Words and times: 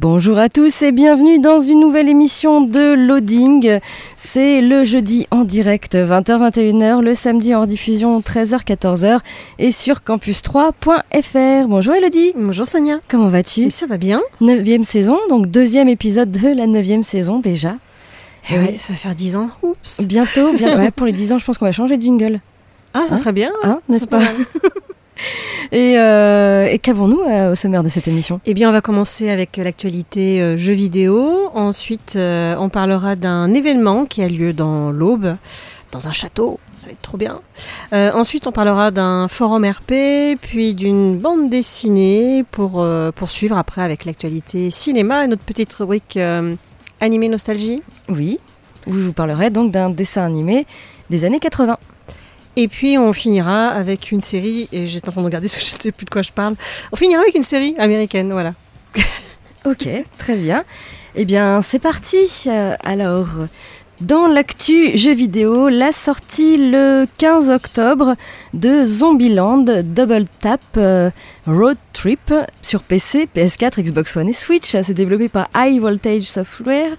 Bonjour 0.00 0.36
à 0.38 0.50
tous 0.50 0.82
et 0.82 0.92
bienvenue 0.92 1.38
dans 1.38 1.58
une 1.58 1.80
nouvelle 1.80 2.10
émission 2.10 2.60
de 2.60 2.92
Loading. 3.08 3.78
C'est 4.18 4.60
le 4.60 4.84
jeudi 4.84 5.26
en 5.30 5.44
direct 5.44 5.94
20h-21h, 5.94 7.00
le 7.00 7.14
samedi 7.14 7.54
en 7.54 7.64
diffusion 7.64 8.20
13h-14h 8.20 9.20
et 9.58 9.72
sur 9.72 10.00
campus3.fr. 10.00 11.68
Bonjour 11.68 11.94
Elodie. 11.94 12.32
Bonjour 12.36 12.66
Sonia. 12.66 12.98
Comment 13.08 13.28
vas-tu? 13.28 13.70
Ça 13.70 13.86
va 13.86 13.96
bien. 13.96 14.20
Neuvième 14.42 14.84
saison, 14.84 15.16
donc 15.30 15.46
deuxième 15.46 15.88
épisode 15.88 16.30
de 16.30 16.48
la 16.48 16.66
neuvième 16.66 17.02
saison 17.02 17.38
déjà. 17.38 17.76
Eh 18.50 18.58
ouais, 18.58 18.76
ça 18.78 18.92
va 18.92 18.98
faire 18.98 19.14
10 19.14 19.36
ans. 19.36 19.48
Oups. 19.62 20.02
Bientôt, 20.04 20.52
bien, 20.52 20.76
ouais, 20.78 20.90
pour 20.90 21.06
les 21.06 21.12
10 21.14 21.32
ans, 21.32 21.38
je 21.38 21.44
pense 21.46 21.56
qu'on 21.56 21.64
va 21.64 21.72
changer 21.72 21.96
de 21.96 22.02
jingle. 22.02 22.40
Ah, 22.92 23.04
ça 23.08 23.14
Hein 23.14 23.16
serait 23.16 23.32
bien. 23.32 23.50
Hein, 23.62 23.80
n'est-ce 23.88 24.06
pas. 24.08 24.20
Et, 25.72 25.98
euh, 25.98 26.68
et 26.70 26.78
qu'avons-nous 26.78 27.22
euh, 27.22 27.52
au 27.52 27.54
sommaire 27.54 27.82
de 27.82 27.88
cette 27.88 28.06
émission? 28.06 28.40
Eh 28.46 28.54
bien, 28.54 28.68
on 28.68 28.72
va 28.72 28.80
commencer 28.80 29.30
avec 29.30 29.56
l'actualité 29.56 30.40
euh, 30.40 30.56
jeux 30.56 30.74
vidéo. 30.74 31.50
Ensuite, 31.54 32.16
on 32.16 32.68
parlera 32.68 33.16
d'un 33.16 33.52
événement 33.52 34.06
qui 34.06 34.22
a 34.22 34.28
lieu 34.28 34.52
dans 34.52 34.90
l'Aube, 34.90 35.36
dans 35.90 36.08
un 36.08 36.12
château. 36.12 36.60
Ça 36.78 36.86
va 36.86 36.92
être 36.92 37.02
trop 37.02 37.16
bien. 37.16 37.40
Ensuite, 37.92 38.46
on 38.46 38.52
parlera 38.52 38.90
d'un 38.90 39.28
forum 39.28 39.64
RP, 39.64 40.38
puis 40.40 40.74
d'une 40.74 41.18
bande 41.18 41.48
dessinée 41.48 42.44
pour 42.50 42.86
poursuivre 43.14 43.56
après 43.56 43.82
avec 43.82 44.04
l'actualité 44.04 44.70
cinéma 44.70 45.24
et 45.24 45.28
notre 45.28 45.42
petite 45.42 45.72
rubrique 45.74 46.18
animé 47.00 47.28
nostalgie. 47.28 47.82
Oui, 48.08 48.38
où 48.86 48.92
je 48.92 49.00
vous 49.00 49.12
parlerai 49.12 49.50
donc 49.50 49.72
d'un 49.72 49.88
dessin 49.88 50.24
animé 50.24 50.66
des 51.08 51.24
années 51.24 51.40
80. 51.40 51.78
Et 52.56 52.68
puis 52.68 52.96
on 52.96 53.12
finira 53.12 53.68
avec 53.68 54.10
une 54.10 54.22
série, 54.22 54.68
et 54.72 54.86
j'étais 54.86 55.08
en 55.08 55.12
train 55.12 55.20
de 55.20 55.26
regarder 55.26 55.48
parce 55.48 55.56
que 55.62 55.64
je 55.64 55.74
ne 55.76 55.80
sais 55.80 55.92
plus 55.92 56.06
de 56.06 56.10
quoi 56.10 56.22
je 56.22 56.32
parle. 56.32 56.54
On 56.92 56.96
finira 56.96 57.20
avec 57.20 57.34
une 57.34 57.42
série 57.42 57.74
américaine, 57.78 58.32
voilà. 58.32 58.54
Ok, 59.64 59.88
très 60.16 60.36
bien. 60.36 60.64
Eh 61.16 61.24
bien, 61.24 61.60
c'est 61.60 61.78
parti. 61.78 62.44
Euh, 62.46 62.76
alors, 62.84 63.26
dans 64.02 64.26
l'actu 64.26 64.94
jeux 64.96 65.14
vidéo, 65.14 65.70
la 65.70 65.90
sortie 65.90 66.58
le 66.58 67.06
15 67.16 67.48
octobre 67.48 68.14
de 68.52 68.84
Zombieland 68.84 69.64
Double 69.84 70.26
Tap 70.38 70.60
euh, 70.76 71.10
Road 71.46 71.78
Trip 71.94 72.34
sur 72.60 72.82
PC, 72.82 73.26
PS4, 73.34 73.80
Xbox 73.80 74.18
One 74.18 74.28
et 74.28 74.34
Switch. 74.34 74.76
C'est 74.82 74.92
développé 74.92 75.30
par 75.30 75.48
High 75.56 75.80
Voltage 75.80 76.24
Software 76.24 76.90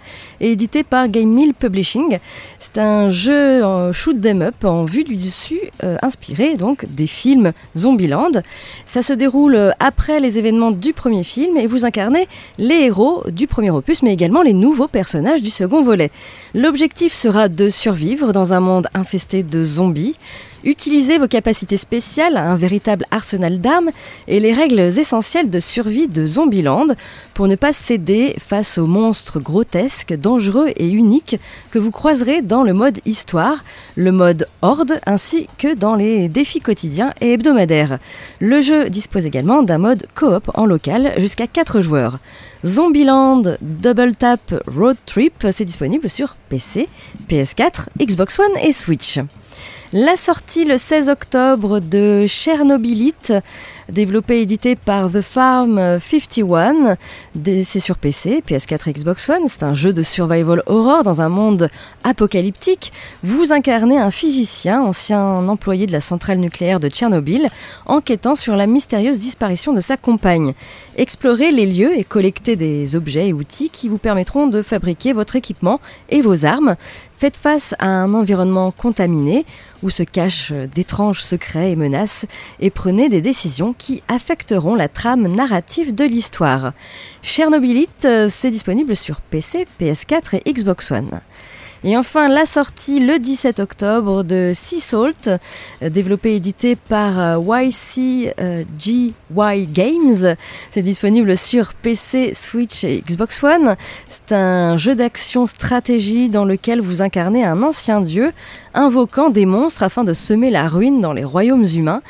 et 0.42 0.54
édité 0.54 0.84
par 0.84 1.08
Game 1.08 1.30
Mill 1.30 1.54
Publishing. 1.54 2.18
C'est 2.58 2.80
un 2.80 3.12
jeu 3.12 3.62
shoot 3.92 4.18
'em 4.26 4.42
up 4.42 4.66
en 4.66 4.84
vue 4.84 5.04
du 5.04 5.18
dessus, 5.18 5.62
euh, 5.84 5.98
inspiré 6.02 6.58
donc 6.58 6.86
des 6.90 7.06
films 7.06 7.52
Zombieland. 7.78 8.32
Ça 8.86 9.04
se 9.04 9.14
déroule 9.14 9.72
après 9.80 10.20
les 10.20 10.40
événements 10.40 10.72
du 10.72 10.94
premier 10.94 11.24
film 11.24 11.58
et 11.58 11.68
vous 11.68 11.86
incarnez 11.86 12.28
les 12.58 12.86
héros 12.86 13.24
du 13.30 13.46
premier 13.46 13.70
opus, 13.70 14.02
mais 14.02 14.14
également 14.14 14.42
les 14.42 14.54
nouveaux 14.54 14.88
personnages 14.88 15.44
du 15.44 15.52
second 15.52 15.84
volet. 15.84 16.10
L'objectif 16.56 16.87
sera 16.96 17.50
de 17.50 17.70
survivre 17.70 18.34
dans 18.34 18.54
un 18.54 18.60
monde 18.60 18.88
infesté 18.94 19.44
de 19.44 19.64
zombies. 19.64 20.16
Utilisez 20.64 21.18
vos 21.18 21.28
capacités 21.28 21.78
spéciales, 21.78 22.36
un 22.36 22.56
véritable 22.56 23.06
arsenal 23.12 23.60
d'armes 23.60 23.92
et 24.28 24.40
les 24.40 24.52
règles 24.52 24.80
essentielles 24.80 25.50
de 25.50 25.60
survie 25.60 26.08
de 26.08 26.26
Zombieland 26.26 26.88
pour 27.34 27.48
ne 27.48 27.56
pas 27.56 27.72
céder 27.72 28.36
face 28.38 28.78
aux 28.78 28.88
monstres 28.88 29.40
grotesques, 29.40 30.14
dangereux 30.14 30.70
et 30.76 30.90
uniques 30.90 31.40
que 31.72 31.80
vous 31.80 31.92
croiserez 31.92 32.42
dans 32.42 32.64
le 32.64 32.74
mode 32.74 33.00
histoire, 33.06 33.64
le 33.96 34.12
mode 34.12 34.48
horde 34.62 35.00
ainsi 35.06 35.48
que 35.58 35.74
dans 35.74 35.96
les 35.96 36.28
défis 36.28 36.60
quotidiens 36.60 37.14
et 37.22 37.34
hebdomadaires. 37.34 38.00
Le 38.40 38.60
jeu 38.60 38.90
dispose 38.90 39.26
également 39.26 39.64
d'un 39.64 39.78
mode 39.78 40.08
coop 40.16 40.50
en 40.56 40.66
local 40.66 41.14
jusqu'à 41.18 41.48
4 41.48 41.82
joueurs. 41.82 42.20
Zombieland 42.66 43.58
Double 43.62 44.16
Tap 44.16 44.54
Road 44.68 44.98
Trip, 45.06 45.48
c'est 45.52 45.66
disponible 45.66 46.10
sur 46.10 46.36
PC, 46.50 46.90
PS4, 47.30 47.88
Xbox 48.00 48.40
One 48.40 48.58
et 48.64 48.72
Switch. 48.72 49.20
La 49.94 50.18
sortie 50.18 50.66
le 50.66 50.78
16 50.78 51.10
octobre 51.10 51.80
de 51.80 52.26
Chernobylite, 52.28 53.34
développé 53.92 54.38
et 54.40 54.42
édité 54.42 54.76
par 54.76 55.10
The 55.12 55.22
Farm 55.22 55.80
51, 56.00 56.98
Des- 57.36 57.64
c'est 57.64 57.80
sur 57.80 57.98
PC, 57.98 58.44
PS4 58.48 58.90
et 58.90 58.94
Xbox 58.94 59.30
One, 59.30 59.44
c'est 59.48 59.64
un 59.64 59.74
jeu 59.74 59.94
de 59.94 60.04
survival 60.04 60.62
horror 60.66 61.04
dans 61.04 61.22
un 61.22 61.30
monde 61.30 61.70
apocalyptique. 62.04 62.92
Vous 63.24 63.52
incarnez 63.52 63.98
un 63.98 64.12
physicien, 64.12 64.82
ancien 64.82 65.22
employé 65.48 65.86
de 65.86 65.92
la 65.92 66.02
centrale 66.02 66.38
nucléaire 66.40 66.80
de 66.80 66.90
Tchernobyl, 66.90 67.50
enquêtant 67.86 68.36
sur 68.36 68.56
la 68.56 68.68
mystérieuse 68.68 69.20
disparition 69.20 69.74
de 69.74 69.82
sa 69.82 69.98
compagne. 69.98 70.54
Explorez 70.98 71.52
les 71.52 71.66
lieux 71.66 71.98
et 71.98 72.04
collectez 72.04 72.56
des 72.56 72.96
objets 72.96 73.30
et 73.30 73.34
outils 73.34 73.70
qui 73.70 73.88
vous 73.90 73.98
permettront 73.98 74.48
de 74.48 74.62
fabriquer 74.62 75.14
votre 75.14 75.36
équipement 75.36 75.80
et 76.10 76.22
vos 76.22 76.46
armes. 76.46 76.76
Faites 77.20 77.38
face 77.38 77.74
à 77.80 77.88
un 77.88 78.14
environnement 78.14 78.70
contaminé 78.70 79.44
où 79.82 79.90
se 79.90 80.04
cachent 80.04 80.52
d'étranges 80.52 81.24
secrets 81.24 81.72
et 81.72 81.76
menaces 81.76 82.28
et 82.60 82.70
prenez 82.70 83.10
des 83.10 83.22
décisions 83.22 83.74
qui 83.74 84.04
affecteront 84.08 84.76
la 84.76 84.88
trame 84.88 85.28
narrative 85.28 85.96
de 85.96 86.06
l'histoire. 86.06 86.74
Chernobylite, 87.24 88.06
euh, 88.06 88.28
c'est 88.30 88.52
disponible 88.52 88.96
sur 88.96 89.22
PC, 89.22 89.66
PS4 89.82 90.40
et 90.46 90.54
Xbox 90.54 90.92
One. 90.92 91.22
Et 91.84 91.96
enfin, 91.96 92.28
la 92.28 92.46
sortie 92.46 93.00
le 93.00 93.20
17 93.20 93.60
octobre 93.60 94.24
de 94.24 94.52
Sea 94.56 94.80
Salt, 94.80 95.30
euh, 95.82 95.90
développé 95.90 96.32
et 96.32 96.36
édité 96.38 96.76
par 96.76 97.20
euh, 97.20 97.62
YCGY 97.62 99.14
Games. 99.68 100.36
C'est 100.72 100.82
disponible 100.82 101.38
sur 101.38 101.74
PC, 101.76 102.34
Switch 102.34 102.84
et 102.84 103.04
Xbox 103.08 103.44
One. 103.44 103.76
C'est 104.08 104.34
un 104.34 104.78
jeu 104.78 104.96
d'action 104.96 105.46
stratégie 105.46 106.30
dans 106.30 106.46
lequel 106.46 106.82
vous 106.82 107.02
incarnez 107.02 107.44
un 107.46 107.62
ancien 107.62 108.02
dieu 108.02 108.32
invoquant 108.74 109.30
des 109.30 109.46
monstres 109.46 109.84
afin 109.84 110.04
de 110.04 110.14
semer 110.14 110.50
la 110.50 110.68
ruine 110.68 111.00
dans 111.00 111.14
les 111.14 111.24
royaumes 111.24 111.66
humains. 111.66 112.02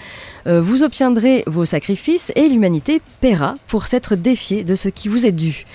Euh, 0.48 0.62
vous 0.62 0.84
obtiendrez 0.84 1.44
vos 1.46 1.66
sacrifices 1.66 2.32
et 2.36 2.48
l'humanité 2.48 3.02
paiera 3.20 3.56
pour 3.68 3.88
s'être 3.88 4.16
défiée 4.16 4.64
de 4.64 4.76
ce 4.76 4.88
qui 4.88 5.10
vous 5.10 5.26
est 5.26 5.32
dû. 5.34 5.66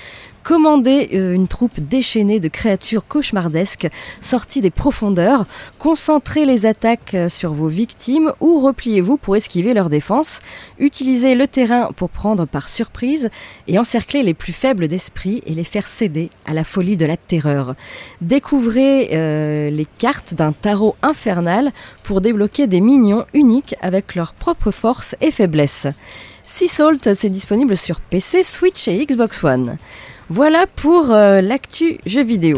Commandez 0.42 1.10
euh, 1.14 1.34
une 1.34 1.46
troupe 1.46 1.78
déchaînée 1.78 2.40
de 2.40 2.48
créatures 2.48 3.06
cauchemardesques 3.06 3.88
sorties 4.20 4.60
des 4.60 4.70
profondeurs, 4.70 5.46
concentrez 5.78 6.44
les 6.44 6.66
attaques 6.66 7.14
euh, 7.14 7.28
sur 7.28 7.52
vos 7.52 7.68
victimes 7.68 8.32
ou 8.40 8.58
repliez-vous 8.58 9.18
pour 9.18 9.36
esquiver 9.36 9.72
leurs 9.72 9.88
défenses, 9.88 10.40
utilisez 10.80 11.36
le 11.36 11.46
terrain 11.46 11.90
pour 11.96 12.10
prendre 12.10 12.46
par 12.46 12.68
surprise 12.68 13.30
et 13.68 13.78
encercler 13.78 14.24
les 14.24 14.34
plus 14.34 14.52
faibles 14.52 14.88
d'esprit 14.88 15.42
et 15.46 15.52
les 15.52 15.64
faire 15.64 15.86
céder 15.86 16.28
à 16.44 16.54
la 16.54 16.64
folie 16.64 16.96
de 16.96 17.06
la 17.06 17.16
terreur. 17.16 17.76
Découvrez 18.20 19.10
euh, 19.12 19.70
les 19.70 19.86
cartes 19.98 20.34
d'un 20.34 20.52
tarot 20.52 20.96
infernal 21.02 21.70
pour 22.02 22.20
débloquer 22.20 22.66
des 22.66 22.80
minions 22.80 23.24
uniques 23.32 23.76
avec 23.80 24.16
leurs 24.16 24.34
propres 24.34 24.72
forces 24.72 25.14
et 25.20 25.30
faiblesses. 25.30 25.86
Sea 26.44 26.66
Salt, 26.66 27.14
c'est 27.14 27.30
disponible 27.30 27.76
sur 27.76 28.00
PC, 28.00 28.42
Switch 28.42 28.88
et 28.88 29.06
Xbox 29.06 29.44
One. 29.44 29.78
Voilà 30.32 30.66
pour 30.66 31.10
euh, 31.12 31.42
l'actu 31.42 31.98
jeu 32.06 32.22
vidéo. 32.22 32.56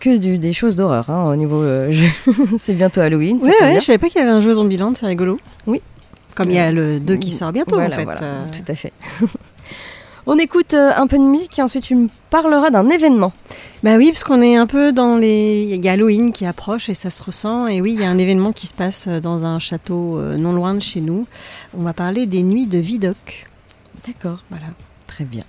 Que 0.00 0.16
du- 0.16 0.38
des 0.38 0.54
choses 0.54 0.76
d'horreur 0.76 1.10
hein, 1.10 1.30
au 1.30 1.36
niveau 1.36 1.60
euh, 1.62 1.90
jeu. 1.92 2.06
c'est 2.58 2.72
bientôt 2.72 3.02
Halloween. 3.02 3.36
Ouais, 3.42 3.52
ouais, 3.60 3.74
je 3.74 3.80
savais 3.80 3.98
pas 3.98 4.08
qu'il 4.08 4.18
y 4.18 4.22
avait 4.24 4.30
un 4.32 4.40
jeu 4.40 4.54
Zombieland, 4.54 4.94
c'est 4.94 5.04
rigolo. 5.04 5.38
Oui. 5.66 5.82
Comme 6.34 6.48
il 6.48 6.54
y 6.54 6.58
a 6.58 6.72
le 6.72 7.00
2 7.00 7.16
qui 7.16 7.32
sort 7.32 7.52
bientôt 7.52 7.74
Voilà, 7.76 7.94
en 7.94 7.98
fait. 7.98 8.04
voilà, 8.04 8.22
euh. 8.22 8.44
Tout 8.50 8.64
à 8.72 8.74
fait. 8.74 8.94
On 10.26 10.38
écoute 10.38 10.72
un 10.72 11.06
peu 11.06 11.18
de 11.18 11.22
musique 11.22 11.58
et 11.58 11.62
ensuite 11.62 11.84
tu 11.84 11.94
me 11.94 12.08
parleras 12.30 12.70
d'un 12.70 12.88
événement. 12.88 13.32
Bah 13.82 13.96
oui, 13.98 14.10
parce 14.10 14.24
qu'on 14.24 14.40
est 14.40 14.56
un 14.56 14.66
peu 14.66 14.92
dans 14.92 15.16
les. 15.16 15.68
Il 15.70 15.84
y 15.84 15.88
a 15.88 15.92
Halloween 15.92 16.32
qui 16.32 16.46
approche 16.46 16.88
et 16.88 16.94
ça 16.94 17.10
se 17.10 17.22
ressent. 17.22 17.66
Et 17.66 17.82
oui, 17.82 17.92
il 17.92 18.00
y 18.00 18.04
a 18.04 18.08
un 18.08 18.18
événement 18.18 18.52
qui 18.52 18.66
se 18.66 18.74
passe 18.74 19.06
dans 19.08 19.44
un 19.44 19.58
château 19.58 20.18
non 20.38 20.52
loin 20.52 20.72
de 20.74 20.80
chez 20.80 21.00
nous. 21.02 21.26
On 21.76 21.82
va 21.82 21.92
parler 21.92 22.24
des 22.26 22.42
nuits 22.42 22.66
de 22.66 22.78
Vidocq. 22.78 23.46
D'accord. 24.06 24.44
Voilà. 24.50 24.66
Très 25.06 25.24
bien. 25.24 25.44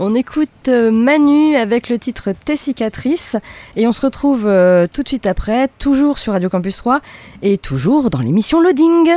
On 0.00 0.14
écoute 0.14 0.48
euh, 0.68 0.92
Manu 0.92 1.56
avec 1.56 1.88
le 1.88 1.98
titre 1.98 2.30
Tes 2.44 2.54
cicatrices 2.54 3.36
et 3.74 3.88
on 3.88 3.92
se 3.92 4.00
retrouve 4.00 4.46
euh, 4.46 4.86
tout 4.86 5.02
de 5.02 5.08
suite 5.08 5.26
après, 5.26 5.66
toujours 5.80 6.20
sur 6.20 6.34
Radio 6.34 6.48
Campus 6.48 6.76
3 6.76 7.00
et 7.42 7.58
toujours 7.58 8.08
dans 8.08 8.20
l'émission 8.20 8.60
Loading. 8.60 9.10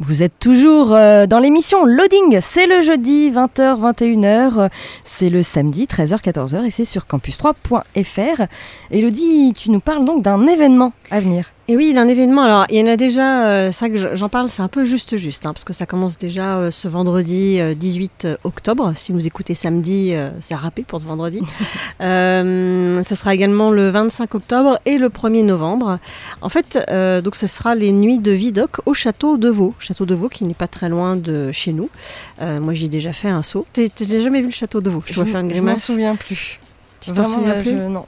Vous 0.00 0.24
êtes 0.24 0.36
toujours 0.40 0.92
euh, 0.92 1.26
dans 1.26 1.38
l'émission 1.38 1.84
Loading, 1.84 2.40
c'est 2.40 2.66
le 2.66 2.80
jeudi 2.80 3.30
20h 3.30 3.78
21h, 3.78 4.70
c'est 5.04 5.28
le 5.28 5.44
samedi 5.44 5.84
13h 5.84 6.20
14h 6.20 6.64
et 6.64 6.70
c'est 6.70 6.84
sur 6.84 7.04
campus3.fr. 7.04 8.42
Elodie, 8.90 9.52
tu 9.56 9.70
nous 9.70 9.78
parles 9.78 10.04
donc 10.04 10.22
d'un 10.22 10.48
événement 10.48 10.92
à 11.12 11.20
venir. 11.20 11.53
Et 11.66 11.76
oui, 11.78 11.94
d'un 11.94 12.08
événement. 12.08 12.42
Alors, 12.42 12.66
il 12.68 12.76
y 12.78 12.82
en 12.82 12.86
a 12.92 12.96
déjà, 12.96 13.46
euh, 13.46 13.72
ça 13.72 13.88
que 13.88 13.96
je- 13.96 14.08
j'en 14.14 14.28
parle, 14.28 14.48
c'est 14.50 14.60
un 14.60 14.68
peu 14.68 14.84
juste 14.84 15.16
juste, 15.16 15.46
hein, 15.46 15.54
parce 15.54 15.64
que 15.64 15.72
ça 15.72 15.86
commence 15.86 16.18
déjà 16.18 16.58
euh, 16.58 16.70
ce 16.70 16.88
vendredi 16.88 17.58
euh, 17.58 17.72
18 17.74 18.28
octobre. 18.44 18.92
Si 18.94 19.12
vous 19.12 19.26
écoutez 19.26 19.54
samedi, 19.54 20.10
euh, 20.12 20.28
c'est 20.40 20.54
râpé 20.54 20.84
pour 20.86 21.00
ce 21.00 21.06
vendredi. 21.06 21.40
Euh, 22.00 23.02
ça 23.02 23.14
sera 23.14 23.34
également 23.34 23.70
le 23.70 23.88
25 23.88 24.34
octobre 24.34 24.78
et 24.84 24.98
le 24.98 25.08
1er 25.08 25.42
novembre. 25.44 25.98
En 26.42 26.48
fait, 26.48 26.78
euh, 26.90 27.20
donc 27.22 27.34
ce 27.36 27.46
sera 27.46 27.74
les 27.74 27.92
nuits 27.92 28.18
de 28.18 28.32
Vidocq 28.32 28.78
au 28.84 28.92
château 28.94 29.38
de 29.38 29.48
Vaux. 29.48 29.74
Château 29.78 30.04
de 30.04 30.14
Vaux 30.14 30.28
qui 30.28 30.44
n'est 30.44 30.54
pas 30.54 30.66
très 30.66 30.88
loin 30.88 31.16
de 31.16 31.50
chez 31.52 31.72
nous. 31.72 31.88
Euh, 32.42 32.60
moi, 32.60 32.74
j'ai 32.74 32.88
déjà 32.88 33.12
fait 33.12 33.28
un 33.28 33.42
saut. 33.42 33.64
T'as 33.72 33.84
jamais 34.18 34.40
vu 34.40 34.46
le 34.46 34.52
château 34.52 34.80
de 34.80 34.90
Vaux 34.90 35.02
Je 35.06 35.14
dois 35.14 35.24
faire 35.24 35.40
une 35.40 35.48
Je 35.50 35.54
m'en 35.54 35.62
grimace. 35.62 35.84
souviens 35.84 36.16
plus. 36.16 36.60
Tu 37.00 37.12
t'en 37.12 37.24
souviens 37.24 37.60
plus? 37.62 37.70
je- 37.70 37.88
Non. 37.88 38.06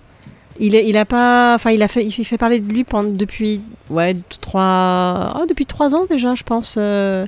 Il, 0.61 0.75
est, 0.75 0.89
il 0.89 0.97
a 0.97 1.05
pas, 1.05 1.55
enfin 1.55 1.71
il 1.71 1.83
a 1.83 1.89
fait, 1.89 2.05
il 2.05 2.13
fait 2.25 2.39
parler 2.39 2.61
de 2.61 2.73
lui 2.73 2.85
pendant, 2.85 3.11
depuis, 3.11 3.61
ouais, 3.91 4.17
trois, 4.41 5.37
oh, 5.41 5.47
depuis 5.49 5.67
trois 5.67 5.95
ans 5.95 6.05
déjà, 6.09 6.35
je 6.35 6.43
pense. 6.43 6.77
Euh, 6.79 7.27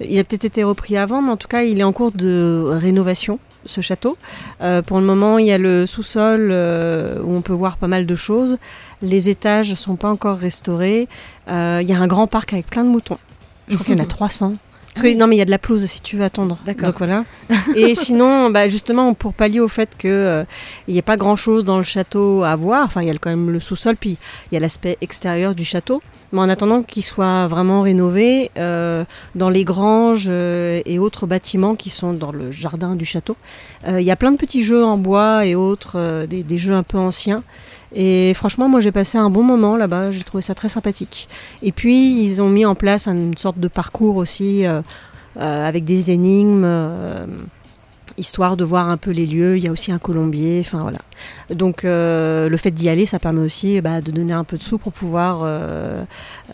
il 0.00 0.18
a 0.18 0.24
peut-être 0.24 0.44
été 0.44 0.64
repris 0.64 0.96
avant, 0.96 1.22
mais 1.22 1.30
en 1.30 1.36
tout 1.36 1.48
cas, 1.48 1.62
il 1.62 1.80
est 1.80 1.84
en 1.84 1.92
cours 1.92 2.12
de 2.12 2.64
rénovation. 2.66 3.38
Ce 3.66 3.80
château. 3.80 4.18
Euh, 4.60 4.82
pour 4.82 4.98
le 4.98 5.06
moment, 5.06 5.38
il 5.38 5.46
y 5.46 5.50
a 5.50 5.56
le 5.56 5.86
sous-sol 5.86 6.50
euh, 6.50 7.22
où 7.22 7.34
on 7.34 7.40
peut 7.40 7.54
voir 7.54 7.78
pas 7.78 7.86
mal 7.86 8.04
de 8.04 8.14
choses. 8.14 8.58
Les 9.00 9.30
étages 9.30 9.70
ne 9.70 9.74
sont 9.74 9.96
pas 9.96 10.10
encore 10.10 10.36
restaurés. 10.36 11.08
Il 11.48 11.52
y 11.88 11.92
a 11.94 11.98
un 11.98 12.06
grand 12.06 12.26
parc 12.26 12.52
avec 12.52 12.66
plein 12.66 12.84
de 12.84 12.90
moutons. 12.90 13.16
Je 13.68 13.76
crois 13.76 13.86
qu'il 13.86 13.96
y 13.96 14.00
en 14.02 14.04
a 14.04 14.06
300. 14.08 14.56
Parce 14.94 15.06
que, 15.06 15.16
non, 15.16 15.26
mais 15.26 15.34
il 15.34 15.38
y 15.40 15.42
a 15.42 15.44
de 15.44 15.50
la 15.50 15.58
pelouse 15.58 15.84
si 15.84 16.02
tu 16.02 16.16
veux 16.16 16.24
attendre. 16.24 16.58
D'accord. 16.64 16.86
Donc 16.86 16.98
voilà. 16.98 17.24
Et 17.74 17.94
sinon, 17.96 18.50
bah, 18.50 18.68
justement, 18.68 19.12
pour 19.14 19.34
pallier 19.34 19.60
au 19.60 19.68
fait 19.68 19.90
que 19.98 20.06
euh, 20.06 20.44
il 20.86 20.94
n'y 20.94 21.00
a 21.00 21.02
pas 21.02 21.16
grand 21.16 21.34
chose 21.34 21.64
dans 21.64 21.78
le 21.78 21.84
château 21.84 22.44
à 22.44 22.54
voir. 22.54 22.84
Enfin, 22.84 23.02
il 23.02 23.08
y 23.08 23.10
a 23.10 23.14
quand 23.14 23.30
même 23.30 23.50
le 23.50 23.58
sous-sol, 23.58 23.96
puis 23.96 24.18
il 24.50 24.54
y 24.54 24.56
a 24.56 24.60
l'aspect 24.60 24.96
extérieur 25.00 25.54
du 25.54 25.64
château. 25.64 26.00
Mais 26.34 26.40
en 26.40 26.48
attendant 26.48 26.82
qu'il 26.82 27.04
soit 27.04 27.46
vraiment 27.46 27.82
rénové, 27.82 28.50
euh, 28.58 29.04
dans 29.36 29.50
les 29.50 29.64
granges 29.64 30.26
euh, 30.28 30.80
et 30.84 30.98
autres 30.98 31.26
bâtiments 31.28 31.76
qui 31.76 31.90
sont 31.90 32.12
dans 32.12 32.32
le 32.32 32.50
jardin 32.50 32.96
du 32.96 33.04
château, 33.04 33.36
euh, 33.86 34.00
il 34.00 34.04
y 34.04 34.10
a 34.10 34.16
plein 34.16 34.32
de 34.32 34.36
petits 34.36 34.62
jeux 34.62 34.84
en 34.84 34.98
bois 34.98 35.46
et 35.46 35.54
autres, 35.54 35.92
euh, 35.94 36.26
des, 36.26 36.42
des 36.42 36.58
jeux 36.58 36.74
un 36.74 36.82
peu 36.82 36.98
anciens. 36.98 37.44
Et 37.94 38.32
franchement, 38.34 38.68
moi 38.68 38.80
j'ai 38.80 38.92
passé 38.92 39.18
un 39.18 39.30
bon 39.30 39.42
moment 39.42 39.76
là-bas, 39.76 40.10
j'ai 40.10 40.22
trouvé 40.22 40.42
ça 40.42 40.54
très 40.54 40.68
sympathique. 40.68 41.28
Et 41.62 41.72
puis 41.72 42.20
ils 42.22 42.42
ont 42.42 42.48
mis 42.48 42.66
en 42.66 42.74
place 42.74 43.06
une 43.08 43.36
sorte 43.36 43.58
de 43.58 43.68
parcours 43.68 44.16
aussi 44.16 44.66
euh, 44.66 44.82
euh, 45.40 45.66
avec 45.68 45.84
des 45.84 46.10
énigmes. 46.10 46.62
euh, 46.64 47.26
histoire 48.16 48.56
de 48.56 48.62
voir 48.64 48.90
un 48.90 48.96
peu 48.96 49.10
les 49.10 49.26
lieux. 49.26 49.56
Il 49.56 49.64
y 49.64 49.66
a 49.66 49.72
aussi 49.72 49.90
un 49.90 49.98
colombier, 49.98 50.60
enfin 50.64 50.82
voilà. 50.82 51.00
Donc 51.50 51.84
euh, 51.84 52.48
le 52.48 52.56
fait 52.56 52.70
d'y 52.70 52.88
aller, 52.88 53.06
ça 53.06 53.18
permet 53.18 53.40
aussi 53.40 53.80
bah, 53.80 54.00
de 54.00 54.12
donner 54.12 54.32
un 54.32 54.44
peu 54.44 54.56
de 54.56 54.62
sous 54.62 54.78
pour 54.78 54.92
pouvoir 54.92 55.40
euh, 55.42 56.04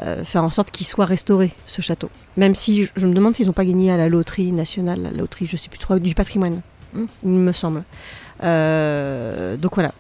euh, 0.03 0.25
faire 0.25 0.43
en 0.43 0.49
sorte 0.49 0.71
qu'il 0.71 0.87
soit 0.87 1.05
restauré, 1.05 1.53
ce 1.67 1.83
château. 1.83 2.09
Même 2.39 2.55
si 2.55 2.85
je, 2.85 2.93
je 2.97 3.07
me 3.07 3.13
demande 3.13 3.35
s'ils 3.37 3.47
n'ont 3.47 3.53
pas 3.53 3.67
gagné 3.67 3.93
à 3.93 3.99
la 3.99 4.09
loterie 4.09 4.53
nationale, 4.53 5.03
la 5.03 5.11
loterie, 5.11 5.45
je 5.45 5.57
sais 5.59 5.69
plus 5.69 5.79
trop, 5.79 5.99
du 5.99 6.15
patrimoine, 6.15 6.63
Mm. 6.93 7.05
il 7.25 7.29
me 7.31 7.53
semble. 7.53 7.85
Donc 8.41 9.75
voilà. 9.75 9.93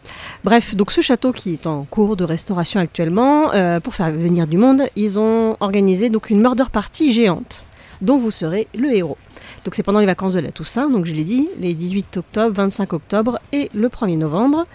Bref, 0.42 0.74
donc 0.74 0.90
ce 0.90 1.02
château 1.02 1.32
qui 1.32 1.52
est 1.52 1.66
en 1.66 1.84
cours 1.84 2.16
de 2.16 2.24
restauration 2.24 2.80
actuellement, 2.80 3.52
euh, 3.52 3.78
pour 3.78 3.94
faire 3.94 4.10
venir 4.10 4.46
du 4.46 4.56
monde, 4.56 4.82
ils 4.96 5.20
ont 5.20 5.56
organisé 5.60 6.08
donc 6.08 6.30
une 6.30 6.40
murder 6.40 6.64
party 6.72 7.12
géante 7.12 7.66
dont 8.00 8.16
vous 8.16 8.30
serez 8.30 8.66
le 8.74 8.90
héros. 8.94 9.18
Donc 9.64 9.74
c'est 9.74 9.82
pendant 9.82 10.00
les 10.00 10.06
vacances 10.06 10.32
de 10.32 10.40
la 10.40 10.50
Toussaint, 10.50 10.88
donc 10.88 11.04
je 11.04 11.12
l'ai 11.12 11.24
dit, 11.24 11.50
les 11.60 11.74
18 11.74 12.16
octobre, 12.16 12.54
25 12.54 12.94
octobre 12.94 13.38
et 13.52 13.68
le 13.74 13.88
1er 13.88 14.16
novembre. 14.16 14.66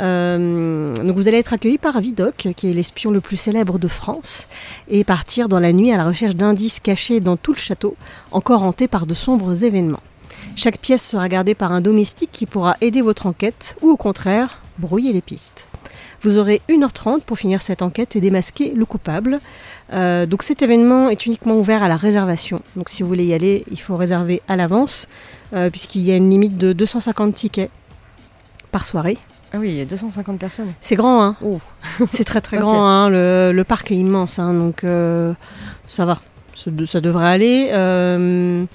Euh, 0.00 0.94
donc 0.94 1.16
vous 1.16 1.28
allez 1.28 1.36
être 1.36 1.52
accueilli 1.52 1.76
par 1.76 2.00
Vidocq, 2.00 2.48
qui 2.56 2.70
est 2.70 2.72
l'espion 2.72 3.10
le 3.10 3.20
plus 3.20 3.36
célèbre 3.36 3.78
de 3.78 3.88
France, 3.88 4.48
et 4.88 5.04
partir 5.04 5.48
dans 5.48 5.60
la 5.60 5.74
nuit 5.74 5.92
à 5.92 5.98
la 5.98 6.06
recherche 6.06 6.34
d'indices 6.34 6.80
cachés 6.80 7.20
dans 7.20 7.36
tout 7.36 7.52
le 7.52 7.58
château, 7.58 7.94
encore 8.32 8.62
hanté 8.62 8.88
par 8.88 9.06
de 9.06 9.12
sombres 9.12 9.64
événements. 9.64 10.02
Chaque 10.56 10.78
pièce 10.78 11.06
sera 11.06 11.28
gardée 11.28 11.54
par 11.54 11.72
un 11.72 11.80
domestique 11.82 12.30
qui 12.32 12.46
pourra 12.46 12.76
aider 12.80 13.02
votre 13.02 13.26
enquête, 13.26 13.76
ou 13.82 13.90
au 13.90 13.96
contraire, 13.96 14.63
brouiller 14.78 15.12
les 15.12 15.22
pistes. 15.22 15.68
Vous 16.22 16.38
aurez 16.38 16.60
1h30 16.68 17.20
pour 17.20 17.38
finir 17.38 17.62
cette 17.62 17.82
enquête 17.82 18.16
et 18.16 18.20
démasquer 18.20 18.72
le 18.74 18.84
coupable. 18.84 19.40
Euh, 19.92 20.26
donc 20.26 20.42
cet 20.42 20.62
événement 20.62 21.08
est 21.08 21.26
uniquement 21.26 21.56
ouvert 21.56 21.82
à 21.82 21.88
la 21.88 21.96
réservation. 21.96 22.62
Donc 22.76 22.88
si 22.88 23.02
vous 23.02 23.08
voulez 23.08 23.24
y 23.26 23.34
aller, 23.34 23.64
il 23.70 23.80
faut 23.80 23.96
réserver 23.96 24.42
à 24.48 24.56
l'avance, 24.56 25.08
euh, 25.52 25.70
puisqu'il 25.70 26.02
y 26.02 26.12
a 26.12 26.16
une 26.16 26.30
limite 26.30 26.56
de 26.56 26.72
250 26.72 27.34
tickets 27.34 27.70
par 28.70 28.86
soirée. 28.86 29.18
Ah 29.52 29.58
oui, 29.60 29.68
il 29.68 29.74
y 29.76 29.80
a 29.80 29.84
250 29.84 30.38
personnes. 30.38 30.72
C'est 30.80 30.96
grand, 30.96 31.22
hein 31.22 31.36
Oh. 31.42 31.60
C'est 32.12 32.24
très 32.24 32.40
très 32.40 32.56
grand, 32.60 32.86
hein. 32.86 33.08
le, 33.10 33.52
le 33.54 33.64
parc 33.64 33.92
est 33.92 33.96
immense, 33.96 34.38
hein, 34.38 34.52
donc 34.52 34.82
euh, 34.82 35.32
ça 35.86 36.04
va, 36.04 36.20
ça, 36.54 36.70
ça 36.86 37.00
devrait 37.00 37.28
aller. 37.28 38.66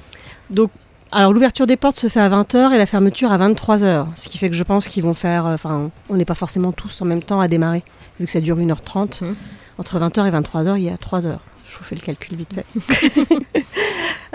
Donc, 0.49 0.71
alors 1.11 1.33
l'ouverture 1.33 1.65
des 1.65 1.77
portes 1.77 1.97
se 1.97 2.07
fait 2.07 2.19
à 2.19 2.29
20h 2.29 2.71
et 2.71 2.77
la 2.77 2.85
fermeture 2.85 3.31
à 3.31 3.37
23h, 3.37 4.07
ce 4.15 4.29
qui 4.29 4.37
fait 4.37 4.49
que 4.49 4.55
je 4.55 4.63
pense 4.63 4.87
qu'ils 4.87 5.03
vont 5.03 5.13
faire, 5.13 5.45
euh, 5.47 5.53
enfin, 5.53 5.89
on 6.09 6.15
n'est 6.15 6.25
pas 6.25 6.35
forcément 6.35 6.71
tous 6.71 7.01
en 7.01 7.05
même 7.05 7.23
temps 7.23 7.41
à 7.41 7.47
démarrer, 7.47 7.83
vu 8.19 8.25
que 8.25 8.31
ça 8.31 8.41
dure 8.41 8.57
1h30. 8.57 9.23
Mhm. 9.23 9.35
Entre 9.77 9.99
20h 9.99 10.27
et 10.27 10.31
23h, 10.31 10.77
il 10.77 10.83
y 10.83 10.89
a 10.89 10.97
3 10.97 11.25
heures. 11.27 11.41
Je 11.67 11.77
vous 11.77 11.83
fais 11.83 11.95
le 11.95 12.01
calcul 12.01 12.35
vite 12.37 12.53
fait. 12.53 12.65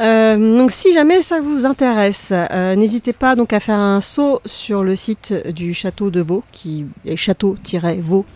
Euh, 0.00 0.58
donc 0.58 0.72
si 0.72 0.92
jamais 0.92 1.22
ça 1.22 1.40
vous 1.40 1.66
intéresse, 1.66 2.32
euh, 2.32 2.74
n'hésitez 2.74 3.12
pas 3.12 3.36
donc 3.36 3.52
à 3.52 3.60
faire 3.60 3.78
un 3.78 4.00
saut 4.00 4.40
sur 4.44 4.82
le 4.82 4.96
site 4.96 5.32
du 5.54 5.72
château 5.72 6.10
de 6.10 6.20
Vaux, 6.20 6.42
qui 6.50 6.86
est 7.04 7.14
château-vaux 7.14 8.26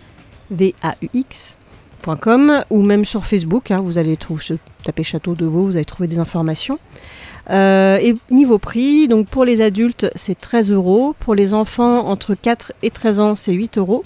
V-A-U-X.com 0.53 1.61
ou 2.71 2.83
même 2.83 3.05
sur 3.05 3.27
Facebook. 3.27 3.73
hein, 3.73 3.81
vous 3.81 3.99
allez 3.99 4.17
trouver, 4.17 4.45
taper 4.85 5.03
Château 5.03 5.35
de 5.35 5.47
Vaux, 5.47 5.65
vous 5.65 5.75
allez 5.75 5.85
trouver 5.85 6.07
des 6.07 6.21
informations. 6.21 6.79
Euh, 7.51 7.99
et 8.01 8.15
niveau 8.31 8.59
prix, 8.59 9.09
donc 9.09 9.29
pour 9.29 9.45
les 9.45 9.63
adultes, 9.63 10.11
c'est 10.15 10.39
13 10.39 10.73
euros. 10.73 11.15
Pour 11.19 11.35
les 11.35 11.55
enfants 11.55 12.07
entre 12.09 12.35
4 12.35 12.73
et 12.83 12.91
13 12.91 13.21
ans, 13.21 13.37
c'est 13.37 13.53
8 13.53 13.79
euros. 13.79 14.05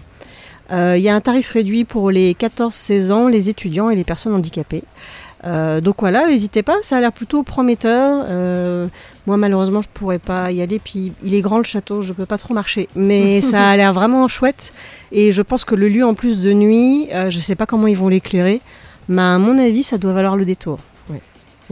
Euh, 0.70 0.96
Il 0.96 1.02
y 1.02 1.08
a 1.08 1.14
un 1.14 1.20
tarif 1.20 1.50
réduit 1.50 1.84
pour 1.84 2.10
les 2.10 2.34
14-16 2.34 3.12
ans, 3.12 3.28
les 3.28 3.48
étudiants 3.48 3.90
et 3.90 3.96
les 3.96 4.04
personnes 4.04 4.34
handicapées. 4.34 4.84
Euh, 5.44 5.80
donc 5.80 5.96
voilà, 6.00 6.28
n'hésitez 6.28 6.62
pas, 6.62 6.76
ça 6.82 6.98
a 6.98 7.00
l'air 7.00 7.12
plutôt 7.12 7.42
prometteur. 7.42 8.24
Euh, 8.28 8.86
moi 9.26 9.36
malheureusement 9.36 9.82
je 9.82 9.88
pourrais 9.92 10.20
pas 10.20 10.52
y 10.52 10.62
aller, 10.62 10.78
puis 10.78 11.12
il 11.22 11.34
est 11.34 11.40
grand 11.40 11.58
le 11.58 11.64
château, 11.64 12.00
je 12.00 12.12
peux 12.12 12.26
pas 12.26 12.38
trop 12.38 12.54
marcher. 12.54 12.88
Mais 12.94 13.40
ça 13.40 13.70
a 13.70 13.76
l'air 13.76 13.92
vraiment 13.92 14.28
chouette 14.28 14.72
et 15.10 15.32
je 15.32 15.42
pense 15.42 15.64
que 15.64 15.74
le 15.74 15.88
lieu 15.88 16.04
en 16.04 16.14
plus 16.14 16.42
de 16.42 16.52
nuit, 16.52 17.08
euh, 17.12 17.28
je 17.28 17.38
sais 17.38 17.56
pas 17.56 17.66
comment 17.66 17.88
ils 17.88 17.96
vont 17.96 18.08
l'éclairer, 18.08 18.60
mais 19.08 19.22
à 19.22 19.38
mon 19.38 19.58
avis 19.58 19.82
ça 19.82 19.98
doit 19.98 20.12
valoir 20.12 20.36
le 20.36 20.44
détour. 20.44 20.78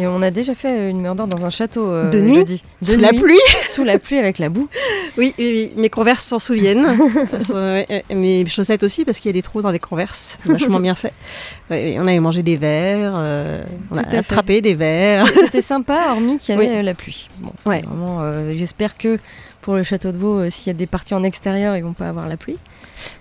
Et 0.01 0.07
on 0.07 0.23
a 0.23 0.31
déjà 0.31 0.55
fait 0.55 0.89
une 0.89 1.01
murder 1.03 1.25
dans 1.29 1.45
un 1.45 1.51
château. 1.51 1.87
euh, 1.91 2.11
De 2.11 2.21
nuit. 2.21 2.43
De 2.43 2.57
Sous 2.81 2.99
la 2.99 3.11
pluie 3.13 3.39
Sous 3.65 3.85
la 3.85 3.99
pluie 3.99 4.19
avec 4.19 4.39
la 4.39 4.49
boue. 4.49 4.67
Oui, 5.19 5.35
oui, 5.39 5.51
oui, 5.53 5.73
mes 5.77 5.91
converses 5.91 6.25
s'en 6.25 6.39
souviennent. 6.39 6.87
Ouais, 7.53 8.05
mes 8.15 8.47
chaussettes 8.47 8.83
aussi 8.83 9.05
parce 9.05 9.19
qu'il 9.19 9.29
y 9.29 9.31
a 9.31 9.33
des 9.35 9.43
trous 9.43 9.61
dans 9.63 9.71
les 9.71 9.79
converses, 9.79 10.39
vachement 10.47 10.81
bien 10.81 10.95
fait. 10.95 11.13
Ouais, 11.71 11.97
on 11.99 12.03
avait 12.07 12.21
mangé 12.21 12.43
des 12.43 12.57
verres, 12.57 13.15
euh, 13.17 13.63
on 13.91 13.97
a 13.97 14.05
fait. 14.05 14.19
attrapé 14.19 14.61
des 14.61 14.75
verres. 14.75 15.27
C'était- 15.29 15.61
sympa, 15.63 15.99
hormis 16.13 16.39
qu'il 16.39 16.55
y 16.55 16.59
avait 16.59 16.69
Oui. 16.71 16.77
euh, 16.77 16.83
la 16.83 16.95
pluie. 16.95 17.29
Bon, 17.39 17.53
Ouais. 17.67 17.83
euh, 18.21 18.55
J'espère 18.57 18.97
que 18.97 19.19
pour 19.61 19.75
le 19.75 19.83
château 19.83 20.13
de 20.13 20.17
Vaux, 20.17 20.39
euh, 20.41 20.49
s'il 20.51 20.69
y 20.69 20.71
a 20.71 20.75
des 20.79 20.87
parties 20.87 21.15
en 21.15 21.23
extérieur, 21.25 21.77
ils 21.77 21.85
vont 21.85 21.93
pas 21.93 22.09
avoir 22.09 22.29
la 22.29 22.37
pluie. 22.37 22.57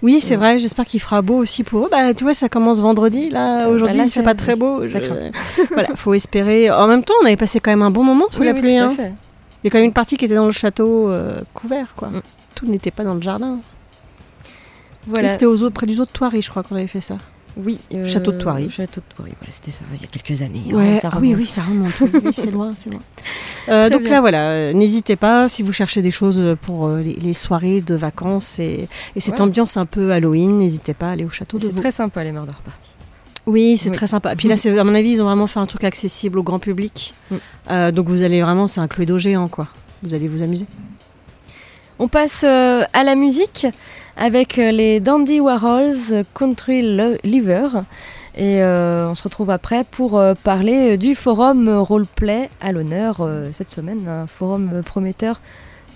Oui, 0.02 0.20
c'est 0.22 0.36
vrai, 0.36 0.58
j'espère 0.60 0.86
qu'il 0.86 1.00
fera 1.00 1.22
beau 1.22 1.36
aussi 1.38 1.64
pour 1.64 1.86
eux. 1.86 1.90
Bah, 1.92 2.14
tu 2.14 2.24
vois, 2.24 2.34
ça 2.34 2.50
commence 2.50 2.80
vendredi, 2.82 3.30
là, 3.30 3.68
aujourd'hui, 3.70 3.98
bah 3.98 4.04
là, 4.04 4.08
il 4.08 4.12
fait 4.12 4.20
ça- 4.20 4.24
pas 4.26 4.36
très 4.36 4.56
beau. 4.56 4.88
ça 4.88 5.00
Je- 5.02 5.08
craint. 5.08 5.32
voilà, 5.72 5.90
faut 5.96 6.14
espérer. 6.14 6.70
En 6.72 6.88
même 6.88 7.04
temps, 7.04 7.14
on 7.22 7.26
avait 7.26 7.36
passé 7.38 7.60
quand 7.60 7.72
même 7.72 7.82
un 7.84 7.92
bon 7.92 8.04
moment 8.04 8.26
sous 8.30 8.40
Oui, 8.40 8.46
la 8.48 8.54
oui, 8.54 8.60
pluie. 8.60 8.76
tout 8.78 8.84
à 8.84 8.86
hein. 8.86 8.90
fait. 8.90 9.14
Il 9.64 9.66
y 9.66 9.68
a 9.68 9.72
quand 9.72 9.78
même 9.80 9.86
une 9.88 9.94
partie 9.94 10.16
qui 10.18 10.26
était 10.26 10.36
dans 10.36 10.46
le 10.46 10.52
château 10.52 11.10
euh, 11.10 11.34
couvert, 11.54 11.94
quoi. 11.96 12.08
Mm. 12.10 12.22
Tout 12.56 12.66
n'était 12.68 12.92
pas 12.92 13.04
dans 13.04 13.14
le 13.14 13.22
jardin. 13.22 13.58
Voilà. 15.08 15.28
C'était 15.28 15.46
aux 15.46 15.70
près 15.70 15.86
du 15.86 15.94
zoo 15.96 16.06
de 16.06 16.10
Thoiry, 16.10 16.42
je 16.42 16.50
crois 16.50 16.64
qu'on 16.64 16.76
avait 16.76 16.88
fait 16.88 17.02
ça. 17.02 17.16
Oui, 17.64 17.78
euh, 17.94 18.06
Château 18.08 18.32
de 18.32 18.38
Thoiry. 18.38 18.70
Château 18.70 19.02
de 19.02 19.16
Thoiry, 19.16 19.34
voilà, 19.40 19.52
c'était 19.52 19.72
ça, 19.72 19.84
il 19.94 20.02
y 20.02 20.04
a 20.04 20.08
quelques 20.08 20.42
années. 20.42 20.62
Ouais, 20.74 20.94
hein, 20.94 20.96
ça 20.96 21.10
ah 21.12 21.18
oui, 21.20 21.36
oui, 21.36 21.44
ça 21.46 21.62
remonte. 21.62 21.92
oui, 22.02 22.32
c'est 22.34 22.52
loin, 22.52 22.72
c'est 22.76 22.90
loin. 22.90 23.02
Euh, 23.68 23.88
donc 23.90 24.02
bien. 24.02 24.14
là, 24.14 24.22
voilà, 24.22 24.50
euh, 24.52 24.74
n'hésitez 24.74 25.16
pas 25.16 25.48
si 25.48 25.62
vous 25.62 25.74
cherchez 25.74 26.02
des 26.02 26.10
choses 26.10 26.42
pour 26.64 26.90
les, 26.90 27.14
les 27.14 27.34
soirées 27.34 27.82
de 27.82 27.94
vacances 27.94 28.58
et, 28.58 28.88
et 29.16 29.20
cette 29.20 29.36
Ouais. 29.36 29.42
ambiance 29.42 29.78
un 29.78 29.86
peu 29.86 30.12
Halloween, 30.12 30.58
n'hésitez 30.58 30.96
pas 30.96 31.10
à 31.10 31.12
aller 31.12 31.24
au 31.26 31.30
château 31.30 31.60
de 31.60 31.66
C'est 31.68 31.76
très 31.76 31.92
sympa 31.92 32.24
les 32.24 32.32
murder 32.32 32.54
parties. 32.66 32.96
Oui, 33.46 33.78
c'est 33.78 33.90
Oui. 33.90 33.96
très 33.96 34.08
sympa. 34.08 34.34
Et 34.34 34.36
puis 34.36 34.48
là, 34.48 34.56
à 34.80 34.84
mon 34.84 34.96
avis, 34.96 35.10
ils 35.12 35.22
ont 35.22 35.26
vraiment 35.26 35.46
fait 35.46 35.60
un 35.60 35.68
truc 35.68 35.84
accessible 35.84 36.40
au 36.40 36.44
grand 36.44 36.58
public. 36.58 37.14
Mm. 37.30 37.36
Euh, 37.70 37.92
donc 37.92 38.08
vous 38.10 38.24
allez 38.24 38.42
vraiment, 38.42 38.66
c'est 38.66 38.80
un 38.80 38.88
Cluedo 38.88 39.20
géant, 39.20 39.50
quoi. 39.50 39.68
Vous 40.02 40.16
allez 40.16 40.28
vous 40.28 40.42
amuser. 40.42 40.66
On 42.02 42.08
passe 42.08 42.46
euh, 42.48 42.84
à 42.94 43.04
la 43.04 43.16
musique 43.16 43.68
avec 44.16 44.58
euh, 44.58 44.72
les 44.72 45.02
Dandy 45.02 45.42
Warhols 45.42 46.24
Country 46.34 46.82
Liver. 47.26 47.68
Et 48.38 48.64
euh, 48.64 49.10
on 49.10 49.16
se 49.16 49.24
retrouve 49.24 49.50
après 49.50 49.84
pour 49.84 50.22
parler 50.46 50.98
du 50.98 51.14
forum 51.14 51.68
roleplay 51.68 52.50
à 52.62 52.72
l'honneur 52.72 53.30
cette 53.52 53.70
semaine. 53.70 54.08
Un 54.08 54.28
forum 54.28 54.82
prometteur 54.86 55.42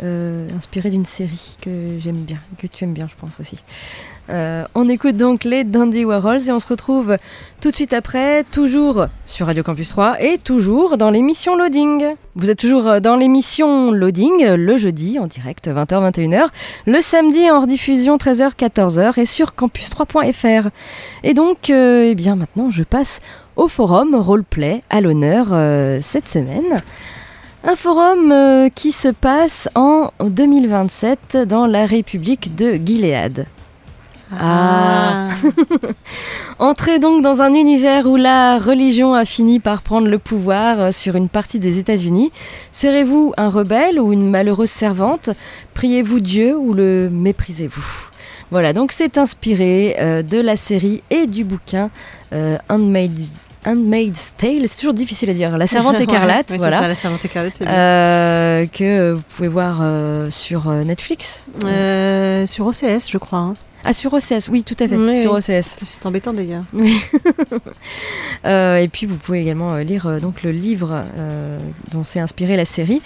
inspiré 0.02 0.90
d'une 0.90 1.06
série 1.06 1.56
que 1.62 1.98
j'aime 2.00 2.18
bien, 2.18 2.40
que 2.58 2.68
tu 2.68 2.84
aimes 2.84 2.94
bien, 2.94 3.08
je 3.08 3.16
pense 3.16 3.40
aussi. 3.40 3.58
Euh, 4.30 4.64
on 4.74 4.88
écoute 4.88 5.18
donc 5.18 5.44
les 5.44 5.66
Dandy 5.66 6.06
Warhols 6.06 6.48
et 6.48 6.52
on 6.52 6.60
se 6.60 6.68
retrouve 6.68 7.18
tout 7.60 7.72
de 7.72 7.76
suite 7.76 7.94
après, 7.94 8.46
toujours 8.46 9.08
sur 9.26 9.48
Radio 9.48 9.64
Campus 9.64 9.90
3 9.90 10.22
et 10.22 10.38
toujours 10.38 10.98
dans 10.98 11.10
l'émission 11.10 11.58
Loading. 11.58 12.16
Vous 12.36 12.50
êtes 12.50 12.60
toujours 12.60 13.02
dans 13.02 13.18
l'émission 13.18 13.92
Loading 13.92 14.54
le 14.56 14.78
jeudi 14.78 15.20
en 15.20 15.28
direct 15.28 15.68
20h-21h, 15.68 16.48
le 16.86 17.02
samedi 17.02 17.52
en 17.52 17.62
rediffusion 17.62 18.16
13h-14h 18.16 19.20
et 19.20 19.26
sur 19.26 19.54
campus3.fr. 19.58 20.70
Et 21.24 21.34
donc, 21.34 21.70
euh, 21.70 22.08
eh 22.10 22.16
bien 22.16 22.36
maintenant, 22.36 22.72
je 22.72 22.84
passe 22.84 23.20
au 23.58 23.68
forum 23.68 24.16
roleplay 24.16 24.84
à 24.90 25.02
l'honneur 25.02 25.48
euh, 25.52 26.00
cette 26.02 26.30
semaine. 26.30 26.82
Un 27.66 27.76
forum 27.76 28.70
qui 28.76 28.92
se 28.92 29.08
passe 29.08 29.70
en 29.76 30.12
2027 30.22 31.38
dans 31.48 31.66
la 31.66 31.86
République 31.86 32.56
de 32.56 32.74
Gilead. 32.74 33.48
Ah. 34.40 35.28
Entrez 36.60 37.00
donc 37.00 37.22
dans 37.22 37.42
un 37.42 37.54
univers 37.54 38.06
où 38.08 38.16
la 38.16 38.58
religion 38.58 39.14
a 39.14 39.26
fini 39.26 39.60
par 39.60 39.82
prendre 39.82 40.08
le 40.08 40.20
pouvoir 40.20 40.80
euh, 40.80 40.92
sur 40.92 41.16
une 41.16 41.30
partie 41.30 41.60
des 41.60 41.80
États-Unis. 41.80 42.32
Serez-vous 42.72 43.34
un 43.38 43.50
rebelle 43.50 44.00
ou 44.00 44.14
une 44.14 44.30
malheureuse 44.30 44.70
servante? 44.70 45.30
Priez-vous 45.74 46.20
Dieu 46.20 46.56
ou 46.58 46.74
le 46.74 47.10
méprisez-vous? 47.12 48.10
Voilà, 48.52 48.72
donc 48.72 48.92
c'est 48.92 49.18
inspiré 49.18 49.96
euh, 50.00 50.22
de 50.22 50.40
la 50.40 50.56
série 50.56 51.02
et 51.10 51.26
du 51.26 51.44
bouquin 51.44 51.90
euh, 52.34 52.58
Handmaid's, 52.70 53.42
Handmaid's 53.66 54.36
Tale. 54.38 54.68
C'est 54.68 54.76
toujours 54.78 54.94
difficile 54.94 55.32
à 55.32 55.34
dire. 55.34 55.58
La 55.58 55.66
servante 55.66 55.96
écarlate, 56.00 56.52
Ouais, 56.52 56.58
voilà. 56.58 56.78
ça, 56.80 56.88
la 56.88 56.94
servante 56.96 57.26
écarlate, 57.26 57.58
bien. 57.60 57.68
Euh, 57.72 58.66
que 58.68 59.14
vous 59.14 59.24
pouvez 59.36 59.48
voir 59.48 59.80
euh, 59.82 60.30
sur 60.30 60.70
Netflix. 60.70 61.46
Euh, 61.66 62.46
sur 62.46 62.68
OCS, 62.68 63.10
je 63.10 63.18
crois. 63.18 63.40
hein. 63.40 63.50
Ah, 63.86 63.92
sur 63.94 64.14
OCS, 64.14 64.48
oui, 64.50 64.64
tout 64.64 64.76
à 64.80 64.88
fait, 64.88 64.96
Oui, 64.96 65.22
sur 65.22 65.34
oui. 65.34 65.38
OCS. 65.40 65.78
C'est 65.84 66.06
embêtant 66.06 66.34
d'ailleurs. 66.34 66.64
Oui. 66.74 66.96
Euh, 68.46 68.76
et 68.78 68.90
puis 68.90 69.06
vous 69.06 69.16
pouvez 69.16 69.40
également 69.40 69.74
euh, 69.74 69.84
lire 69.84 70.06
euh, 70.06 70.20
donc 70.20 70.44
le 70.44 70.52
livre 70.52 71.06
euh, 71.18 71.58
dont 71.92 72.04
s'est 72.04 72.20
inspirée 72.20 72.58
la 72.58 72.66
série. 72.66 73.02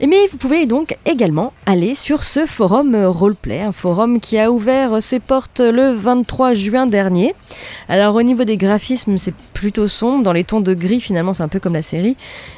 Et 0.00 0.06
mais 0.06 0.18
vous 0.30 0.36
pouvez 0.36 0.66
donc 0.66 0.98
également 1.06 1.54
aller 1.64 1.94
sur 1.94 2.24
ce 2.24 2.44
forum 2.44 2.94
roleplay, 3.06 3.62
un 3.62 3.72
forum 3.72 4.20
qui 4.20 4.36
a 4.38 4.50
ouvert 4.52 5.02
ses 5.02 5.18
portes 5.18 5.60
le 5.60 5.92
23 5.92 6.52
juin 6.52 6.86
dernier. 6.86 7.34
Alors 7.88 8.14
au 8.16 8.22
niveau 8.22 8.44
des 8.44 8.58
graphismes, 8.58 9.16
c'est 9.16 9.32
plutôt 9.54 9.88
sombre, 9.88 10.24
dans 10.24 10.32
les 10.34 10.44
tons 10.44 10.60
de 10.60 10.74
gris 10.74 11.00
finalement, 11.00 11.32
c'est 11.32 11.42
un 11.42 11.48
peu 11.48 11.60
comme 11.60 11.72
la 11.74 11.82
série, 11.82 12.16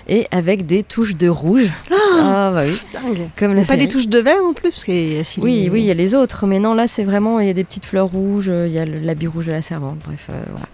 et 0.09 0.27
avec 0.33 0.67
des 0.67 0.83
touches 0.83 1.17
de 1.17 1.29
rouge. 1.29 1.71
Ah, 2.17 2.53
bah 2.55 2.63
oui, 2.65 2.81
Dingue. 2.93 3.29
comme 3.37 3.55
la 3.55 3.63
Pas 3.63 3.67
série. 3.69 3.81
des 3.87 3.89
touches 3.89 4.07
de 4.09 4.19
vert 4.21 4.39
en 4.49 4.53
plus 4.53 4.71
parce 4.73 4.89
a 4.89 5.25
si- 5.25 5.41
Oui, 5.41 5.69
oui, 5.71 5.81
il 5.81 5.85
y 5.87 5.91
a 5.91 5.95
les 5.95 6.15
autres, 6.15 6.47
mais 6.47 6.61
non, 6.61 6.73
là 6.73 6.87
c'est 6.87 7.03
vraiment, 7.03 7.41
il 7.41 7.49
y 7.49 7.51
a 7.51 7.55
des 7.55 7.64
petites 7.65 7.85
fleurs 7.85 8.07
rouges, 8.09 8.47
il 8.53 8.73
y 8.73 8.79
a 8.79 8.85
l'habit 8.85 9.27
rouge 9.27 9.47
de 9.47 9.53
la 9.53 9.63
servante, 9.63 9.99
bref, 10.05 10.29
euh, 10.31 10.43
voilà. 10.51 10.67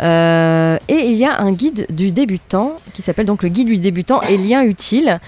Euh, 0.00 0.78
et 0.88 1.06
il 1.06 1.14
y 1.14 1.24
a 1.24 1.40
un 1.40 1.52
guide 1.52 1.86
du 1.90 2.12
débutant 2.12 2.74
qui 2.92 3.02
s'appelle 3.02 3.26
donc 3.26 3.42
le 3.42 3.48
guide 3.48 3.68
du 3.68 3.78
débutant 3.78 4.20
et 4.22 4.36
liens 4.36 4.62
utiles. 4.64 5.20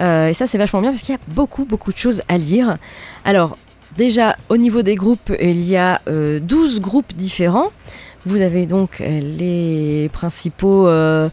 Euh, 0.00 0.28
et 0.28 0.32
ça 0.32 0.46
c'est 0.46 0.58
vachement 0.58 0.80
bien 0.80 0.90
parce 0.90 1.02
qu'il 1.02 1.14
y 1.14 1.18
a 1.18 1.20
beaucoup, 1.28 1.64
beaucoup 1.64 1.92
de 1.92 1.98
choses 1.98 2.22
à 2.28 2.38
lire. 2.38 2.78
Alors, 3.24 3.58
déjà, 3.96 4.36
au 4.48 4.56
niveau 4.56 4.82
des 4.82 4.94
groupes, 4.94 5.32
il 5.40 5.60
y 5.68 5.76
a 5.76 6.00
euh, 6.08 6.40
12 6.40 6.80
groupes 6.80 7.12
différents. 7.14 7.70
Vous 8.24 8.40
avez 8.40 8.66
donc 8.66 9.00
euh, 9.00 9.20
les 9.20 10.08
principaux 10.10 10.86
euh, 10.86 11.28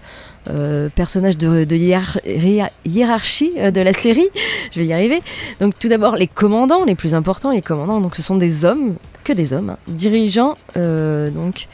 euh, 0.49 0.89
personnages 0.95 1.37
de, 1.37 1.63
de 1.63 1.75
hiérar- 1.75 2.19
hiérar- 2.25 2.71
hiérarchie 2.83 3.51
euh, 3.57 3.69
de 3.69 3.79
la 3.81 3.93
série. 3.93 4.27
Je 4.71 4.79
vais 4.79 4.87
y 4.87 4.93
arriver. 4.93 5.21
Donc 5.61 5.77
tout 5.77 5.87
d'abord 5.87 6.15
les 6.15 6.25
commandants, 6.25 6.85
les 6.85 6.95
plus 6.95 7.13
importants, 7.13 7.51
les 7.51 7.61
commandants. 7.61 8.01
Donc 8.01 8.15
ce 8.15 8.23
sont 8.23 8.35
des 8.37 8.65
hommes, 8.65 8.95
que 9.23 9.33
des 9.33 9.53
hommes, 9.53 9.71
hein, 9.71 9.77
dirigeants 9.87 10.55
euh, 10.77 11.29
donc 11.29 11.67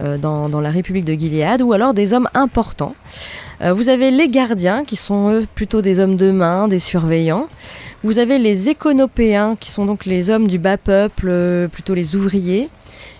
euh, 0.00 0.16
dans, 0.16 0.60
la 0.60 0.70
République 0.70 1.04
de 1.04 1.14
Gilead, 1.14 1.60
ou 1.62 1.72
alors 1.72 1.92
des 1.92 2.12
hommes 2.12 2.28
importants. 2.34 2.94
Euh, 3.62 3.72
vous 3.72 3.88
avez 3.88 4.12
les 4.12 4.28
gardiens, 4.28 4.84
qui 4.84 4.94
sont 4.94 5.30
eux 5.30 5.46
plutôt 5.56 5.82
des 5.82 5.98
hommes 5.98 6.16
de 6.16 6.30
main, 6.30 6.68
des 6.68 6.78
surveillants. 6.78 7.48
Vous 8.04 8.18
avez 8.18 8.38
les 8.38 8.68
éconopéens, 8.68 9.56
qui 9.58 9.70
sont 9.72 9.86
donc 9.86 10.04
les 10.04 10.30
hommes 10.30 10.46
du 10.46 10.58
bas 10.58 10.76
peuple, 10.76 11.68
plutôt 11.72 11.94
les 11.94 12.14
ouvriers. 12.14 12.68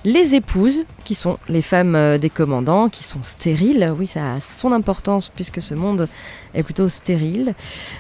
Les 0.04 0.34
épouses, 0.34 0.84
qui 1.04 1.14
sont 1.14 1.38
les 1.48 1.62
femmes 1.62 1.94
euh, 1.94 2.18
des 2.18 2.28
commandants, 2.28 2.90
qui 2.90 3.02
sont 3.02 3.22
stériles. 3.22 3.94
Oui, 3.98 4.06
ça 4.06 4.34
a 4.34 4.40
son 4.40 4.72
importance 4.72 5.30
puisque 5.34 5.62
ce 5.62 5.75
monde 5.75 6.06
est 6.52 6.62
plutôt 6.62 6.90
stérile. 6.90 7.54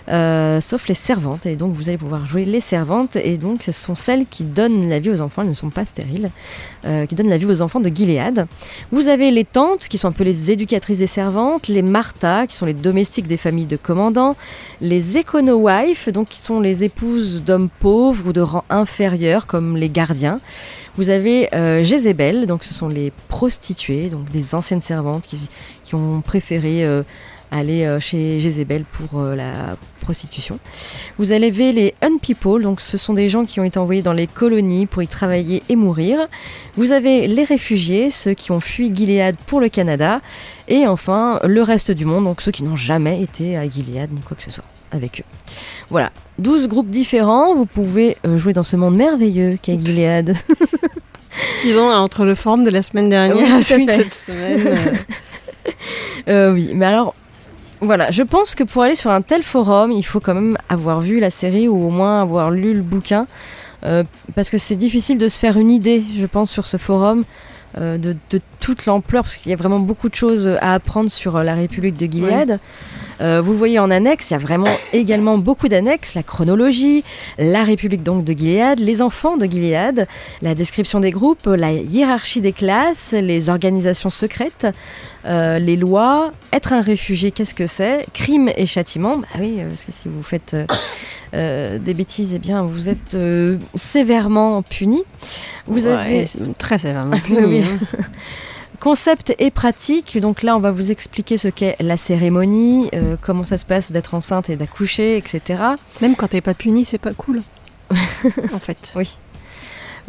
Euh, 0.08 0.60
sauf 0.60 0.88
les 0.88 0.94
servantes. 0.94 1.46
Et 1.46 1.56
donc 1.56 1.72
vous 1.72 1.88
allez 1.88 1.96
pouvoir 1.96 2.26
jouer 2.26 2.44
les 2.44 2.60
servantes. 2.60 3.16
Et 3.16 3.38
donc 3.38 3.62
ce 3.62 3.72
sont 3.72 3.94
celles 3.94 4.26
qui 4.26 4.44
donnent 4.44 4.88
la 4.90 4.98
vie 4.98 5.10
aux 5.10 5.22
enfants. 5.22 5.40
Elles 5.40 5.48
ne 5.48 5.54
sont 5.54 5.70
pas 5.70 5.86
stériles. 5.86 6.30
euh, 6.84 7.06
qui 7.06 7.14
donnent 7.14 7.30
la 7.30 7.38
vie 7.38 7.46
aux 7.46 7.62
enfants 7.62 7.80
de 7.80 7.88
Gilead. 7.88 8.46
Vous 8.92 9.08
avez 9.08 9.30
les 9.30 9.44
tantes, 9.44 9.88
qui 9.88 9.98
sont 9.98 10.08
un 10.08 10.12
peu 10.12 10.24
les 10.24 10.50
éducatrices 10.50 10.98
des 10.98 11.06
servantes. 11.06 11.68
Les 11.68 11.82
Martha, 11.82 12.46
qui 12.46 12.56
sont 12.56 12.66
les 12.66 12.74
domestiques 12.74 13.26
des 13.26 13.36
familles 13.36 13.66
de 13.66 13.76
commandants. 13.76 14.36
Les 14.80 15.16
écono-wives, 15.16 16.12
donc 16.12 16.28
qui 16.28 16.38
sont 16.38 16.60
les 16.60 16.84
épouses 16.84 17.42
d'hommes 17.42 17.70
pauvres 17.80 18.26
ou 18.28 18.32
de 18.32 18.40
rang 18.40 18.64
inférieur, 18.68 19.46
comme 19.46 19.76
les 19.76 19.88
gardiens. 19.88 20.40
Vous 20.98 21.10
avez 21.10 21.48
euh, 21.54 21.84
Jézébel, 21.84 22.46
donc 22.46 22.64
ce 22.64 22.74
sont 22.74 22.88
les 22.88 23.12
prostituées, 23.28 24.08
donc 24.08 24.28
des 24.30 24.56
anciennes 24.56 24.80
servantes 24.80 25.22
qui, 25.22 25.48
qui 25.84 25.94
ont 25.94 26.20
préféré 26.22 26.84
euh, 26.84 27.04
aller 27.50 27.84
euh, 27.84 28.00
chez 28.00 28.38
Jézébel 28.40 28.84
pour 28.84 29.20
euh, 29.20 29.34
la 29.34 29.76
prostitution. 30.00 30.58
Vous 31.18 31.30
avez 31.30 31.72
les 31.72 31.94
unpeople, 32.02 32.62
donc 32.62 32.80
ce 32.80 32.98
sont 32.98 33.14
des 33.14 33.28
gens 33.28 33.44
qui 33.44 33.60
ont 33.60 33.64
été 33.64 33.78
envoyés 33.78 34.02
dans 34.02 34.12
les 34.12 34.26
colonies 34.26 34.86
pour 34.86 35.02
y 35.02 35.06
travailler 35.06 35.62
et 35.68 35.76
mourir. 35.76 36.18
Vous 36.76 36.90
avez 36.90 37.28
les 37.28 37.44
réfugiés, 37.44 38.10
ceux 38.10 38.34
qui 38.34 38.50
ont 38.50 38.60
fui 38.60 38.94
Gilead 38.94 39.36
pour 39.46 39.60
le 39.60 39.68
Canada. 39.68 40.20
Et 40.66 40.86
enfin, 40.88 41.38
le 41.44 41.62
reste 41.62 41.90
du 41.90 42.06
monde, 42.06 42.24
donc 42.24 42.40
ceux 42.40 42.50
qui 42.52 42.64
n'ont 42.64 42.76
jamais 42.76 43.22
été 43.22 43.56
à 43.56 43.68
Gilead 43.68 44.12
ni 44.12 44.20
quoi 44.20 44.36
que 44.36 44.42
ce 44.42 44.50
soit 44.50 44.64
avec 44.90 45.20
eux. 45.20 45.52
Voilà, 45.90 46.10
12 46.38 46.66
groupes 46.68 46.90
différents, 46.90 47.54
vous 47.54 47.66
pouvez 47.66 48.16
jouer 48.36 48.52
dans 48.52 48.62
ce 48.62 48.76
monde 48.76 48.96
merveilleux 48.96 49.58
qu'est 49.62 49.78
Gilead. 49.78 50.34
Disons, 51.62 51.90
entre 51.90 52.24
le 52.24 52.34
forum 52.34 52.62
de 52.64 52.70
la 52.70 52.82
semaine 52.82 53.08
dernière 53.08 53.36
Oui, 53.36 53.58
et 53.58 53.62
celui 53.62 53.86
de 53.86 53.92
cette 53.92 54.12
semaine. 54.12 54.78
euh, 56.28 56.52
oui, 56.52 56.72
mais 56.74 56.86
alors, 56.86 57.14
voilà, 57.80 58.10
je 58.10 58.22
pense 58.22 58.54
que 58.54 58.64
pour 58.64 58.82
aller 58.82 58.94
sur 58.94 59.10
un 59.10 59.22
tel 59.22 59.42
forum, 59.42 59.92
il 59.92 60.02
faut 60.02 60.20
quand 60.20 60.34
même 60.34 60.56
avoir 60.68 61.00
vu 61.00 61.20
la 61.20 61.30
série 61.30 61.68
ou 61.68 61.86
au 61.86 61.90
moins 61.90 62.20
avoir 62.22 62.50
lu 62.50 62.74
le 62.74 62.82
bouquin, 62.82 63.26
euh, 63.84 64.02
parce 64.34 64.50
que 64.50 64.58
c'est 64.58 64.76
difficile 64.76 65.18
de 65.18 65.28
se 65.28 65.38
faire 65.38 65.56
une 65.56 65.70
idée, 65.70 66.02
je 66.18 66.26
pense, 66.26 66.50
sur 66.50 66.66
ce 66.66 66.76
forum. 66.76 67.24
euh, 67.78 67.98
de, 67.98 68.16
de 68.30 68.40
toute 68.60 68.86
l'ampleur, 68.86 69.22
parce 69.22 69.36
qu'il 69.36 69.50
y 69.50 69.52
a 69.52 69.56
vraiment 69.56 69.78
beaucoup 69.78 70.08
de 70.08 70.14
choses 70.14 70.48
à 70.62 70.72
apprendre 70.74 71.10
sur 71.10 71.42
la 71.44 71.54
République 71.54 71.96
de 71.96 72.06
Gilead. 72.06 72.58
Euh, 73.20 73.40
vous 73.42 73.52
le 73.52 73.58
voyez 73.58 73.78
en 73.78 73.90
annexe, 73.90 74.30
il 74.30 74.34
y 74.34 74.36
a 74.36 74.38
vraiment 74.38 74.68
également 74.92 75.38
beaucoup 75.38 75.68
d'annexes, 75.68 76.14
la 76.14 76.22
chronologie, 76.22 77.04
la 77.38 77.64
République 77.64 78.02
donc 78.02 78.24
de 78.24 78.32
Gilead, 78.32 78.78
les 78.78 79.02
enfants 79.02 79.36
de 79.36 79.46
Gilead, 79.46 80.06
la 80.42 80.54
description 80.54 81.00
des 81.00 81.10
groupes, 81.10 81.46
la 81.46 81.72
hiérarchie 81.72 82.40
des 82.40 82.52
classes, 82.52 83.12
les 83.12 83.48
organisations 83.48 84.10
secrètes, 84.10 84.66
euh, 85.24 85.58
les 85.58 85.76
lois, 85.76 86.32
être 86.52 86.72
un 86.72 86.80
réfugié, 86.80 87.30
qu'est-ce 87.32 87.54
que 87.54 87.66
c'est 87.66 88.06
Crime 88.12 88.50
et 88.56 88.66
châtiment, 88.66 89.18
bah 89.18 89.26
oui, 89.40 89.56
euh, 89.58 89.68
parce 89.68 89.84
que 89.84 89.92
si 89.92 90.08
vous 90.08 90.22
faites 90.22 90.56
euh, 91.34 91.78
des 91.78 91.94
bêtises, 91.94 92.32
eh 92.34 92.38
bien 92.38 92.62
vous 92.62 92.88
êtes 92.88 93.16
sévèrement 93.74 94.62
puni. 94.62 95.02
Vous 95.66 95.86
ouais, 95.86 95.92
avez 95.92 96.26
très 96.58 96.78
sévèrement 96.78 97.18
puni, 97.24 97.40
oui. 97.44 97.62
hein. 97.62 97.98
Concept 98.80 99.34
et 99.38 99.50
pratique. 99.50 100.18
Donc 100.18 100.42
là, 100.42 100.56
on 100.56 100.60
va 100.60 100.70
vous 100.70 100.90
expliquer 100.90 101.36
ce 101.36 101.48
qu'est 101.48 101.76
la 101.80 101.96
cérémonie, 101.96 102.88
euh, 102.94 103.16
comment 103.20 103.44
ça 103.44 103.58
se 103.58 103.66
passe 103.66 103.92
d'être 103.92 104.14
enceinte 104.14 104.50
et 104.50 104.56
d'accoucher, 104.56 105.16
etc. 105.16 105.62
Même 106.00 106.14
quand 106.14 106.28
t'es 106.28 106.40
pas 106.40 106.54
puni, 106.54 106.84
c'est 106.84 106.98
pas 106.98 107.12
cool. 107.12 107.42
en 107.90 108.58
fait. 108.58 108.92
Oui. 108.96 109.18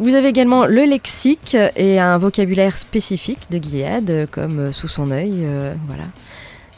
Vous 0.00 0.14
avez 0.14 0.28
également 0.28 0.64
le 0.64 0.84
lexique 0.86 1.58
et 1.76 2.00
un 2.00 2.16
vocabulaire 2.16 2.76
spécifique 2.78 3.50
de 3.50 3.62
Gilead, 3.62 4.08
euh, 4.08 4.26
comme 4.26 4.58
euh, 4.58 4.72
sous 4.72 4.88
son 4.88 5.10
œil, 5.10 5.40
euh, 5.42 5.74
voilà. 5.86 6.04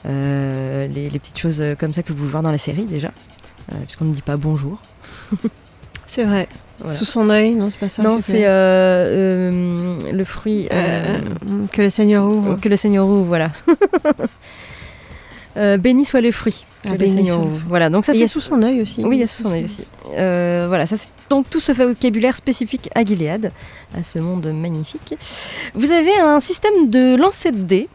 Euh, 0.06 0.88
les, 0.88 1.08
les 1.08 1.18
petites 1.20 1.38
choses 1.38 1.62
comme 1.78 1.94
ça 1.94 2.02
que 2.02 2.08
vous 2.08 2.16
pouvez 2.16 2.30
voir 2.30 2.42
dans 2.42 2.50
la 2.50 2.58
série 2.58 2.84
déjà, 2.84 3.12
puisqu'on 3.84 4.06
ne 4.06 4.12
dit 4.12 4.22
pas 4.22 4.36
bonjour. 4.36 4.82
C'est 6.06 6.24
vrai. 6.24 6.48
Voilà. 6.78 6.94
Sous 6.94 7.04
son 7.04 7.30
œil, 7.30 7.54
non, 7.54 7.70
c'est 7.70 7.78
pas 7.78 7.88
ça. 7.88 8.02
non, 8.02 8.18
c'est 8.18 8.44
euh, 8.44 9.50
euh, 9.50 9.94
le 10.12 10.24
fruit. 10.24 10.68
euh, 10.72 11.18
que 11.70 11.82
le 11.82 11.90
Seigneur 11.90 12.24
ouvre. 12.26 12.58
que 12.60 12.68
le 12.68 12.76
Seigneur 12.76 13.06
ouvre, 13.06 13.24
voilà. 13.24 13.50
Béni 15.78 16.06
soit 16.06 16.22
le 16.22 16.30
fruit. 16.30 16.64
que 16.82 16.88
Ah, 16.88 16.92
le 16.92 16.98
béni 16.98 17.12
Seigneur 17.16 17.40
le 17.40 17.44
ouvre. 17.48 17.62
Voilà, 17.68 17.90
donc 17.90 18.06
ça 18.06 18.14
il 18.14 18.20
y 18.20 18.22
a 18.22 18.26
c'est 18.26 18.32
sous 18.32 18.40
son 18.40 18.62
œil 18.62 18.80
aussi. 18.80 19.04
Oui, 19.04 19.16
il 19.16 19.20
y 19.20 19.22
a 19.22 19.26
sous 19.26 19.42
son 19.42 19.52
œil 19.52 19.64
aussi. 19.64 19.84
Voilà, 20.16 20.86
ça 20.86 20.96
c'est 20.96 21.10
donc 21.28 21.50
tout 21.50 21.60
ce 21.60 21.72
vocabulaire 21.72 22.34
spécifique 22.34 22.88
à 22.94 23.04
Gilead, 23.04 23.52
à 23.94 24.02
ce 24.02 24.18
monde 24.18 24.50
magnifique. 24.54 25.14
Vous 25.74 25.92
avez 25.92 26.16
un 26.20 26.40
système 26.40 26.88
de 26.88 27.16
lancer 27.16 27.52
de 27.52 27.58
dés, 27.58 27.88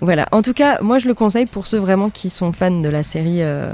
Voilà, 0.01 0.27
en 0.31 0.41
tout 0.41 0.53
cas, 0.53 0.79
moi 0.81 0.99
je 0.99 1.07
le 1.07 1.13
conseille 1.13 1.45
pour 1.47 1.65
ceux 1.65 1.79
vraiment 1.79 2.09
qui 2.09 2.29
sont 2.29 2.51
fans 2.51 2.69
de 2.81 2.89
la 2.89 3.01
série 3.03 3.41
euh, 3.41 3.73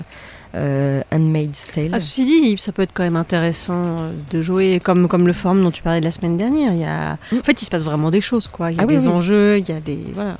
euh, 0.56 1.02
Handmaid's 1.12 1.72
Tale. 1.74 1.90
Ah, 1.92 2.00
ceci 2.00 2.24
dit, 2.26 2.58
ça 2.58 2.72
peut 2.72 2.82
être 2.82 2.94
quand 2.94 3.04
même 3.04 3.18
intéressant 3.18 3.98
euh, 4.00 4.12
de 4.32 4.40
jouer 4.40 4.80
comme, 4.82 5.08
comme 5.08 5.28
le 5.28 5.34
forum 5.34 5.62
dont 5.64 5.72
tu 5.72 5.82
parlais 5.82 6.00
de 6.00 6.06
la 6.06 6.12
semaine 6.12 6.38
dernière. 6.38 6.72
Il 6.72 6.80
y 6.80 6.86
a... 6.86 7.18
En 7.34 7.44
fait, 7.44 7.62
il 7.62 7.66
se 7.66 7.70
passe 7.70 7.84
vraiment 7.84 8.10
des 8.10 8.22
choses, 8.22 8.48
quoi. 8.48 8.72
Il 8.72 8.78
y 8.78 8.80
a 8.80 8.84
Ah 8.84 8.86
des 8.86 9.08
oui. 9.08 9.14
enjeux, 9.14 9.58
il 9.60 9.68
y 9.68 9.72
a 9.74 9.82
des. 9.82 10.00
Voilà. 10.14 10.38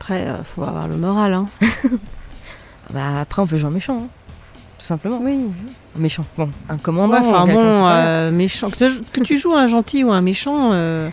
Après, 0.00 0.22
il 0.26 0.44
faut 0.44 0.62
avoir 0.64 0.88
le 0.88 0.96
moral. 0.96 1.34
Hein. 1.34 1.46
Bah, 2.92 3.20
après, 3.20 3.42
on 3.42 3.46
peut 3.48 3.56
jouer 3.56 3.68
en 3.68 3.72
méchant, 3.72 3.98
hein, 3.98 4.06
tout 4.78 4.86
simplement. 4.86 5.20
Oui. 5.22 5.36
Méchant, 5.96 6.24
bon, 6.38 6.48
un 6.68 6.78
commandant. 6.78 7.14
Ouais, 7.14 7.26
enfin 7.26 7.44
bon, 7.46 7.58
euh, 7.86 8.30
méchant. 8.30 8.70
Que 8.70 8.76
tu, 8.76 9.02
que 9.12 9.20
tu 9.24 9.36
joues 9.36 9.54
un 9.54 9.66
gentil 9.66 10.04
ou 10.04 10.12
un 10.12 10.20
méchant, 10.20 10.70
euh, 10.72 11.08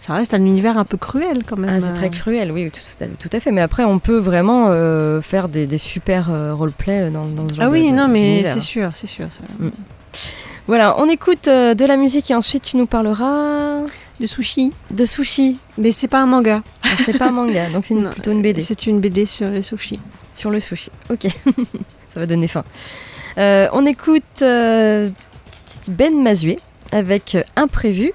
ça 0.00 0.14
reste 0.14 0.32
un 0.34 0.38
univers 0.44 0.78
un 0.78 0.84
peu 0.84 0.96
cruel 0.96 1.42
quand 1.46 1.56
même. 1.58 1.70
Ah, 1.70 1.80
c'est 1.80 1.92
très 1.92 2.10
cruel, 2.10 2.52
oui, 2.52 2.70
tout, 2.70 2.80
tout 3.18 3.28
à 3.32 3.40
fait. 3.40 3.50
Mais 3.52 3.60
après, 3.60 3.84
on 3.84 3.98
peut 3.98 4.18
vraiment 4.18 4.66
euh, 4.68 5.20
faire 5.20 5.48
des, 5.48 5.66
des 5.66 5.78
super 5.78 6.30
euh, 6.30 6.54
roleplay 6.54 7.10
dans, 7.10 7.24
dans 7.26 7.48
ce 7.48 7.54
genre 7.56 7.64
Ah 7.64 7.68
de- 7.68 7.72
oui, 7.72 7.90
de- 7.90 7.96
non, 7.96 8.08
mais 8.08 8.44
c'est 8.44 8.60
sûr, 8.60 8.90
c'est 8.94 9.06
sûr. 9.08 9.26
Ça. 9.30 9.40
Voilà, 10.66 11.00
on 11.00 11.08
écoute 11.08 11.48
euh, 11.48 11.74
de 11.74 11.84
la 11.86 11.96
musique 11.96 12.30
et 12.30 12.34
ensuite 12.34 12.62
tu 12.62 12.76
nous 12.76 12.86
parleras 12.86 13.80
De 14.20 14.26
sushi. 14.26 14.70
de 14.90 15.04
sushi. 15.06 15.58
Mais 15.78 15.92
c'est 15.92 16.08
pas 16.08 16.20
un 16.20 16.26
manga. 16.26 16.62
Ah, 16.84 16.88
c'est 17.04 17.16
pas 17.18 17.28
un 17.28 17.32
manga, 17.32 17.68
donc 17.70 17.84
c'est 17.86 17.94
plutôt 18.12 18.32
une 18.32 18.42
BD 18.42 18.60
C'est 18.62 18.86
une 18.86 19.00
BD 19.00 19.24
sur 19.24 19.48
les 19.50 19.62
sushis. 19.62 20.00
sur 20.34 20.50
le 20.50 20.60
sushi. 20.60 20.90
Ok, 21.10 21.26
ça 22.14 22.20
va 22.20 22.26
donner 22.26 22.48
faim. 22.48 22.64
Euh, 23.38 23.68
on 23.72 23.86
écoute 23.86 24.22
euh, 24.42 25.08
Ben 25.90 26.22
Mazué 26.22 26.58
avec 26.92 27.34
euh, 27.34 27.42
Imprévu 27.56 28.12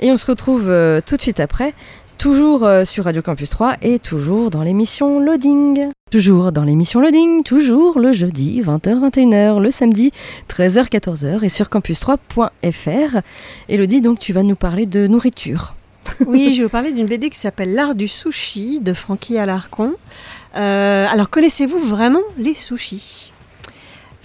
et 0.00 0.10
on 0.10 0.16
se 0.16 0.26
retrouve 0.26 0.68
euh, 0.68 1.00
tout 1.04 1.16
de 1.16 1.22
suite 1.22 1.40
après, 1.40 1.74
toujours 2.18 2.64
euh, 2.64 2.84
sur 2.84 3.04
Radio 3.04 3.22
Campus 3.22 3.50
3 3.50 3.76
et 3.82 3.98
toujours 3.98 4.50
dans 4.50 4.62
l'émission 4.62 5.20
Loading. 5.20 5.90
Toujours 6.10 6.52
dans 6.52 6.64
l'émission 6.64 7.00
Loading, 7.00 7.42
toujours 7.42 7.98
le 7.98 8.12
jeudi 8.12 8.60
20h-21h, 8.62 9.60
le 9.60 9.70
samedi 9.70 10.12
13h-14h 10.48 11.44
et 11.44 11.48
sur 11.48 11.66
campus3.fr. 11.66 13.20
Elodie, 13.68 14.00
donc 14.00 14.18
tu 14.18 14.32
vas 14.32 14.42
nous 14.42 14.56
parler 14.56 14.86
de 14.86 15.06
nourriture. 15.06 15.74
Oui, 16.26 16.52
je 16.52 16.58
vais 16.58 16.64
vous 16.64 16.70
parler 16.70 16.92
d'une 16.92 17.06
BD 17.06 17.30
qui 17.30 17.38
s'appelle 17.38 17.74
L'art 17.74 17.94
du 17.94 18.06
sushi 18.08 18.80
de 18.80 18.92
Francky 18.92 19.38
Alarcon. 19.38 19.94
Euh, 20.56 21.06
alors, 21.10 21.30
connaissez-vous 21.30 21.80
vraiment 21.80 22.22
les 22.38 22.54
sushis? 22.54 23.32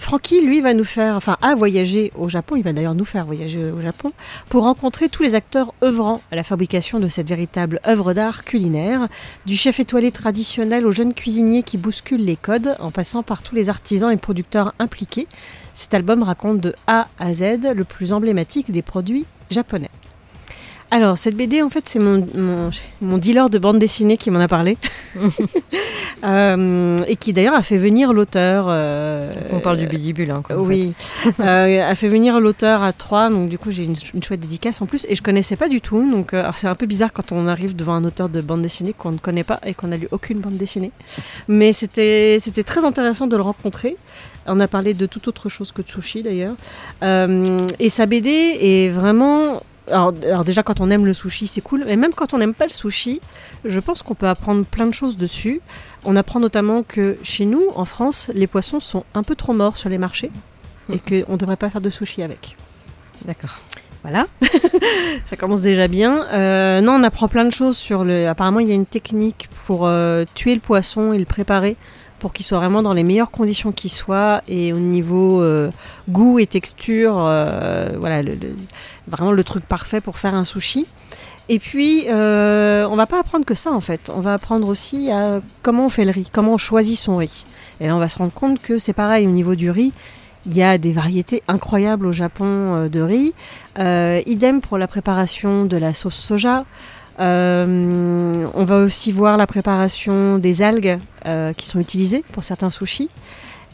Francky, 0.02 0.44
lui, 0.44 0.60
va 0.60 0.74
nous 0.74 0.84
faire, 0.84 1.14
enfin, 1.14 1.36
a 1.42 1.54
voyagé 1.54 2.12
au 2.16 2.28
Japon, 2.28 2.56
il 2.56 2.64
va 2.64 2.72
d'ailleurs 2.72 2.96
nous 2.96 3.04
faire 3.04 3.24
voyager 3.24 3.70
au 3.70 3.80
Japon, 3.80 4.12
pour 4.48 4.64
rencontrer 4.64 5.08
tous 5.08 5.22
les 5.22 5.36
acteurs 5.36 5.72
œuvrant 5.82 6.20
à 6.32 6.36
la 6.36 6.42
fabrication 6.42 6.98
de 6.98 7.06
cette 7.06 7.28
véritable 7.28 7.80
œuvre 7.86 8.12
d'art 8.12 8.42
culinaire, 8.42 9.06
du 9.46 9.56
chef 9.56 9.78
étoilé 9.78 10.10
traditionnel 10.10 10.88
au 10.88 10.90
jeune 10.90 11.14
cuisinier 11.14 11.62
qui 11.62 11.78
bouscule 11.78 12.24
les 12.24 12.34
codes, 12.34 12.74
en 12.80 12.90
passant 12.90 13.22
par 13.22 13.44
tous 13.44 13.54
les 13.54 13.70
artisans 13.70 14.10
et 14.10 14.16
producteurs 14.16 14.74
impliqués. 14.80 15.28
Cet 15.72 15.94
album 15.94 16.24
raconte 16.24 16.58
de 16.58 16.74
A 16.88 17.06
à 17.20 17.32
Z 17.32 17.72
le 17.72 17.84
plus 17.84 18.12
emblématique 18.12 18.72
des 18.72 18.82
produits 18.82 19.24
japonais. 19.50 19.88
Alors, 20.94 21.16
cette 21.16 21.36
BD, 21.36 21.62
en 21.62 21.70
fait, 21.70 21.88
c'est 21.88 21.98
mon, 21.98 22.26
mon, 22.34 22.70
mon 23.00 23.16
dealer 23.16 23.48
de 23.48 23.58
bande 23.58 23.78
dessinée 23.78 24.18
qui 24.18 24.30
m'en 24.30 24.40
a 24.40 24.48
parlé. 24.48 24.76
Euh, 26.24 26.98
et 27.08 27.16
qui 27.16 27.32
d'ailleurs 27.32 27.54
a 27.56 27.64
fait 27.64 27.76
venir 27.76 28.12
l'auteur. 28.12 28.66
euh, 28.68 29.28
On 29.50 29.58
parle 29.58 29.78
du 29.78 29.88
bidibule. 29.88 30.30
Hein, 30.30 30.40
quoi, 30.44 30.56
oui, 30.60 30.94
Euh, 31.40 31.90
a 31.90 31.94
fait 31.96 32.06
venir 32.08 32.38
l'auteur 32.38 32.84
à 32.84 32.92
Troyes, 32.92 33.28
donc 33.28 33.48
du 33.48 33.58
coup 33.58 33.72
j'ai 33.72 33.82
une, 33.82 33.96
une 34.14 34.22
chouette 34.22 34.38
dédicace 34.38 34.80
en 34.80 34.86
plus, 34.86 35.04
et 35.08 35.16
je 35.16 35.22
connaissais 35.22 35.56
pas 35.56 35.68
du 35.68 35.80
tout, 35.80 36.08
donc 36.08 36.32
alors 36.32 36.54
c'est 36.54 36.68
un 36.68 36.76
peu 36.76 36.86
bizarre 36.86 37.12
quand 37.12 37.32
on 37.32 37.48
arrive 37.48 37.74
devant 37.74 37.94
un 37.94 38.04
auteur 38.04 38.28
de 38.28 38.40
bande 38.40 38.62
dessinée 38.62 38.92
qu'on 38.92 39.10
ne 39.10 39.18
connaît 39.18 39.42
pas 39.42 39.58
et 39.66 39.74
qu'on 39.74 39.88
n'a 39.88 39.96
lu 39.96 40.06
aucune 40.12 40.38
bande 40.38 40.56
dessinée, 40.56 40.92
mais 41.48 41.72
c'était 41.72 42.36
c'était 42.38 42.62
très 42.62 42.84
intéressant 42.84 43.26
de 43.26 43.34
le 43.34 43.42
rencontrer. 43.42 43.96
On 44.46 44.60
a 44.60 44.68
parlé 44.68 44.94
de 44.94 45.06
toute 45.06 45.26
autre 45.26 45.48
chose 45.48 45.72
que 45.72 45.82
de 45.82 45.88
sushi 45.88 46.22
d'ailleurs, 46.22 46.54
et 47.02 47.88
sa 47.88 48.06
BD 48.06 48.30
est 48.60 48.90
vraiment 48.90 49.60
alors, 49.88 50.12
alors 50.22 50.44
déjà 50.44 50.62
quand 50.62 50.80
on 50.80 50.90
aime 50.90 51.06
le 51.06 51.14
sushi 51.14 51.46
c'est 51.46 51.60
cool, 51.60 51.84
mais 51.86 51.96
même 51.96 52.14
quand 52.14 52.34
on 52.34 52.38
n'aime 52.38 52.54
pas 52.54 52.66
le 52.66 52.72
sushi, 52.72 53.20
je 53.64 53.80
pense 53.80 54.02
qu'on 54.02 54.14
peut 54.14 54.28
apprendre 54.28 54.64
plein 54.64 54.86
de 54.86 54.94
choses 54.94 55.16
dessus. 55.16 55.60
On 56.04 56.16
apprend 56.16 56.40
notamment 56.40 56.82
que 56.82 57.18
chez 57.22 57.44
nous, 57.44 57.62
en 57.74 57.84
France, 57.84 58.30
les 58.34 58.46
poissons 58.46 58.80
sont 58.80 59.04
un 59.14 59.22
peu 59.22 59.34
trop 59.34 59.52
morts 59.52 59.76
sur 59.76 59.88
les 59.88 59.98
marchés 59.98 60.30
et 60.92 60.98
qu'on 60.98 61.32
ne 61.32 61.38
devrait 61.38 61.56
pas 61.56 61.70
faire 61.70 61.80
de 61.80 61.90
sushi 61.90 62.22
avec. 62.22 62.56
D'accord. 63.24 63.58
Voilà, 64.02 64.26
ça 65.24 65.36
commence 65.36 65.60
déjà 65.60 65.86
bien. 65.86 66.26
Euh, 66.32 66.80
non, 66.80 66.94
on 66.94 67.04
apprend 67.04 67.28
plein 67.28 67.44
de 67.44 67.50
choses 67.50 67.76
sur 67.76 68.02
le. 68.02 68.26
Apparemment, 68.26 68.58
il 68.58 68.66
y 68.66 68.72
a 68.72 68.74
une 68.74 68.86
technique 68.86 69.48
pour 69.64 69.86
euh, 69.86 70.24
tuer 70.34 70.54
le 70.54 70.60
poisson 70.60 71.12
et 71.12 71.18
le 71.18 71.24
préparer 71.24 71.76
pour 72.22 72.32
qu'il 72.32 72.46
soit 72.46 72.58
vraiment 72.58 72.82
dans 72.82 72.92
les 72.92 73.02
meilleures 73.02 73.32
conditions 73.32 73.72
qu'il 73.72 73.90
soit 73.90 74.42
et 74.46 74.72
au 74.72 74.78
niveau 74.78 75.42
euh, 75.42 75.72
goût 76.08 76.38
et 76.38 76.46
texture, 76.46 77.16
euh, 77.18 77.96
voilà, 77.98 78.22
vraiment 79.08 79.32
le 79.32 79.42
truc 79.42 79.64
parfait 79.64 80.00
pour 80.00 80.18
faire 80.18 80.36
un 80.36 80.44
sushi. 80.44 80.86
Et 81.48 81.58
puis, 81.58 82.04
euh, 82.08 82.86
on 82.88 82.94
va 82.94 83.06
pas 83.06 83.18
apprendre 83.18 83.44
que 83.44 83.56
ça 83.56 83.72
en 83.72 83.80
fait. 83.80 84.12
On 84.14 84.20
va 84.20 84.34
apprendre 84.34 84.68
aussi 84.68 85.10
à 85.10 85.40
comment 85.62 85.86
on 85.86 85.88
fait 85.88 86.04
le 86.04 86.12
riz, 86.12 86.28
comment 86.32 86.54
on 86.54 86.58
choisit 86.58 86.96
son 86.96 87.16
riz. 87.16 87.44
Et 87.80 87.88
là, 87.88 87.96
on 87.96 87.98
va 87.98 88.08
se 88.08 88.18
rendre 88.18 88.32
compte 88.32 88.62
que 88.62 88.78
c'est 88.78 88.92
pareil 88.92 89.26
au 89.26 89.32
niveau 89.32 89.56
du 89.56 89.68
riz. 89.68 89.92
Il 90.46 90.56
y 90.56 90.62
a 90.62 90.78
des 90.78 90.92
variétés 90.92 91.42
incroyables 91.48 92.06
au 92.06 92.12
Japon 92.12 92.46
euh, 92.46 92.88
de 92.88 93.00
riz. 93.00 93.34
Idem 94.30 94.60
pour 94.60 94.78
la 94.78 94.86
préparation 94.86 95.64
de 95.64 95.76
la 95.76 95.92
sauce 95.92 96.14
soja. 96.14 96.66
Euh, 97.20 98.46
on 98.54 98.64
va 98.64 98.78
aussi 98.78 99.12
voir 99.12 99.36
la 99.36 99.46
préparation 99.46 100.38
des 100.38 100.62
algues 100.62 100.98
euh, 101.26 101.52
qui 101.52 101.66
sont 101.66 101.80
utilisées 101.80 102.24
pour 102.32 102.44
certains 102.44 102.70
sushis. 102.70 103.10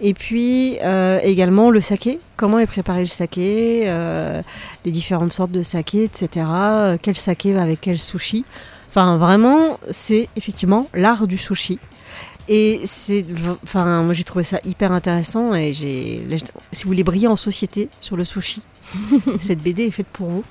Et 0.01 0.15
puis 0.15 0.79
euh, 0.83 1.19
également 1.23 1.71
le 1.71 1.81
saké, 1.81 2.21
comment 2.37 2.59
est 2.61 2.67
préparé 2.67 3.01
le 3.01 3.07
saké, 3.07 3.85
les 4.85 4.91
différentes 4.91 5.33
sortes 5.33 5.51
de 5.51 5.63
saké, 5.63 6.05
etc. 6.05 6.47
Quel 7.03 7.17
saké 7.17 7.53
va 7.53 7.63
avec 7.63 7.81
quel 7.81 7.99
sushi. 7.99 8.45
Enfin, 8.89 9.19
vraiment, 9.19 9.79
c'est 9.91 10.29
effectivement 10.37 10.89
l'art 10.95 11.27
du 11.27 11.37
sushi. 11.37 11.79
Et 12.49 12.81
c'est, 12.85 13.27
enfin, 13.63 14.03
moi 14.03 14.15
j'ai 14.15 14.25
trouvé 14.25 14.43
ça 14.43 14.59
hyper 14.65 14.93
intéressant 14.93 15.55
et 15.55 15.75
j'ai, 15.75 16.27
si 16.73 16.85
vous 16.85 16.89
voulez 16.89 17.05
briller 17.05 17.29
en 17.29 17.37
société 17.37 17.91
sur 18.01 18.17
le 18.17 18.25
sushi, 18.25 18.63
cette 19.43 19.63
BD 19.63 19.85
est 19.85 19.91
faite 19.91 20.07
pour 20.07 20.29
vous. 20.29 20.45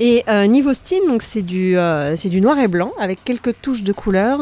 Et 0.00 0.24
euh, 0.28 0.46
niveau 0.46 0.72
style, 0.74 1.02
donc 1.06 1.22
c'est 1.22 1.42
du, 1.42 1.76
euh, 1.76 2.16
c'est 2.16 2.28
du 2.28 2.40
noir 2.40 2.58
et 2.58 2.68
blanc 2.68 2.92
avec 2.98 3.22
quelques 3.24 3.60
touches 3.60 3.82
de 3.82 3.92
couleur. 3.92 4.40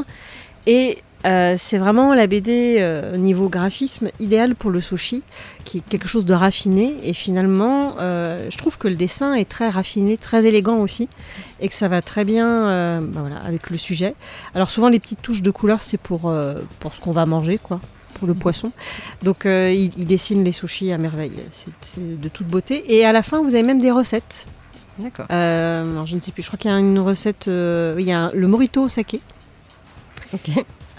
Et 0.66 0.98
euh, 1.26 1.56
c'est 1.58 1.76
vraiment 1.76 2.14
la 2.14 2.26
BD 2.26 2.82
niveau 3.18 3.48
graphisme 3.48 4.08
idéal 4.20 4.54
pour 4.54 4.70
le 4.70 4.80
sushi, 4.80 5.22
qui 5.64 5.78
est 5.78 5.88
quelque 5.88 6.08
chose 6.08 6.24
de 6.24 6.34
raffiné. 6.34 6.96
Et 7.02 7.12
finalement, 7.12 7.96
je 7.98 8.56
trouve 8.56 8.78
que 8.78 8.88
le 8.88 8.94
dessin 8.94 9.34
est 9.34 9.48
très 9.48 9.68
raffiné, 9.68 10.16
très 10.16 10.46
élégant 10.46 10.78
aussi, 10.78 11.08
et 11.60 11.68
que 11.68 11.74
ça 11.74 11.88
va 11.88 12.00
très 12.00 12.24
bien 12.24 13.00
voilà, 13.12 13.36
avec 13.44 13.70
le 13.70 13.76
sujet. 13.76 14.14
Alors 14.54 14.70
souvent, 14.70 14.88
les 14.88 14.98
petites 14.98 15.22
touches 15.22 15.42
de 15.42 15.50
couleur, 15.50 15.82
c'est 15.82 16.00
pour, 16.00 16.32
pour 16.78 16.94
ce 16.94 17.00
qu'on 17.00 17.12
va 17.12 17.26
manger, 17.26 17.58
quoi 17.62 17.80
pour 18.14 18.28
le 18.28 18.34
poisson. 18.34 18.70
Donc 19.22 19.44
il, 19.46 20.04
dessine 20.06 20.44
les 20.44 20.52
sushis 20.52 20.92
à 20.92 20.98
merveille. 20.98 21.36
C'est 21.48 22.20
de 22.20 22.28
toute 22.28 22.46
beauté. 22.46 22.94
Et 22.94 23.04
à 23.04 23.12
la 23.12 23.22
fin, 23.22 23.42
vous 23.42 23.54
avez 23.54 23.62
même 23.62 23.80
des 23.80 23.90
recettes. 23.90 24.46
D'accord. 24.98 25.26
Euh, 25.30 25.92
alors 25.92 26.06
je 26.06 26.16
ne 26.16 26.20
sais 26.20 26.32
plus, 26.32 26.42
je 26.42 26.48
crois 26.48 26.58
qu'il 26.58 26.70
y 26.70 26.74
a 26.74 26.78
une 26.78 26.98
recette, 26.98 27.48
euh, 27.48 27.96
il 27.98 28.04
y 28.06 28.12
a 28.12 28.30
le 28.34 28.46
morito 28.48 28.82
au 28.82 28.88
saké. 28.88 29.20
Ok. 30.34 30.50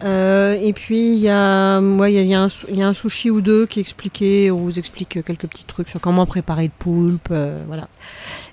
Euh, 0.04 0.54
et 0.60 0.74
puis 0.74 1.14
il 1.14 1.20
y, 1.20 1.30
a, 1.30 1.80
ouais, 1.80 2.12
il 2.12 2.16
y, 2.16 2.18
a, 2.18 2.22
il 2.24 2.28
y 2.28 2.34
a 2.34 2.42
un 2.42 2.50
sou- 2.50 2.66
il 2.72 2.76
y 2.76 2.82
a 2.82 2.88
un 2.88 2.94
sushi 2.94 3.30
ou 3.30 3.40
deux 3.40 3.68
qui 3.68 3.78
est 3.78 3.82
expliqué, 3.82 4.50
on 4.50 4.58
vous 4.58 4.80
explique 4.80 5.10
quelques 5.24 5.46
petits 5.48 5.66
trucs 5.66 5.90
sur 5.90 6.00
comment 6.02 6.26
préparer 6.26 6.64
le 6.64 6.72
poulpe, 6.80 7.28
euh, 7.30 7.62
voilà. 7.68 7.88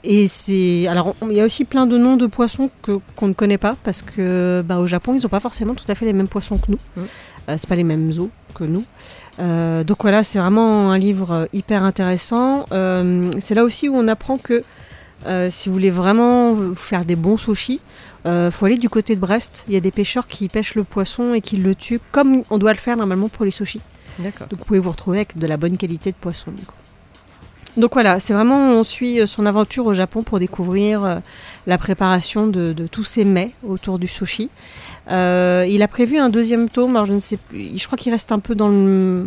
Et 0.05 0.27
c'est, 0.29 0.87
alors 0.88 1.14
on- 1.22 1.31
il 1.31 1.37
y 1.37 1.40
a 1.40 1.46
aussi 1.46 1.64
plein 1.64 1.87
de 1.87 1.96
noms 1.96 2.18
de 2.18 2.27
poissons 2.27 2.68
que 2.83 2.98
qu'on 3.16 3.29
ne 3.29 3.33
connaît 3.33 3.57
pas 3.57 3.77
parce 3.83 4.03
que 4.03 4.62
bah, 4.66 4.77
au 4.79 4.87
Japon 4.87 5.14
ils 5.14 5.22
n'ont 5.22 5.31
pas 5.31 5.40
forcément 5.40 5.74
tout 5.74 5.87
à 5.88 5.94
fait 5.94 6.05
les 6.05 6.12
mêmes 6.12 6.29
poissons 6.29 6.59
que 6.59 6.70
nous. 6.70 6.79
Mm. 6.96 7.01
Euh, 7.48 7.55
c'est 7.57 7.68
pas 7.68 7.77
les 7.77 7.85
mêmes 7.85 8.11
eaux 8.18 8.31
que 8.55 8.64
nous. 8.64 8.85
Donc 9.85 10.03
voilà, 10.03 10.22
c'est 10.24 10.38
vraiment 10.40 10.90
un 10.92 10.98
livre 10.98 11.48
hyper 11.55 11.83
intéressant. 11.83 12.66
C'est 13.38 13.55
là 13.55 13.64
aussi 13.64 13.88
où 13.88 13.96
on 13.96 14.07
apprend 14.09 14.37
que 14.37 14.62
euh, 15.26 15.48
si 15.50 15.68
vous 15.68 15.74
voulez 15.74 15.90
vraiment 15.90 16.57
faire 16.74 17.04
des 17.04 17.16
bons 17.16 17.37
sushis, 17.37 17.81
euh, 18.26 18.50
faut 18.50 18.66
aller 18.66 18.76
du 18.76 18.88
côté 18.88 19.14
de 19.14 19.20
Brest. 19.20 19.64
Il 19.68 19.74
y 19.74 19.76
a 19.76 19.81
des 19.81 19.90
pêcheurs 19.90 20.26
qui 20.26 20.48
pêchent 20.48 20.74
le 20.74 20.85
poisson 20.85 21.35
et 21.35 21.40
qui 21.40 21.57
le 21.57 21.74
tuent 21.74 22.00
comme 22.12 22.42
on 22.50 22.59
doit 22.59 22.72
le 22.72 22.78
faire 22.78 22.96
normalement 22.96 23.28
pour 23.28 23.44
les 23.44 23.50
sushis. 23.50 23.81
D'accord. 24.18 24.48
Donc 24.48 24.61
vous 24.61 24.64
pouvez 24.64 24.78
vous 24.81 24.90
retrouver 24.90 25.18
avec 25.18 25.38
de 25.38 25.46
la 25.46 25.57
bonne 25.57 25.76
qualité 25.76 26.11
de 26.11 26.16
poisson. 26.16 26.50
du 26.50 26.64
coup. 26.64 26.74
Donc 27.76 27.92
voilà, 27.92 28.18
c'est 28.18 28.33
vraiment, 28.33 28.70
on 28.70 28.83
suit 28.83 29.20
euh, 29.20 29.26
son 29.26 29.46
aventure 29.46 29.87
au 29.87 29.94
Japon 29.94 30.22
pour 30.22 30.38
découvrir 30.40 31.20
la 31.66 31.78
préparation 31.78 32.46
de, 32.46 32.72
de 32.72 32.87
tous 32.87 33.04
ces 33.04 33.24
mets 33.24 33.52
autour 33.62 33.98
du 33.98 34.09
sushi. 34.09 34.50
Euh, 35.11 35.66
il 35.68 35.83
a 35.83 35.88
prévu 35.88 36.18
un 36.18 36.28
deuxième 36.28 36.68
tome, 36.68 36.96
alors 36.96 37.07
je 37.07 37.12
ne 37.12 37.18
sais 37.18 37.37
plus, 37.37 37.78
je 37.78 37.87
crois 37.87 37.96
qu'il 37.96 38.12
reste 38.12 38.33
un 38.33 38.38
peu 38.38 38.54
dans 38.54 38.68
le, 38.68 39.26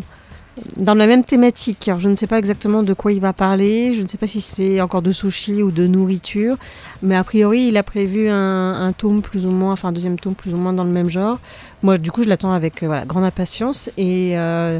dans 0.77 0.93
la 0.95 1.07
même 1.07 1.23
thématique. 1.23 1.87
Alors 1.87 1.99
je 1.99 2.09
ne 2.09 2.15
sais 2.15 2.27
pas 2.27 2.37
exactement 2.37 2.83
de 2.83 2.93
quoi 2.93 3.11
il 3.11 3.19
va 3.21 3.33
parler, 3.33 3.93
je 3.93 4.01
ne 4.01 4.07
sais 4.07 4.17
pas 4.17 4.27
si 4.27 4.41
c'est 4.41 4.81
encore 4.81 5.01
de 5.01 5.11
sushi 5.11 5.63
ou 5.63 5.71
de 5.71 5.87
nourriture, 5.87 6.55
mais 7.01 7.15
a 7.15 7.23
priori 7.23 7.67
il 7.67 7.77
a 7.77 7.83
prévu 7.83 8.29
un, 8.29 8.73
un 8.85 8.91
tome 8.93 9.21
plus 9.21 9.45
ou 9.45 9.51
moins, 9.51 9.73
enfin 9.73 9.89
un 9.89 9.91
deuxième 9.91 10.19
tome 10.19 10.35
plus 10.35 10.53
ou 10.53 10.57
moins 10.57 10.73
dans 10.73 10.83
le 10.83 10.91
même 10.91 11.09
genre. 11.09 11.39
Moi 11.83 11.97
du 11.97 12.11
coup 12.11 12.23
je 12.23 12.29
l'attends 12.29 12.53
avec 12.53 12.83
euh, 12.83 12.87
voilà, 12.87 13.05
grande 13.05 13.23
impatience 13.23 13.89
et 13.97 14.37
euh, 14.37 14.79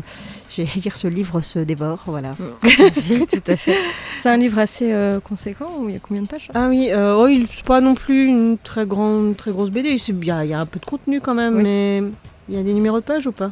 j'ai 0.50 0.63
dire 0.78 0.96
ce 0.96 1.08
livre 1.08 1.41
se 1.41 1.60
dévore, 1.60 2.04
voilà. 2.08 2.36
oui, 2.63 3.26
tout 3.32 3.52
à 3.52 3.56
fait. 3.56 3.76
C'est 4.22 4.30
un 4.30 4.38
livre 4.38 4.60
assez 4.60 4.91
euh, 4.94 5.20
conséquent 5.20 5.70
où 5.80 5.89
il 5.89 5.94
y 5.94 5.98
a 5.98 6.00
combien 6.00 6.22
de 6.24 6.28
pages 6.28 6.50
Ah 6.54 6.67
oui, 6.70 6.89
euh, 6.91 7.15
oh, 7.17 7.28
il 7.28 7.48
c'est 7.48 7.65
pas 7.65 7.82
non 7.82 7.96
plus 7.96 8.26
une 8.28 8.58
très 8.58 8.86
grande, 8.86 9.36
très 9.36 9.52
grosse 9.52 9.72
BD. 9.72 9.89
Il 9.89 10.26
y, 10.26 10.32
a- 10.32 10.46
il 10.46 10.50
y 10.52 10.54
a 10.54 10.60
un 10.60 10.65
peu 10.65 10.80
de 10.80 10.86
contenu 10.86 11.22
quand 11.22 11.34
même, 11.34 11.56
Oui. 11.58 11.63
mais 11.63 12.04
il 12.50 12.56
y 12.56 12.58
a 12.60 12.63
des 12.63 12.74
numéros 12.74 13.00
de 13.00 13.06
page 13.06 13.28
ou 13.28 13.32
pas? 13.32 13.52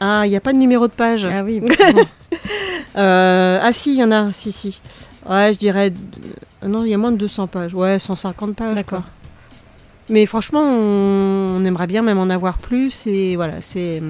Ah, 0.00 0.22
il 0.26 0.30
n'y 0.30 0.36
a 0.36 0.40
pas 0.40 0.52
de 0.52 0.58
numéro 0.58 0.86
de 0.86 0.92
page. 0.92 1.26
Ah 1.26 1.44
oui. 1.44 1.62
Euh, 2.96 3.58
ah 3.62 3.70
si, 3.72 3.92
il 3.94 3.98
y 4.00 4.04
en 4.04 4.10
a, 4.10 4.32
si, 4.32 4.50
si. 4.50 4.80
Ouais, 5.28 5.52
je 5.52 5.58
dirais... 5.58 5.92
euh, 6.64 6.68
non, 6.68 6.84
il 6.84 6.90
y 6.90 6.94
a 6.94 6.98
moins 6.98 7.12
de 7.12 7.16
200 7.16 7.46
pages. 7.46 7.74
Ouais, 7.74 7.98
150 7.98 8.56
pages. 8.56 8.74
D'accord. 8.74 9.02
quoi. 9.02 9.10
Mais 10.08 10.26
franchement, 10.26 10.62
on, 10.62 11.58
on 11.60 11.64
aimerait 11.64 11.86
bien 11.86 12.02
même 12.02 12.18
en 12.18 12.28
avoir 12.30 12.58
plus. 12.58 13.06
Et 13.06 13.36
voilà, 13.36 13.60
c'est... 13.60 14.02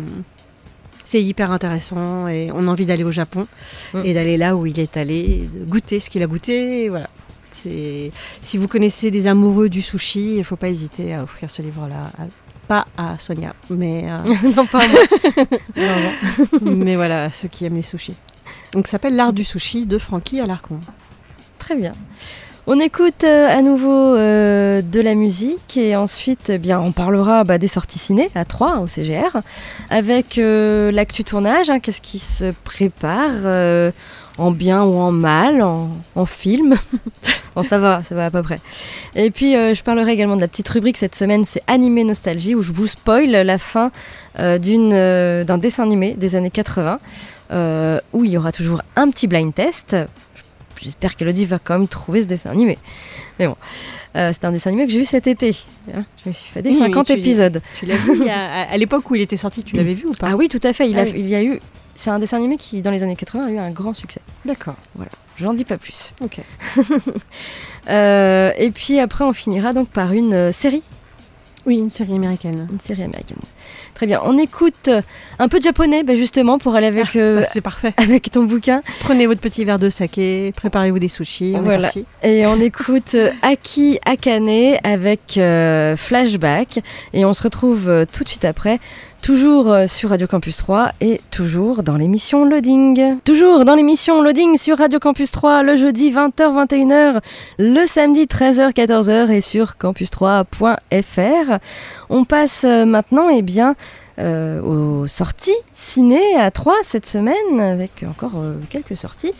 C'est 1.04 1.22
hyper 1.22 1.52
intéressant 1.52 2.28
et 2.28 2.50
on 2.54 2.68
a 2.68 2.70
envie 2.70 2.84
d'aller 2.86 3.04
au 3.04 3.10
Japon 3.10 3.46
Mm. 3.94 4.02
et 4.04 4.14
d'aller 4.14 4.36
là 4.36 4.54
où 4.56 4.66
il 4.66 4.78
est 4.78 4.96
allé, 4.98 5.48
de 5.54 5.64
goûter 5.64 6.00
ce 6.00 6.10
qu'il 6.10 6.22
a 6.22 6.26
goûté. 6.26 6.84
et 6.84 6.88
voilà. 6.90 7.08
C'est 7.50 8.12
si 8.42 8.58
vous 8.58 8.68
connaissez 8.68 9.10
des 9.10 9.26
amoureux 9.26 9.68
du 9.70 9.80
sushi, 9.80 10.36
il 10.36 10.44
faut 10.44 10.56
pas 10.56 10.68
hésiter 10.68 11.14
à 11.14 11.22
offrir 11.22 11.48
ce 11.50 11.62
livre-là. 11.62 12.10
à- 12.18 12.26
Pas 12.68 12.86
à 12.98 13.16
Sonia, 13.18 13.54
mais 13.70 14.08
à- 14.08 14.22
non, 14.56 14.66
pas 14.66 14.86
moi. 14.86 15.00
Non, 15.76 16.60
non. 16.62 16.74
mais 16.84 16.96
voilà, 16.96 17.24
à 17.24 17.30
ceux 17.30 17.48
qui 17.48 17.64
aiment 17.64 17.76
les 17.76 17.82
sushis. 17.82 18.14
Donc, 18.74 18.86
ça 18.86 18.92
s'appelle 18.92 19.16
L'art 19.16 19.32
du 19.32 19.42
sushi 19.44 19.86
de 19.86 19.98
Francky 19.98 20.40
Alarcon. 20.40 20.78
Très 21.58 21.74
bien. 21.76 21.92
On 22.66 22.78
écoute 22.80 23.24
euh, 23.24 23.48
à 23.48 23.62
nouveau 23.62 24.14
euh, 24.14 24.82
de 24.82 25.00
la 25.00 25.14
musique 25.14 25.78
et 25.78 25.96
ensuite 25.96 26.50
eh 26.50 26.58
bien 26.58 26.78
on 26.78 26.92
parlera 26.92 27.42
bah, 27.42 27.56
des 27.56 27.66
sorties 27.66 27.98
ciné 27.98 28.28
à 28.34 28.44
3 28.44 28.80
au 28.80 28.86
CGR 28.86 29.38
avec 29.88 30.36
euh, 30.36 30.92
l'actu 30.92 31.24
tournage, 31.24 31.70
hein, 31.70 31.80
qu'est-ce 31.80 32.02
qui 32.02 32.18
se 32.18 32.52
prépare 32.64 33.30
euh, 33.46 33.90
en 34.38 34.50
bien 34.52 34.82
ou 34.84 34.94
en 34.98 35.12
mal, 35.12 35.62
en, 35.62 35.90
en 36.14 36.24
film. 36.26 36.76
bon 37.56 37.62
ça 37.62 37.78
va, 37.78 38.02
ça 38.04 38.14
va 38.14 38.26
à 38.26 38.30
peu 38.30 38.42
près. 38.42 38.60
Et 39.14 39.30
puis 39.30 39.56
euh, 39.56 39.74
je 39.74 39.82
parlerai 39.82 40.12
également 40.12 40.36
de 40.36 40.40
la 40.40 40.48
petite 40.48 40.68
rubrique 40.68 40.96
cette 40.96 41.14
semaine, 41.14 41.44
c'est 41.44 41.62
Animé 41.66 42.04
Nostalgie 42.04 42.54
où 42.54 42.60
je 42.62 42.72
vous 42.72 42.86
spoil 42.86 43.30
la 43.30 43.58
fin 43.58 43.90
euh, 44.38 44.58
d'une, 44.58 44.92
euh, 44.92 45.44
d'un 45.44 45.58
dessin 45.58 45.82
animé 45.82 46.14
des 46.14 46.36
années 46.36 46.50
80 46.50 47.00
euh, 47.50 47.98
où 48.12 48.24
il 48.24 48.30
y 48.30 48.38
aura 48.38 48.52
toujours 48.52 48.82
un 48.96 49.10
petit 49.10 49.26
blind 49.26 49.54
test. 49.54 49.96
J'espère 50.80 51.16
qu'Elodie 51.16 51.44
va 51.44 51.58
quand 51.58 51.76
même 51.76 51.88
trouver 51.88 52.22
ce 52.22 52.28
dessin 52.28 52.50
animé. 52.50 52.78
Mais 53.40 53.48
bon, 53.48 53.56
c'est 54.14 54.44
un 54.44 54.52
dessin 54.52 54.70
animé 54.70 54.86
que 54.86 54.92
j'ai 54.92 55.00
vu 55.00 55.04
cet 55.04 55.26
été. 55.26 55.56
hein. 55.92 56.04
Je 56.22 56.28
me 56.28 56.32
suis 56.32 56.48
fait 56.48 56.62
des 56.62 56.70
Oui, 56.70 56.76
mais 56.78 56.86
50 56.86 57.06
tu- 57.06 57.12
épisodes. 57.14 57.60
Tu 57.80 57.86
l'as 57.86 57.96
vu 57.96 58.28
à, 58.28 58.70
à 58.70 58.76
l'époque 58.76 59.10
où 59.10 59.16
il 59.16 59.20
était 59.22 59.36
sorti, 59.36 59.64
tu 59.64 59.74
l'avais 59.76 59.94
vu 59.94 60.06
ou 60.06 60.12
pas? 60.12 60.28
Ah 60.30 60.36
oui, 60.36 60.46
tout 60.46 60.60
à 60.62 60.72
fait. 60.72 60.88
Il, 60.88 60.96
a, 60.96 61.02
Ah 61.02 61.06
il 61.16 61.26
y 61.26 61.34
a 61.34 61.42
eu. 61.42 61.58
C'est 61.98 62.10
un 62.10 62.20
dessin 62.20 62.36
animé 62.36 62.56
qui, 62.58 62.80
dans 62.80 62.92
les 62.92 63.02
années 63.02 63.16
80, 63.16 63.46
a 63.46 63.50
eu 63.50 63.58
un 63.58 63.72
grand 63.72 63.92
succès. 63.92 64.20
D'accord. 64.44 64.76
Je 65.34 65.44
n'en 65.44 65.52
dis 65.52 65.64
pas 65.64 65.78
plus. 65.78 66.14
Ok. 66.22 66.38
Euh, 67.88 68.52
et 68.58 68.70
puis 68.70 68.98
après, 69.00 69.24
on 69.24 69.32
finira 69.32 69.72
donc 69.72 69.88
par 69.88 70.12
une 70.12 70.34
euh, 70.34 70.52
série, 70.52 70.82
Oui, 71.64 71.78
une 71.78 71.88
série 71.88 72.14
américaine. 72.14 72.68
une 72.70 72.78
série 72.78 73.02
américaine. 73.02 73.38
Très 73.98 74.06
bien. 74.06 74.20
On 74.22 74.38
écoute 74.38 74.86
euh, 74.86 75.02
un 75.40 75.48
peu 75.48 75.58
de 75.58 75.64
japonais, 75.64 76.04
bah, 76.04 76.14
justement, 76.14 76.58
pour 76.58 76.76
aller 76.76 76.86
avec, 76.86 77.16
euh, 77.16 77.40
Bah, 77.40 77.46
c'est 77.50 77.60
parfait. 77.60 77.94
avec 77.96 78.30
ton 78.30 78.44
bouquin. 78.44 78.80
Prenez 79.00 79.26
votre 79.26 79.40
petit 79.40 79.64
verre 79.64 79.80
de 79.80 79.90
saké, 79.90 80.52
préparez-vous 80.54 81.00
des 81.00 81.08
sushis. 81.08 81.54
On 81.56 81.62
Voilà. 81.62 81.90
Et 82.22 82.46
on 82.46 82.60
écoute 82.60 83.16
euh, 83.16 83.32
Aki 83.42 83.98
Akane 84.06 84.76
avec 84.84 85.36
euh, 85.36 85.96
Flashback. 85.96 86.78
Et 87.12 87.24
on 87.24 87.32
se 87.32 87.42
retrouve 87.42 88.06
tout 88.12 88.22
de 88.22 88.28
suite 88.28 88.44
après, 88.44 88.78
toujours 89.20 89.74
sur 89.88 90.10
Radio 90.10 90.28
Campus 90.28 90.58
3 90.58 90.92
et 91.00 91.20
toujours 91.32 91.82
dans 91.82 91.96
l'émission 91.96 92.44
Loading. 92.44 93.16
Toujours 93.24 93.64
dans 93.64 93.74
l'émission 93.74 94.22
Loading 94.22 94.56
sur 94.56 94.78
Radio 94.78 95.00
Campus 95.00 95.32
3 95.32 95.64
le 95.64 95.74
jeudi 95.74 96.12
20h-21h, 96.12 97.20
le 97.58 97.84
samedi 97.86 98.26
13h-14h 98.26 99.30
et 99.30 99.40
sur 99.40 99.74
campus3.fr. 99.80 101.58
On 102.10 102.24
passe 102.24 102.64
maintenant 102.64 103.28
eh 103.28 103.42
bien, 103.42 103.74
euh, 104.18 104.60
aux 104.62 105.06
sorties 105.06 105.56
ciné 105.72 106.20
à 106.36 106.50
3 106.50 106.74
cette 106.82 107.06
semaine 107.06 107.60
avec 107.60 108.04
encore 108.08 108.32
euh, 108.36 108.54
quelques 108.68 108.96
sorties. 108.96 109.32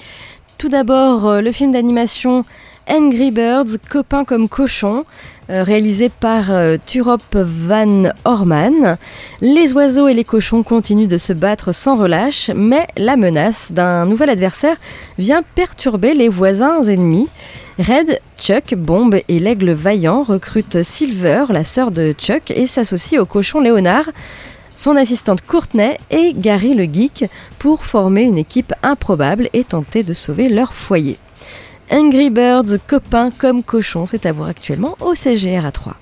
Tout 0.57 0.69
d'abord, 0.69 1.27
euh, 1.27 1.41
le 1.41 1.51
film 1.53 1.73
d'animation 1.73 2.45
Angry 2.89 3.33
Birds, 3.33 3.77
copains 3.91 4.25
comme 4.25 4.49
cochons, 4.49 5.05
euh, 5.51 5.63
réalisé 5.63 6.09
par 6.09 6.47
Turop 6.87 7.35
Van 7.35 8.05
Orman. 8.25 8.97
Les 9.41 9.73
oiseaux 9.75 10.09
et 10.09 10.15
les 10.15 10.25
cochons 10.25 10.63
continuent 10.63 11.09
de 11.09 11.19
se 11.19 11.33
battre 11.33 11.73
sans 11.73 11.97
relâche, 11.97 12.51
mais 12.55 12.87
la 12.97 13.17
menace 13.17 13.73
d'un 13.73 14.07
nouvel 14.07 14.31
adversaire 14.31 14.77
vient 15.19 15.43
perturber 15.55 16.15
les 16.15 16.29
voisins 16.29 16.83
ennemis. 16.85 17.29
Red, 17.79 18.21
Chuck, 18.39 18.75
Bomb 18.77 19.15
et 19.29 19.39
l'aigle 19.41 19.73
vaillant 19.73 20.23
recrutent 20.23 20.83
Silver, 20.83 21.47
la 21.51 21.65
sœur 21.65 21.91
de 21.91 22.13
Chuck, 22.13 22.53
et 22.53 22.67
s'associent 22.67 23.21
au 23.21 23.27
cochon 23.27 23.61
Léonard, 23.61 24.09
son 24.75 24.95
assistante 24.95 25.43
Courtney 25.45 25.97
et 26.11 26.35
Gary 26.37 26.75
le 26.75 26.85
geek 26.85 27.25
pour 27.59 27.85
former 27.85 28.23
une 28.23 28.39
équipe 28.39 28.73
improbable 28.85 29.51
et 29.53 29.65
tenter 29.65 30.05
de 30.05 30.15
sauver 30.15 30.49
leur 30.49 30.73
foyer. 30.73 31.19
Angry 31.91 32.31
Birds, 32.31 32.79
copains 32.87 33.33
comme 33.33 33.65
cochons, 33.65 34.07
c'est 34.07 34.25
à 34.25 34.33
voir 34.33 34.49
actuellement 34.49 34.97
au 35.01 35.15
CGR 35.15 35.67
à 35.67 35.73
3. 35.73 35.97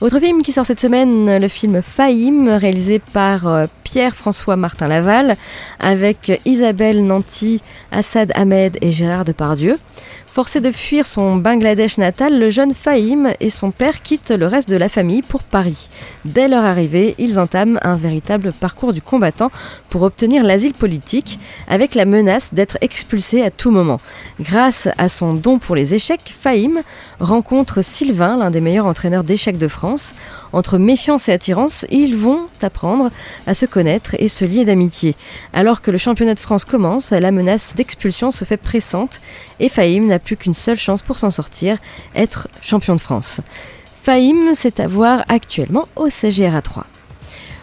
Autre 0.00 0.18
film 0.18 0.40
qui 0.40 0.50
sort 0.50 0.64
cette 0.64 0.80
semaine, 0.80 1.36
le 1.36 1.48
film 1.48 1.82
Fahim, 1.82 2.48
réalisé 2.48 3.00
par 3.00 3.46
euh, 3.46 3.66
Pierre-François 3.84 4.56
Martin 4.56 4.88
Laval, 4.88 5.36
avec 5.78 6.40
Isabelle 6.46 7.04
Nanty, 7.04 7.60
Assad 7.92 8.32
Ahmed 8.34 8.78
et 8.80 8.92
Gérard 8.92 9.26
Depardieu. 9.26 9.78
Forcé 10.26 10.60
de 10.60 10.70
fuir 10.70 11.06
son 11.06 11.36
Bangladesh 11.36 11.98
natal, 11.98 12.38
le 12.38 12.48
jeune 12.48 12.72
Fahim 12.72 13.30
et 13.40 13.50
son 13.50 13.72
père 13.72 14.00
quittent 14.00 14.30
le 14.30 14.46
reste 14.46 14.70
de 14.70 14.76
la 14.76 14.88
famille 14.88 15.20
pour 15.20 15.42
Paris. 15.42 15.90
Dès 16.24 16.48
leur 16.48 16.64
arrivée, 16.64 17.14
ils 17.18 17.38
entament 17.38 17.78
un 17.82 17.96
véritable 17.96 18.52
parcours 18.52 18.94
du 18.94 19.02
combattant 19.02 19.50
pour 19.90 20.02
obtenir 20.02 20.44
l'asile 20.44 20.72
politique, 20.72 21.38
avec 21.68 21.94
la 21.94 22.06
menace 22.06 22.54
d'être 22.54 22.78
expulsés 22.80 23.42
à 23.42 23.50
tout 23.50 23.70
moment. 23.70 24.00
Grâce 24.40 24.88
à 24.96 25.10
son 25.10 25.34
don 25.34 25.58
pour 25.58 25.74
les 25.74 25.92
échecs, 25.94 26.32
Fahim 26.32 26.80
rencontre 27.18 27.82
Sylvain, 27.82 28.38
l'un 28.38 28.50
des 28.50 28.62
meilleurs 28.62 28.86
entraîneurs 28.86 29.24
d'échecs 29.24 29.58
de 29.58 29.68
France. 29.68 29.89
Entre 30.52 30.78
méfiance 30.78 31.28
et 31.28 31.32
attirance, 31.32 31.86
ils 31.90 32.16
vont 32.16 32.46
apprendre 32.62 33.10
à 33.46 33.54
se 33.54 33.66
connaître 33.66 34.14
et 34.18 34.28
se 34.28 34.44
lier 34.44 34.64
d'amitié. 34.64 35.14
Alors 35.52 35.80
que 35.80 35.90
le 35.90 35.98
championnat 35.98 36.34
de 36.34 36.40
France 36.40 36.64
commence, 36.64 37.10
la 37.10 37.30
menace 37.30 37.74
d'expulsion 37.74 38.30
se 38.30 38.44
fait 38.44 38.56
pressante 38.56 39.20
et 39.58 39.68
Fahim 39.68 40.06
n'a 40.06 40.18
plus 40.18 40.36
qu'une 40.36 40.54
seule 40.54 40.76
chance 40.76 41.02
pour 41.02 41.18
s'en 41.18 41.30
sortir, 41.30 41.78
être 42.14 42.48
champion 42.60 42.96
de 42.96 43.00
France. 43.00 43.40
Fahim, 43.92 44.54
c'est 44.54 44.80
à 44.80 44.86
voir 44.86 45.24
actuellement 45.28 45.86
au 45.96 46.08
CGRA 46.08 46.62
3. 46.62 46.86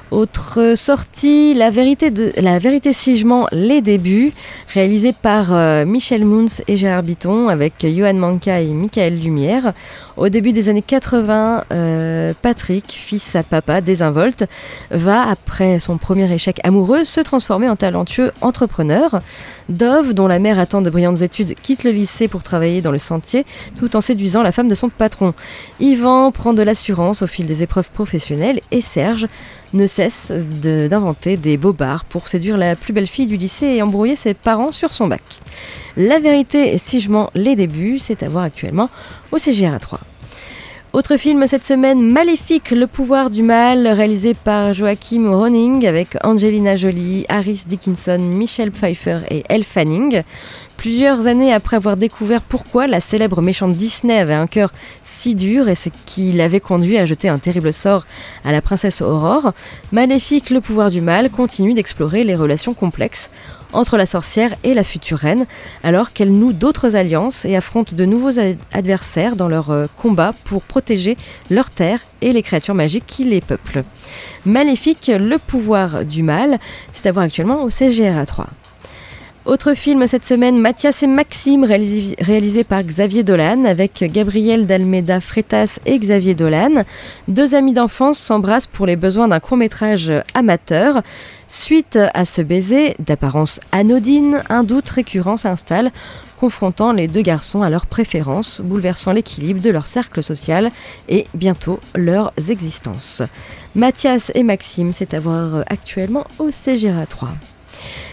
Autre 0.10 0.76
sortie, 0.78 1.54
La 1.54 1.70
vérité, 1.70 2.12
de, 2.12 2.32
la 2.38 2.60
vérité 2.60 2.94
si 2.94 3.18
je 3.18 3.26
mens, 3.26 3.46
les 3.52 3.82
débuts, 3.82 4.32
réalisé 4.74 5.12
par 5.12 5.54
euh, 5.54 5.84
Michel 5.84 6.24
Mouns 6.24 6.62
et 6.70 6.78
Gérard 6.78 7.04
Biton 7.04 7.50
avec 7.50 7.86
Johan 7.86 8.14
Manka 8.14 8.62
et 8.62 8.72
Michael 8.72 9.20
Lumière. 9.20 9.74
Au 10.16 10.30
début 10.30 10.54
des 10.54 10.70
années 10.70 10.82
80, 10.82 11.66
euh, 11.74 12.34
Patrick, 12.42 12.86
fils 12.88 13.36
à 13.36 13.44
papa 13.44 13.82
désinvolte, 13.82 14.46
va, 14.92 15.28
après 15.30 15.80
son 15.80 15.98
premier 15.98 16.32
échec 16.34 16.62
amoureux, 16.64 17.04
se 17.04 17.20
transformer 17.20 17.68
en 17.68 17.76
talentueux 17.76 18.32
entrepreneur. 18.40 19.20
Dove, 19.68 20.14
dont 20.14 20.28
la 20.28 20.40
mère 20.40 20.58
attend 20.58 20.82
de 20.82 20.90
brillantes 20.90 21.22
études, 21.22 21.54
quitte 21.62 21.84
le 21.84 21.92
lycée 21.92 22.30
pour 22.30 22.44
travailler 22.44 22.82
dans 22.82 22.92
le 22.92 22.98
sentier, 22.98 23.46
tout 23.78 23.98
en 23.98 24.02
séduisant 24.02 24.42
la 24.42 24.54
femme 24.54 24.70
de 24.70 24.76
son 24.76 24.88
patron. 24.88 25.34
Yvan 25.82 26.32
prend 26.32 26.54
de 26.54 26.64
l'assurance 26.64 27.24
au 27.24 27.28
fil 27.28 27.46
des 27.46 27.62
épreuves 27.62 27.92
professionnelles 27.92 28.62
et 28.72 28.80
Serge 28.80 29.28
ne 29.74 29.86
cesse 29.88 30.32
de- 30.62 30.88
d'inventer 30.88 31.38
des 31.38 31.58
bobards 31.58 32.06
pour 32.06 32.28
séduire 32.28 32.58
la 32.58 32.76
plus 32.76 32.94
belle 32.94 33.08
fille 33.08 33.26
du 33.28 33.38
lycée 33.38 33.68
et 33.68 33.82
embrouiller 33.82 34.16
ses 34.16 34.34
parents 34.34 34.72
sur 34.72 34.94
son 34.94 35.08
bac. 35.08 35.22
La 35.98 36.20
vérité 36.20 36.78
si 36.78 37.00
je 37.00 37.10
mens 37.10 37.30
les 37.36 37.56
débuts, 37.56 38.00
c'est 38.00 38.24
à 38.24 38.30
voir 38.30 38.44
actuellement 38.46 38.90
au 39.32 39.38
CGRA 39.38 39.80
3. 39.80 40.00
Autre 40.94 41.18
film 41.18 41.46
cette 41.46 41.66
semaine, 41.66 42.02
Maléfique, 42.02 42.72
le 42.72 42.88
pouvoir 42.88 43.30
du 43.30 43.44
mal, 43.44 43.88
réalisé 43.88 44.34
par 44.34 44.74
Joachim 44.74 45.30
Ronning 45.30 45.86
avec 45.86 46.18
Angelina 46.24 46.76
Jolie, 46.76 47.26
Harris 47.30 47.64
Dickinson, 47.68 48.18
Michelle 48.20 48.72
Pfeiffer 48.72 49.20
et 49.30 49.44
Elle 49.50 49.64
Fanning. 49.66 50.24
Plusieurs 50.78 51.26
années 51.26 51.52
après 51.54 51.76
avoir 51.76 51.98
découvert 51.98 52.42
pourquoi 52.42 52.86
la 52.88 53.02
célèbre 53.02 53.42
méchante 53.42 53.74
Disney 53.76 54.20
avait 54.20 54.36
un 54.36 54.46
cœur 54.48 54.72
si 55.04 55.34
dur 55.36 55.68
et 55.70 55.76
ce 55.76 55.90
qui 56.06 56.32
l'avait 56.34 56.60
conduit 56.60 56.98
à 57.00 57.06
jeter 57.06 57.30
un 57.30 57.40
terrible 57.40 57.74
sort 57.74 58.06
à 58.46 58.52
la 58.52 58.62
princesse 58.62 59.02
Aurore, 59.02 59.54
Maléfique, 59.92 60.52
le 60.52 60.62
pouvoir 60.62 60.92
du 60.92 61.02
mal 61.02 61.32
continue 61.32 61.74
d'explorer 61.74 62.24
les 62.24 62.36
relations 62.36 62.76
complexes 62.76 63.32
entre 63.74 63.98
la 63.98 64.06
sorcière 64.06 64.54
et 64.64 64.74
la 64.74 64.84
future 64.84 65.18
reine, 65.18 65.46
alors 65.84 66.14
qu'elle 66.14 66.32
noue 66.32 66.54
d'autres 66.54 66.96
alliances 66.96 67.44
et 67.44 67.56
affronte 67.58 67.94
de 67.96 68.06
nouveaux 68.06 68.40
ad- 68.40 68.58
adversaires 68.72 69.36
dans 69.36 69.50
leur 69.50 69.72
euh, 69.72 69.88
combat 69.98 70.32
pour 70.46 70.62
protéger 70.62 71.18
leur 71.50 71.70
terre 71.70 72.00
et 72.22 72.32
les 72.32 72.44
créatures 72.44 72.76
magiques 72.76 73.06
qui 73.06 73.26
les 73.26 73.42
peuplent. 73.42 73.84
Maléfique, 74.46 75.12
le 75.14 75.38
pouvoir 75.38 76.06
du 76.06 76.24
mal, 76.24 76.60
c'est 76.94 77.08
à 77.08 77.12
voir 77.12 77.26
actuellement 77.26 77.64
au 77.64 77.70
CGRA 77.70 78.26
3. 78.26 78.48
Autre 79.48 79.76
film 79.76 80.06
cette 80.08 80.26
semaine, 80.26 80.60
Mathias 80.60 81.04
et 81.04 81.08
Maxime, 81.08 81.64
réalisé, 81.64 82.66
par 82.66 82.84
Xavier 82.84 83.24
Dolan, 83.24 83.64
avec 83.64 84.04
Gabriel 84.12 84.66
d'Almeida 84.66 85.22
Freitas 85.22 85.80
et 85.86 85.98
Xavier 85.98 86.36
Dolan. 86.36 86.84
Deux 87.30 87.56
amis 87.56 87.72
d'enfance 87.72 88.20
s'embrassent 88.20 88.68
pour 88.68 88.86
les 88.86 88.98
besoins 88.98 89.30
d'un 89.30 89.40
court-métrage 89.40 90.12
amateur. 90.34 91.02
Suite 91.48 91.98
à 92.14 92.26
ce 92.26 92.42
baiser, 92.42 92.94
d'apparence 93.00 93.62
anodine, 93.72 94.44
un 94.50 94.66
doute 94.66 94.90
récurrent 94.90 95.38
s'installe, 95.38 95.92
confrontant 96.42 96.92
les 96.92 97.08
deux 97.08 97.22
garçons 97.22 97.62
à 97.62 97.70
leurs 97.70 97.86
préférences, 97.86 98.60
bouleversant 98.62 99.14
l'équilibre 99.14 99.62
de 99.62 99.70
leur 99.70 99.86
cercle 99.86 100.22
social 100.22 100.72
et 101.08 101.26
bientôt 101.34 101.80
leurs 101.96 102.34
existences. 102.50 103.22
Mathias 103.76 104.30
et 104.36 104.44
Maxime, 104.44 104.92
c'est 104.92 105.14
à 105.14 105.22
voir 105.22 105.64
actuellement 105.70 106.28
au 106.38 106.50
CGRA 106.52 107.06
3. 107.06 107.30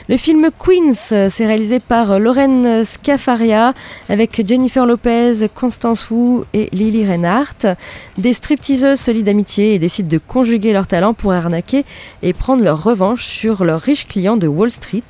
Le 0.09 0.19
film 0.19 0.51
Queens, 0.59 1.13
euh, 1.13 1.29
c'est 1.31 1.47
réalisé 1.47 1.81
par 1.81 2.19
Lorraine 2.19 2.85
Scafaria 2.85 3.73
avec 4.11 4.47
Jennifer 4.47 4.85
Lopez, 4.85 5.49
Constance 5.55 6.11
Wu 6.11 6.45
et 6.53 6.69
Lily 6.73 7.07
Reinhardt. 7.07 7.77
Des 8.19 8.35
stripteaseuses 8.35 9.01
se 9.01 9.11
lient 9.11 9.23
d'amitié 9.23 9.75
et 9.75 9.79
décident 9.79 10.09
de 10.09 10.19
conjuguer 10.19 10.75
leurs 10.75 10.87
talents 10.87 11.15
pour 11.15 11.33
arnaquer 11.33 11.87
et 12.23 12.35
prendre 12.35 12.63
leur 12.63 12.85
revanche 12.85 13.25
sur 13.25 13.65
leurs 13.65 13.81
riches 13.81 14.07
clients 14.07 14.37
de 14.37 14.47
Wall 14.47 14.71
Street. 14.71 15.03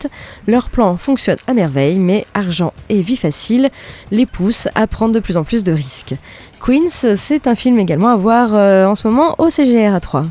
Leur 0.47 0.71
plan 0.71 0.97
fonctionne 0.97 1.39
à 1.49 1.55
merveille, 1.55 1.99
mais 1.99 2.25
argent 2.35 2.73
et 2.89 3.03
vie 3.03 3.17
facile 3.17 3.71
les 4.13 4.27
poussent 4.27 4.69
à 4.77 4.87
prendre 4.87 5.13
de 5.13 5.21
plus 5.21 5.37
en 5.37 5.43
plus 5.43 5.65
de 5.65 5.73
risques. 5.73 6.15
Queens, 6.65 7.17
c'est 7.17 7.47
un 7.47 7.55
film 7.55 7.79
également 7.81 8.09
à 8.09 8.17
voir 8.17 8.55
euh, 8.55 8.87
en 8.87 8.95
ce 8.95 9.09
moment 9.09 9.35
au 9.39 9.51
CGR 9.51 10.01
3. 10.01 10.25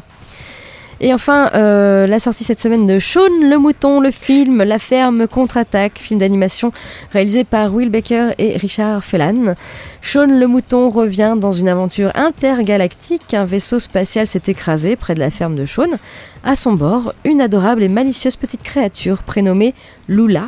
Et 1.03 1.13
enfin, 1.13 1.49
euh, 1.53 2.07
la 2.07 2.17
sortie 2.17 2.45
cette 2.45 2.61
semaine 2.61 2.85
de 2.85 2.97
Shaun 2.97 3.27
le 3.41 3.57
Mouton, 3.57 3.99
le 3.99 4.09
film 4.09 4.63
La 4.63 4.79
Ferme 4.79 5.27
contre-attaque, 5.27 5.99
film 5.99 6.17
d'animation 6.17 6.71
réalisé 7.11 7.43
par 7.43 7.75
Will 7.75 7.89
Baker 7.89 8.29
et 8.37 8.55
Richard 8.55 9.03
Fellan. 9.03 9.55
Shaun 10.01 10.39
le 10.39 10.47
Mouton 10.47 10.89
revient 10.89 11.35
dans 11.37 11.51
une 11.51 11.67
aventure 11.67 12.13
intergalactique. 12.15 13.33
Un 13.33 13.43
vaisseau 13.43 13.79
spatial 13.79 14.25
s'est 14.25 14.43
écrasé 14.47 14.95
près 14.95 15.13
de 15.13 15.19
la 15.19 15.29
ferme 15.29 15.57
de 15.57 15.65
Shaun. 15.65 15.89
À 16.45 16.55
son 16.55 16.71
bord, 16.71 17.13
une 17.25 17.41
adorable 17.41 17.83
et 17.83 17.89
malicieuse 17.89 18.37
petite 18.37 18.63
créature 18.63 19.23
prénommée 19.23 19.73
Lula. 20.07 20.47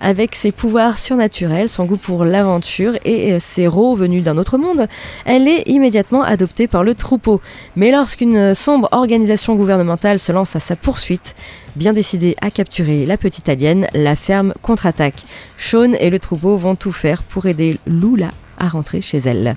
Avec 0.00 0.34
ses 0.34 0.52
pouvoirs 0.52 0.98
surnaturels, 0.98 1.68
son 1.68 1.84
goût 1.84 1.96
pour 1.96 2.24
l'aventure 2.24 2.94
et 3.04 3.32
euh, 3.32 3.38
ses 3.38 3.66
rots 3.66 3.96
venus 3.96 4.22
d'un 4.22 4.38
autre 4.38 4.58
monde, 4.58 4.86
elle 5.24 5.48
est 5.48 5.68
immédiatement 5.68 6.22
adoptée 6.22 6.66
par 6.66 6.84
le 6.84 6.94
troupeau. 6.94 7.40
Mais 7.76 7.90
lorsqu'une 7.90 8.54
sombre 8.54 8.88
organisation 8.92 9.54
gouvernementale 9.54 10.18
se 10.18 10.32
lance 10.32 10.56
à 10.56 10.60
sa 10.60 10.76
poursuite, 10.76 11.34
bien 11.76 11.92
décidée 11.92 12.36
à 12.40 12.50
capturer 12.50 13.06
la 13.06 13.16
petite 13.16 13.48
alien, 13.48 13.86
la 13.94 14.16
ferme 14.16 14.54
contre-attaque. 14.62 15.24
Sean 15.58 15.92
et 15.98 16.10
le 16.10 16.18
troupeau 16.18 16.56
vont 16.56 16.76
tout 16.76 16.92
faire 16.92 17.22
pour 17.22 17.46
aider 17.46 17.78
Lula 17.86 18.30
à 18.58 18.68
rentrer 18.68 19.00
chez 19.00 19.18
elle. 19.18 19.56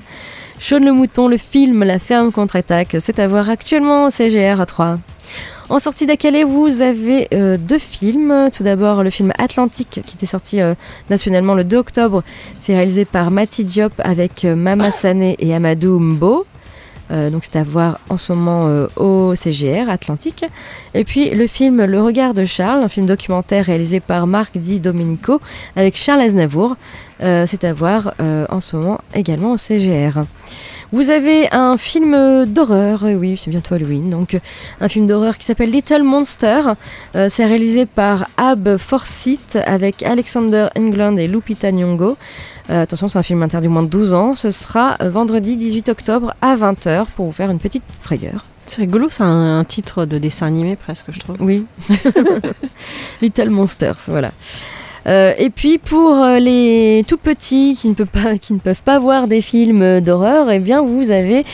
Sean 0.60 0.80
le 0.80 0.92
mouton, 0.92 1.28
le 1.28 1.38
film 1.38 1.84
La 1.84 2.00
ferme 2.00 2.32
contre-attaque, 2.32 2.98
c'est 3.00 3.20
à 3.20 3.28
voir 3.28 3.50
actuellement 3.50 4.06
au 4.06 4.10
CGR 4.10 4.60
à 4.60 4.66
3. 4.66 4.98
En 5.70 5.80
sortie 5.80 6.06
d'Acalé, 6.06 6.46
vous 6.46 6.82
avez 6.82 7.28
euh, 7.34 7.58
deux 7.58 7.78
films. 7.78 8.50
Tout 8.56 8.64
d'abord, 8.64 9.04
le 9.04 9.10
film 9.10 9.34
Atlantique, 9.38 10.02
qui 10.06 10.16
était 10.16 10.26
sorti 10.26 10.62
euh, 10.62 10.76
nationalement 11.10 11.56
le 11.56 11.66
2 11.66 11.78
octobre. 11.78 12.24
C'est 12.60 12.74
réalisé 12.74 13.04
par 13.04 13.32
Mati 13.32 13.66
Diop 13.66 13.92
avec 14.00 14.46
euh, 14.46 14.56
Mama 14.56 14.92
Sané 14.92 15.36
et 15.40 15.54
Amadou 15.54 16.00
Mbo. 16.00 16.46
Euh, 17.12 17.30
donc 17.30 17.44
c'est 17.44 17.58
à 17.58 17.64
voir 17.64 18.00
en 18.10 18.18
ce 18.18 18.34
moment 18.34 18.68
euh, 18.68 18.88
au 18.96 19.36
CGR 19.36 19.90
Atlantique. 19.90 20.46
Et 20.94 21.04
puis 21.04 21.30
le 21.30 21.48
film 21.48 21.86
Le 21.86 22.02
regard 22.02 22.34
de 22.34 22.46
Charles, 22.46 22.84
un 22.84 22.90
film 22.90 23.06
documentaire 23.06 23.66
réalisé 23.66 24.00
par 24.00 24.28
Marc 24.28 24.58
Di 24.58 24.80
Domenico 24.80 25.42
avec 25.76 25.98
Charles 25.98 26.22
Aznavour. 26.22 26.76
Euh, 27.24 27.46
c'est 27.48 27.64
à 27.64 27.74
voir 27.74 28.14
en 28.50 28.60
ce 28.60 28.78
moment 28.78 29.00
également 29.16 29.52
au 29.52 29.58
CGR. 29.58 30.22
Vous 30.92 31.10
avez 31.10 31.52
un 31.52 31.76
film 31.76 32.46
d'horreur, 32.46 33.04
oui, 33.04 33.36
c'est 33.38 33.50
bientôt 33.50 33.76
Halloween, 33.76 34.10
donc 34.10 34.40
un 34.80 34.88
film 34.88 35.06
d'horreur 35.06 35.38
qui 35.38 35.44
s'appelle 35.44 35.70
Little 35.70 36.04
Monster. 36.04 36.62
C'est 37.14 37.46
réalisé 37.46 37.86
par 37.86 38.28
Ab 38.38 38.78
Forsyth 38.78 39.58
avec 39.66 40.04
Alexander 40.04 40.68
England 40.78 41.18
et 41.18 41.28
Lupita 41.28 41.72
Nyong'o. 41.72 42.18
Euh, 42.70 42.84
attention, 42.84 43.08
c'est 43.08 43.18
un 43.18 43.24
film 43.24 43.44
interdit 43.44 43.68
au 43.68 43.72
moins 43.72 43.84
de 43.84 43.88
12 43.88 44.14
ans. 44.14 44.36
Ce 44.36 44.52
sera 44.52 44.98
euh, 45.02 45.10
vendredi 45.10 45.58
18 45.58 45.90
octobre 45.90 46.34
à 46.42 46.56
20h 46.56 47.06
pour 47.16 47.26
vous 47.26 47.32
faire 47.32 47.50
une 47.50 47.60
petite 47.60 47.84
frayeur. 48.00 48.46
C'est 48.66 48.82
rigolo, 48.82 49.08
c'est 49.10 49.24
un, 49.24 49.60
un 49.60 49.64
titre 49.64 50.06
de 50.06 50.18
dessin 50.18 50.48
animé 50.48 50.76
presque, 50.76 51.06
je 51.12 51.20
trouve. 51.20 51.38
Oui. 51.40 51.66
Little 53.22 53.50
Monsters, 53.50 53.98
voilà. 54.08 54.32
Euh, 55.08 55.34
et 55.38 55.50
puis 55.50 55.78
pour 55.78 56.26
les 56.40 57.06
tout 57.08 57.18
petits 57.18 57.78
qui 57.80 57.88
ne, 57.88 57.94
peuvent 57.94 58.08
pas, 58.08 58.38
qui 58.38 58.54
ne 58.54 58.60
peuvent 58.60 58.84
pas 58.84 59.00
voir 59.00 59.28
des 59.28 59.40
films 59.40 60.02
d'horreur, 60.02 60.52
eh 60.52 60.60
bien 60.60 60.82
vous 60.82 61.12
avez 61.12 61.46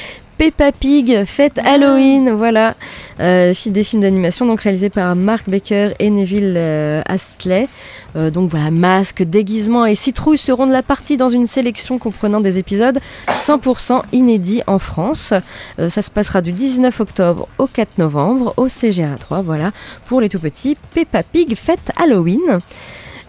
Peppa 0.43 0.73
Pig, 0.73 1.23
fête 1.23 1.57
Halloween, 1.63 2.31
voilà. 2.31 2.75
Euh, 3.21 3.53
des 3.67 3.83
films 3.85 4.01
d'animation 4.01 4.45
donc 4.45 4.59
réalisés 4.59 4.89
par 4.89 5.15
Mark 5.15 5.49
Baker 5.49 5.91
et 5.99 6.09
Neville 6.09 6.55
euh, 6.57 7.01
Astley. 7.05 7.69
Euh, 8.17 8.29
donc 8.29 8.49
voilà, 8.49 8.69
masques, 8.69 9.23
déguisements 9.23 9.85
et 9.85 9.95
citrouilles 9.95 10.37
seront 10.37 10.67
de 10.67 10.73
la 10.73 10.83
partie 10.83 11.15
dans 11.15 11.29
une 11.29 11.47
sélection 11.47 11.97
comprenant 11.97 12.41
des 12.41 12.57
épisodes 12.57 12.99
100% 13.29 14.01
inédits 14.11 14.63
en 14.67 14.79
France. 14.79 15.33
Euh, 15.79 15.87
ça 15.87 16.01
se 16.01 16.11
passera 16.11 16.41
du 16.41 16.51
19 16.51 16.99
octobre 16.99 17.47
au 17.57 17.65
4 17.65 17.97
novembre 17.97 18.53
au 18.57 18.67
CGRA 18.67 19.15
3, 19.17 19.43
voilà, 19.43 19.71
pour 20.03 20.19
les 20.19 20.27
tout 20.27 20.39
petits 20.39 20.75
Peppa 20.93 21.23
Pig, 21.23 21.55
fête 21.55 21.93
Halloween. 21.95 22.59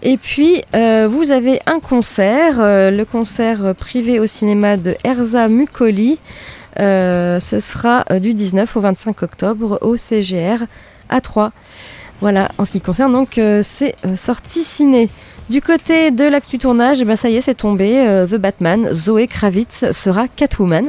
Et 0.06 0.18
puis, 0.18 0.62
euh, 0.76 1.08
vous 1.10 1.30
avez 1.30 1.60
un 1.64 1.80
concert, 1.80 2.56
euh, 2.60 2.90
le 2.90 3.06
concert 3.06 3.74
privé 3.74 4.20
au 4.20 4.26
cinéma 4.26 4.76
de 4.76 4.94
Erza 5.02 5.48
Mukoli. 5.48 6.18
Euh, 6.80 7.40
ce 7.40 7.60
sera 7.60 8.04
euh, 8.10 8.18
du 8.18 8.34
19 8.34 8.76
au 8.76 8.80
25 8.80 9.22
octobre 9.22 9.78
au 9.82 9.96
CGR 9.96 10.64
à 11.08 11.20
3. 11.20 11.52
Voilà, 12.20 12.48
en 12.58 12.64
ce 12.64 12.72
qui 12.72 12.80
concerne 12.80 13.12
donc 13.12 13.38
euh, 13.38 13.62
ces 13.62 13.94
sorties 14.16 14.62
ciné. 14.62 15.08
Du 15.50 15.60
côté 15.60 16.10
de 16.10 16.24
l'actu 16.24 16.58
tournage, 16.58 17.02
eh 17.02 17.04
ben, 17.04 17.16
ça 17.16 17.28
y 17.28 17.36
est, 17.36 17.42
c'est 17.42 17.54
tombé. 17.54 18.24
The 18.30 18.36
Batman, 18.36 18.88
Zoé 18.94 19.26
Kravitz 19.26 19.90
sera 19.92 20.26
Catwoman. 20.26 20.86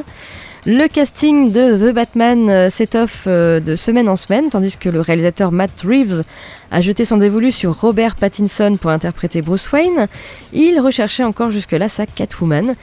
Le 0.67 0.87
casting 0.87 1.51
de 1.51 1.77
The 1.77 1.93
Batman 1.93 2.49
euh, 2.49 2.69
s'étoffe 2.71 3.25
euh, 3.27 3.59
de 3.59 3.75
semaine 3.75 4.09
en 4.09 4.15
semaine, 4.15 4.49
tandis 4.49 4.77
que 4.79 4.89
le 4.89 4.99
réalisateur 4.99 5.51
Matt 5.51 5.69
Reeves 5.83 6.23
a 6.71 6.81
jeté 6.81 7.05
son 7.05 7.17
dévolu 7.17 7.51
sur 7.51 7.79
Robert 7.79 8.15
Pattinson 8.15 8.75
pour 8.81 8.89
interpréter 8.89 9.43
Bruce 9.43 9.71
Wayne. 9.71 10.07
Il 10.53 10.79
recherchait 10.79 11.23
encore 11.23 11.51
jusque-là 11.51 11.87
sa 11.87 12.07
Catwoman. 12.07 12.73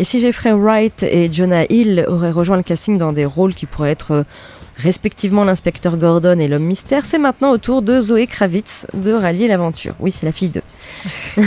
Et 0.00 0.04
si 0.04 0.18
Jeffrey 0.18 0.50
Wright 0.50 1.04
et 1.04 1.32
Jonah 1.32 1.62
Hill 1.70 2.04
auraient 2.08 2.32
rejoint 2.32 2.56
le 2.56 2.64
casting 2.64 2.98
dans 2.98 3.12
des 3.12 3.24
rôles 3.24 3.54
qui 3.54 3.66
pourraient 3.66 3.92
être 3.92 4.10
euh, 4.10 4.22
respectivement 4.78 5.44
l'inspecteur 5.44 5.96
Gordon 5.96 6.38
et 6.38 6.48
l'homme 6.48 6.62
mystère, 6.64 7.04
c'est 7.04 7.18
maintenant 7.18 7.50
au 7.50 7.58
tour 7.58 7.82
de 7.82 8.00
Zoé 8.00 8.26
Kravitz 8.26 8.86
de 8.94 9.12
rallier 9.12 9.48
l'aventure. 9.48 9.94
Oui, 9.98 10.12
c'est 10.12 10.24
la 10.24 10.32
fille 10.32 10.50
d'eux. 10.50 10.62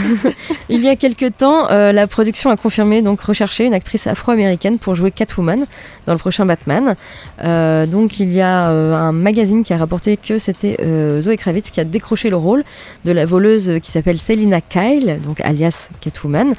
Il 0.70 0.82
y 0.82 0.90
a 0.90 0.96
quelques 0.96 1.38
temps, 1.38 1.70
euh, 1.72 1.92
la 1.94 2.08
production 2.08 2.50
a 2.50 2.58
confirmé 2.58 3.02
donc 3.02 3.22
rechercher 3.22 3.66
une 3.66 3.74
actrice 3.74 4.06
afro-américaine 4.08 4.80
pour 4.80 4.96
jouer 4.96 5.12
Catwoman 5.12 5.66
dans 6.06 6.14
le 6.14 6.20
prochain 6.20 6.46
Batman. 6.46 6.96
Euh, 7.44 7.86
donc 7.86 8.20
il 8.20 8.34
y 8.34 8.42
a 8.42 8.70
euh, 8.70 8.94
un 8.96 9.14
magazine 9.14 9.64
qui 9.64 9.74
a 9.74 9.78
rapporté 9.78 10.18
que 10.18 10.38
c'était 10.38 10.78
Zoé 11.22 11.38
Kravitz 11.38 11.72
qui 11.72 11.80
a 11.80 11.86
décroché 11.86 12.30
le 12.30 12.36
rôle 12.36 12.64
de 13.06 13.12
la 13.12 13.26
voleuse 13.26 13.80
qui 13.82 13.92
s'appelle 13.92 14.18
Selina 14.18 14.60
Kyle, 14.62 15.20
donc 15.24 15.40
alias 15.42 15.90
Catwoman. 16.02 16.54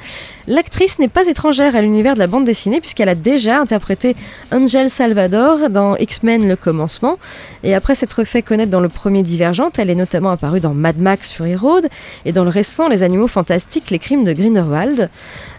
L'actrice 0.47 0.99
n'est 0.99 1.07
pas 1.07 1.27
étrangère 1.27 1.75
à 1.75 1.81
l'univers 1.81 2.15
de 2.15 2.19
la 2.19 2.27
bande 2.27 2.43
dessinée 2.43 2.81
puisqu'elle 2.81 3.07
a 3.07 3.15
déjà 3.15 3.61
interprété 3.61 4.15
Angel 4.51 4.89
Salvador 4.89 5.69
dans 5.69 5.95
X-Men 5.95 6.49
le 6.49 6.57
commencement 6.57 7.17
et 7.63 7.73
après 7.73 7.95
s'être 7.95 8.25
fait 8.25 8.41
connaître 8.41 8.69
dans 8.69 8.81
le 8.81 8.89
premier 8.89 9.23
Divergente, 9.23 9.79
elle 9.79 9.89
est 9.89 9.95
notamment 9.95 10.31
apparue 10.31 10.59
dans 10.59 10.73
Mad 10.73 10.97
Max 10.97 11.31
Fury 11.31 11.55
Road 11.55 11.87
et 12.25 12.33
dans 12.33 12.43
le 12.43 12.49
récent 12.49 12.89
Les 12.89 13.03
Animaux 13.03 13.27
Fantastiques, 13.27 13.89
les 13.89 13.99
crimes 13.99 14.25
de 14.25 14.33
Grindelwald. 14.33 15.09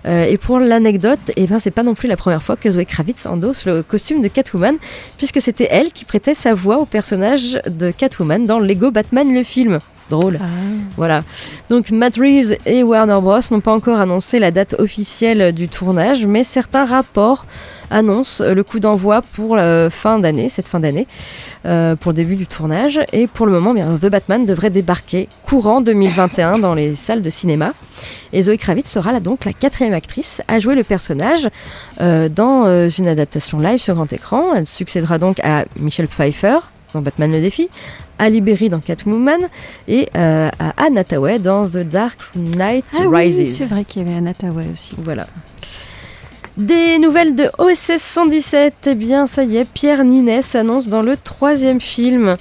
Euh, 0.07 0.25
et 0.25 0.37
pour 0.37 0.59
l'anecdote, 0.59 1.19
eh 1.37 1.47
ben, 1.47 1.59
c'est 1.59 1.71
pas 1.71 1.83
non 1.83 1.95
plus 1.95 2.09
la 2.09 2.17
première 2.17 2.43
fois 2.43 2.57
que 2.57 2.69
Zoé 2.69 2.85
Kravitz 2.85 3.25
endosse 3.25 3.65
le 3.65 3.83
costume 3.83 4.21
de 4.21 4.29
Catwoman 4.29 4.77
puisque 5.17 5.41
c'était 5.41 5.69
elle 5.71 5.93
qui 5.93 6.05
prêtait 6.05 6.35
sa 6.35 6.53
voix 6.53 6.79
au 6.79 6.85
personnage 6.85 7.59
de 7.67 7.91
Catwoman 7.91 8.45
dans 8.45 8.59
Lego 8.59 8.91
Batman 8.91 9.33
le 9.33 9.43
film. 9.43 9.79
Drôle. 10.11 10.39
Voilà. 10.97 11.23
Donc 11.71 11.91
Matt 11.91 12.17
Reeves 12.17 12.57
et 12.67 12.83
Warner 12.83 13.19
Bros 13.21 13.41
n'ont 13.51 13.61
pas 13.61 13.73
encore 13.73 13.99
annoncé 13.99 14.39
la 14.39 14.51
date 14.51 14.75
officielle 14.79 15.53
du 15.53 15.69
tournage, 15.69 16.27
mais 16.27 16.45
certains 16.45 16.85
rapports 16.85 17.47
annoncent 17.91 18.45
le 18.45 18.63
coup 18.65 18.81
d'envoi 18.81 19.23
pour 19.23 19.57
la 19.57 19.89
fin 19.91 20.19
d'année, 20.19 20.49
cette 20.49 20.69
fin 20.69 20.81
d'année, 20.81 21.07
euh, 21.67 21.97
pour 21.97 22.13
le 22.13 22.17
début 22.17 22.37
du 22.37 22.47
tournage. 22.47 23.01
Et 23.13 23.27
pour 23.27 23.47
le 23.47 23.53
moment, 23.53 23.75
bien, 23.75 23.97
The 23.97 24.07
Batman 24.07 24.47
devrait 24.47 24.71
débarquer 24.71 25.29
courant 25.43 25.81
2021 25.81 26.59
dans 26.59 26.75
les 26.75 26.95
salles 26.95 27.23
de 27.23 27.31
cinéma. 27.31 27.73
Et 28.33 28.43
Zoe 28.43 28.57
Kravitz 28.57 28.89
sera 28.89 29.13
là 29.13 29.21
donc 29.21 29.45
la 29.45 29.53
quatrième 29.53 29.95
actrice 29.95 30.43
à 30.49 30.59
jouer 30.59 30.75
le 30.75 30.85
personnage 30.85 31.49
euh, 32.01 32.29
dans 32.29 32.67
euh, 32.67 32.89
une 32.89 33.09
adaptation 33.09 33.59
live 33.59 33.79
sur 33.79 33.95
grand 33.95 34.13
écran. 34.13 34.55
Elle 34.55 34.67
succédera 34.67 35.19
donc 35.19 35.41
à 35.41 35.65
Michelle 35.79 36.09
Pfeiffer 36.09 36.59
dans 36.95 37.03
Batman 37.03 37.31
le 37.31 37.41
défi, 37.41 37.69
à 38.19 38.31
Berry 38.31 38.71
dans 38.71 38.79
Catwoman 38.81 39.41
et 39.89 40.09
euh, 40.17 40.49
à 40.59 40.73
Hathaway 40.97 41.39
dans 41.39 41.69
The 41.69 41.79
Dark 41.79 42.19
Knight 42.35 42.85
Ah 42.99 43.03
oui, 43.09 43.25
Rises. 43.25 43.57
c'est 43.59 43.67
vrai 43.69 43.85
qu'il 43.85 44.03
y 44.03 44.07
avait 44.07 44.17
Anna 44.17 44.33
Tawai 44.33 44.65
aussi. 44.73 44.95
Voilà. 45.03 45.27
Des 46.57 47.01
nouvelles 47.01 47.35
de 47.35 47.51
OSS 47.59 47.99
117, 47.99 48.75
eh 48.87 48.95
bien 48.95 49.27
ça 49.27 49.43
y 49.43 49.57
est, 49.57 49.65
Pierre 49.65 50.05
Ninet 50.05 50.41
s'annonce 50.41 50.89
dans 50.89 51.03
le 51.03 51.17
troisième 51.17 51.81
film. 51.81 52.37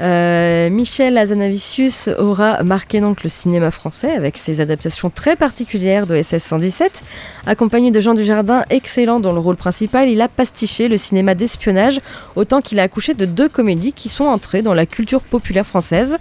Euh, 0.00 0.70
Michel 0.70 1.16
Azanavicius 1.16 2.08
aura 2.18 2.62
marqué 2.64 3.00
donc 3.00 3.22
le 3.22 3.28
cinéma 3.28 3.70
français 3.70 4.10
avec 4.10 4.36
ses 4.36 4.60
adaptations 4.60 5.08
très 5.10 5.36
particulières 5.36 6.06
d'OSS 6.06 6.38
117. 6.38 7.02
Accompagné 7.46 7.90
de 7.90 8.00
Jean 8.00 8.14
Dujardin, 8.14 8.64
excellent 8.70 9.20
dans 9.20 9.32
le 9.32 9.38
rôle 9.38 9.56
principal, 9.56 10.08
il 10.08 10.20
a 10.20 10.28
pastiché 10.28 10.88
le 10.88 10.96
cinéma 10.96 11.34
d'espionnage 11.34 12.00
autant 12.34 12.60
qu'il 12.60 12.80
a 12.80 12.82
accouché 12.82 13.14
de 13.14 13.24
deux 13.24 13.48
comédies 13.48 13.92
qui 13.92 14.08
sont 14.08 14.24
entrées 14.24 14.62
dans 14.62 14.74
la 14.74 14.86
culture 14.86 15.20
populaire 15.20 15.66
française. 15.66 16.18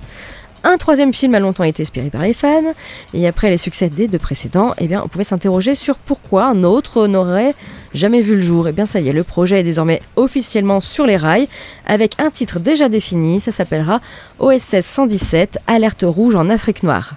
Un 0.65 0.77
troisième 0.77 1.13
film 1.13 1.35
a 1.35 1.39
longtemps 1.39 1.65
été 1.65 1.81
espéré 1.81 2.09
par 2.09 2.21
les 2.21 2.33
fans, 2.33 2.73
et 3.13 3.27
après 3.27 3.49
les 3.49 3.57
succès 3.57 3.89
des 3.89 4.07
deux 4.07 4.17
précédents, 4.17 4.73
eh 4.79 4.95
on 4.95 5.09
pouvait 5.09 5.25
s'interroger 5.25 5.75
sur 5.75 5.97
pourquoi 5.97 6.45
un 6.45 6.63
autre 6.63 7.05
n'aurait 7.07 7.53
jamais 7.93 8.21
vu 8.21 8.35
le 8.35 8.41
jour. 8.41 8.69
Eh 8.69 8.71
bien, 8.71 8.85
ça 8.85 9.01
y 9.01 9.09
est, 9.09 9.13
le 9.13 9.25
projet 9.25 9.59
est 9.59 9.63
désormais 9.63 9.99
officiellement 10.15 10.79
sur 10.79 11.05
les 11.05 11.17
rails, 11.17 11.49
avec 11.85 12.13
un 12.17 12.29
titre 12.29 12.59
déjà 12.59 12.87
défini, 12.87 13.41
ça 13.41 13.51
s'appellera 13.51 13.99
OSS 14.39 14.79
117, 14.79 15.59
Alerte 15.67 16.05
rouge 16.07 16.35
en 16.35 16.49
Afrique 16.49 16.83
noire. 16.83 17.15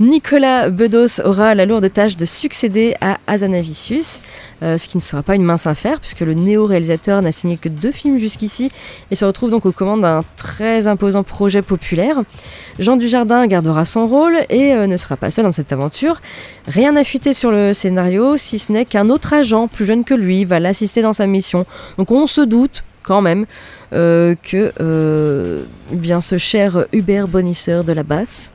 Nicolas 0.00 0.70
Bedos 0.70 1.20
aura 1.24 1.54
la 1.54 1.66
lourde 1.66 1.92
tâche 1.92 2.16
de 2.16 2.24
succéder 2.24 2.96
à 3.00 3.16
Azanavicius, 3.28 4.22
euh, 4.62 4.76
ce 4.76 4.88
qui 4.88 4.96
ne 4.96 5.02
sera 5.02 5.22
pas 5.22 5.36
une 5.36 5.44
mince 5.44 5.68
affaire 5.68 6.00
puisque 6.00 6.22
le 6.22 6.34
néo-réalisateur 6.34 7.22
n'a 7.22 7.30
signé 7.30 7.56
que 7.56 7.68
deux 7.68 7.92
films 7.92 8.18
jusqu'ici 8.18 8.72
et 9.12 9.14
se 9.14 9.24
retrouve 9.24 9.50
donc 9.50 9.66
aux 9.66 9.72
commandes 9.72 10.00
d'un 10.00 10.22
très 10.36 10.88
imposant 10.88 11.22
projet 11.22 11.62
populaire. 11.62 12.22
Jean 12.80 12.96
Dujardin 12.96 13.46
gardera 13.46 13.84
son 13.84 14.08
rôle 14.08 14.36
et 14.50 14.72
euh, 14.72 14.88
ne 14.88 14.96
sera 14.96 15.16
pas 15.16 15.30
seul 15.30 15.44
dans 15.44 15.52
cette 15.52 15.72
aventure. 15.72 16.20
Rien 16.66 16.90
n'a 16.90 17.04
fuité 17.04 17.32
sur 17.32 17.52
le 17.52 17.72
scénario, 17.72 18.36
si 18.36 18.58
ce 18.58 18.72
n'est 18.72 18.86
qu'un 18.86 19.10
autre 19.10 19.32
agent 19.32 19.68
plus 19.68 19.84
jeune 19.84 20.02
que 20.02 20.14
lui 20.14 20.44
va 20.44 20.58
l'assister 20.58 21.02
dans 21.02 21.12
sa 21.12 21.28
mission. 21.28 21.66
Donc 21.98 22.10
on 22.10 22.26
se 22.26 22.40
doute 22.40 22.82
quand 23.04 23.22
même 23.22 23.46
euh, 23.92 24.34
que 24.42 25.62
bien 25.92 26.20
ce 26.20 26.36
cher 26.36 26.86
Hubert 26.92 27.28
Bonisseur 27.28 27.84
de 27.84 27.92
la 27.92 28.02
Bath 28.02 28.50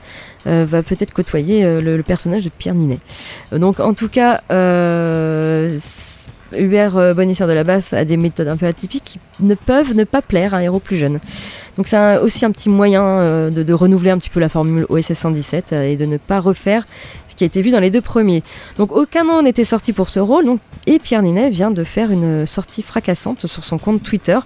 euh, 0.47 0.65
va 0.67 0.84
peut-être 0.84 1.13
côtoyer 1.13 1.63
euh, 1.63 1.82
le, 1.82 2.04
personnage 2.04 2.43
de 2.43 2.49
Pierre 2.49 2.75
Ninet. 2.75 2.99
Donc 3.52 3.80
en 3.80 3.93
tout 3.93 4.10
cas, 4.10 4.41
euh, 4.52 5.78
Hubert 6.58 7.13
Bonisseur 7.15 7.47
de 7.47 7.54
la 7.54 7.63
Bath 7.63 7.93
a 7.93 8.06
des 8.06 8.17
méthodes 8.17 8.47
un 8.47 8.58
peu 8.58 8.65
atypiques 8.65 9.04
qui 9.04 9.19
ne 9.39 9.56
peuvent 9.56 9.95
ne 9.95 10.04
pas 10.04 10.21
plaire 10.21 10.54
à 10.54 10.58
un 10.58 10.62
héros 10.62 10.80
plus 10.80 10.97
jeune. 10.97 11.19
Donc 11.78 11.88
c'est 11.88 12.17
aussi 12.17 12.45
un 12.45 12.52
petit 12.52 12.67
moyen 12.67 13.49
de, 13.49 13.73
renouveler 13.73 14.12
un 14.12 14.17
petit 14.17 14.30
peu 14.30 14.39
la 14.41 14.49
formule 14.49 14.86
OSS 14.89 15.13
117 15.13 15.71
euh, 15.71 15.84
et 15.84 15.95
de 15.95 16.06
ne 16.06 16.17
pas 16.17 16.39
refaire 16.41 16.86
ce 17.28 17.36
qui 17.36 17.45
a 17.45 17.47
été 17.47 17.62
vu 17.62 17.71
dans 17.71 17.80
les 17.80 17.89
deux 17.89 18.02
premiers. 18.02 18.43
Donc 18.78 18.91
aucun 18.91 19.23
nom 19.23 19.41
n'était 19.41 19.63
sorti 19.63 19.93
pour 19.93 20.10
ce 20.10 20.19
rôle, 20.19 20.58
et 20.88 20.99
Pierre 20.99 21.21
Ninet 21.21 21.49
vient 21.49 21.71
de 21.71 21.84
faire 21.84 22.12
une 22.12 22.45
sortie 22.45 22.82
fracassante 22.82 23.45
sur 23.45 23.63
son 23.63 23.78
compte 23.78 24.04
Twitter 24.04 24.39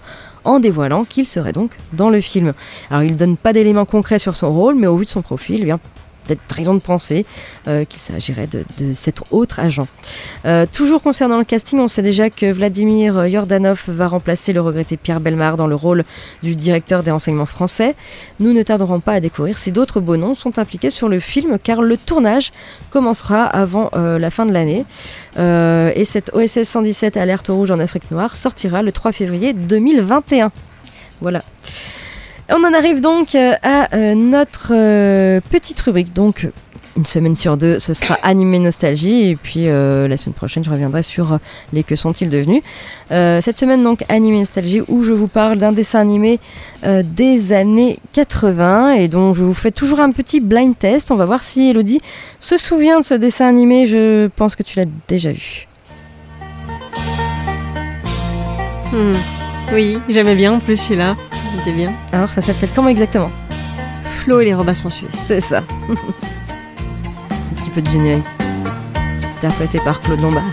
en 0.44 0.60
dévoilant 0.60 1.06
qu'il 1.06 1.28
serait 1.28 1.54
donc 1.54 1.72
dans 1.94 2.10
le 2.10 2.22
film. 2.22 2.54
Alors 2.90 3.04
il 3.04 3.18
donne 3.18 3.38
pas 3.38 3.54
d'éléments 3.54 3.86
concrets 3.86 4.20
sur 4.20 4.36
son 4.36 4.52
rôle, 4.54 4.76
mais 4.76 4.88
au 4.88 4.98
vu 4.98 5.06
de 5.06 5.10
son 5.10 5.22
profil, 5.22 5.60
eh 5.62 5.66
bien 5.66 5.80
peut-être 6.24 6.42
raison 6.52 6.74
de 6.74 6.80
penser 6.80 7.26
euh, 7.68 7.86
qu'il 7.86 8.00
s'agirait 8.00 8.48
de, 8.48 8.64
cet 8.94 9.22
autre 9.32 9.60
agent. 9.60 9.88
Euh, 10.46 10.66
toujours 10.72 11.02
concernant 11.02 11.38
le 11.38 11.44
casting, 11.44 11.80
on 11.80 11.88
sait 11.88 12.02
déjà 12.02 12.30
que 12.30 12.52
Vladimir 12.52 13.28
Yordanov 13.28 13.84
va 13.88 14.08
remplacer 14.08 14.54
le 14.54 14.62
regretté 14.62 14.98
Pierre 14.98 15.20
Belmar 15.20 15.58
dans 15.58 15.68
le 15.68 15.76
rôle 15.76 16.04
du 16.42 16.56
directeur 16.56 17.04
des 17.04 17.12
renseignements 17.12 17.46
français. 17.46 17.96
Nous 18.40 18.54
ne 18.54 18.64
tarderons 18.64 19.00
pas 19.00 19.14
à 19.14 19.20
découvrir 19.20 19.58
si 19.58 19.72
d'autres 19.72 20.00
beaux 20.00 20.18
noms 20.18 20.36
sont 20.36 20.60
impliqués 20.60 20.90
sur 20.90 21.10
le 21.10 21.20
film, 21.20 21.58
car 21.62 21.82
le 21.82 21.98
tournage 21.98 22.52
commencera 22.90 23.44
avant 23.44 23.90
euh, 23.96 24.20
la 24.20 24.30
fin 24.30 24.46
de 24.46 24.52
l'année. 24.52 24.86
Et 25.96 26.06
cette 26.06 26.32
OSS 26.34 26.64
117 26.64 27.18
Alerte 27.18 27.48
rouge 27.48 27.72
en 27.72 27.80
Afrique 27.80 28.10
noire 28.12 28.36
sortira 28.36 28.82
le 28.82 28.92
3 28.92 29.12
février 29.12 29.54
2021. 29.54 30.52
Voilà. 31.22 31.42
On 32.50 32.64
en 32.64 32.74
arrive 32.74 33.02
donc 33.02 33.36
euh, 33.36 33.54
à 33.64 33.96
euh, 33.96 34.16
notre 34.16 34.72
euh, 34.74 35.40
petite 35.50 35.80
rubrique. 35.82 36.14
Donc, 36.14 36.48
une 36.96 37.06
semaine 37.06 37.36
sur 37.36 37.58
deux, 37.58 37.80
ce 37.80 37.94
sera 37.94 38.16
animé 38.24 38.60
nostalgie. 38.60 39.30
Et 39.30 39.36
puis, 39.36 39.68
euh, 39.68 40.08
la 40.08 40.18
semaine 40.18 40.34
prochaine, 40.34 40.64
je 40.64 40.70
reviendrai 40.70 41.04
sur 41.04 41.40
les 41.72 41.84
que 41.84 41.96
sont-ils 41.96 42.30
devenus. 42.30 42.62
Euh, 43.12 43.42
cette 43.42 43.58
semaine, 43.58 43.84
donc, 43.84 44.04
animé 44.10 44.40
nostalgie, 44.40 44.82
où 44.88 45.04
je 45.04 45.14
vous 45.14 45.28
parle 45.28 45.58
d'un 45.58 45.72
dessin 45.72 46.00
animé 46.00 46.40
euh, 46.86 47.04
des 47.04 47.54
années 47.54 48.00
80 48.14 48.94
et 48.94 49.08
dont 49.08 49.34
je 49.34 49.44
vous 49.44 49.54
fais 49.54 49.72
toujours 49.72 50.00
un 50.00 50.12
petit 50.12 50.40
blind 50.40 50.78
test. 50.78 51.12
On 51.12 51.16
va 51.16 51.26
voir 51.26 51.44
si 51.44 51.70
Elodie 51.70 52.02
se 52.40 52.58
souvient 52.58 53.00
de 53.00 53.06
ce 53.06 53.16
dessin 53.16 53.48
animé. 53.48 53.86
Je 53.88 54.28
pense 54.36 54.56
que 54.56 54.64
tu 54.64 54.80
l'as 54.80 54.86
déjà 55.08 55.32
vu. 55.32 55.68
Hmm. 58.92 59.16
Oui, 59.74 59.98
j'aimais 60.08 60.36
bien 60.36 60.54
en 60.54 60.60
plus 60.60 60.76
celui-là. 60.76 61.16
Bien. 61.72 61.94
Alors 62.12 62.28
ça 62.30 62.42
s'appelle 62.42 62.70
comment 62.76 62.90
exactement? 62.90 63.32
Flo 64.04 64.42
et 64.42 64.46
les 64.46 64.54
Robinson 64.54 64.90
Suisses. 64.90 65.12
C'est 65.12 65.42
ça. 65.42 65.64
Un 65.90 67.56
petit 67.56 67.70
peu 67.70 67.82
de 67.82 67.90
générique. 67.90 68.26
Interprété 69.38 69.80
par 69.80 70.02
Claude 70.02 70.22
Lombard. 70.22 70.44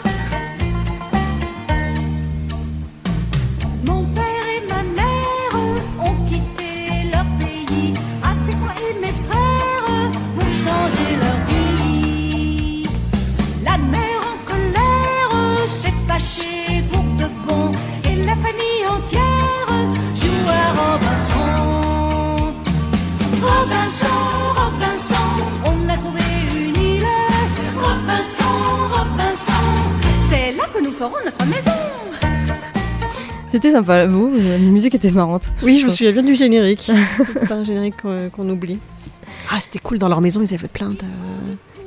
Ferons 31.00 31.24
notre 31.24 31.46
maison. 31.46 31.70
C'était 33.48 33.72
sympa, 33.72 34.04
vous, 34.04 34.30
la 34.30 34.58
musique 34.58 34.94
était 34.94 35.10
marrante. 35.10 35.50
Oui, 35.62 35.78
je 35.78 35.86
me 35.86 35.90
souviens 35.90 36.12
bien 36.12 36.22
du 36.22 36.34
générique. 36.34 36.90
C'est 37.26 37.48
pas 37.48 37.54
un 37.54 37.64
générique 37.64 37.94
qu'on 38.02 38.48
oublie. 38.50 38.78
Ah, 39.50 39.58
c'était 39.60 39.78
cool 39.78 39.98
dans 39.98 40.08
leur 40.08 40.20
maison, 40.20 40.42
ils 40.42 40.52
avaient 40.52 40.68
plein 40.68 40.90
de 40.90 41.06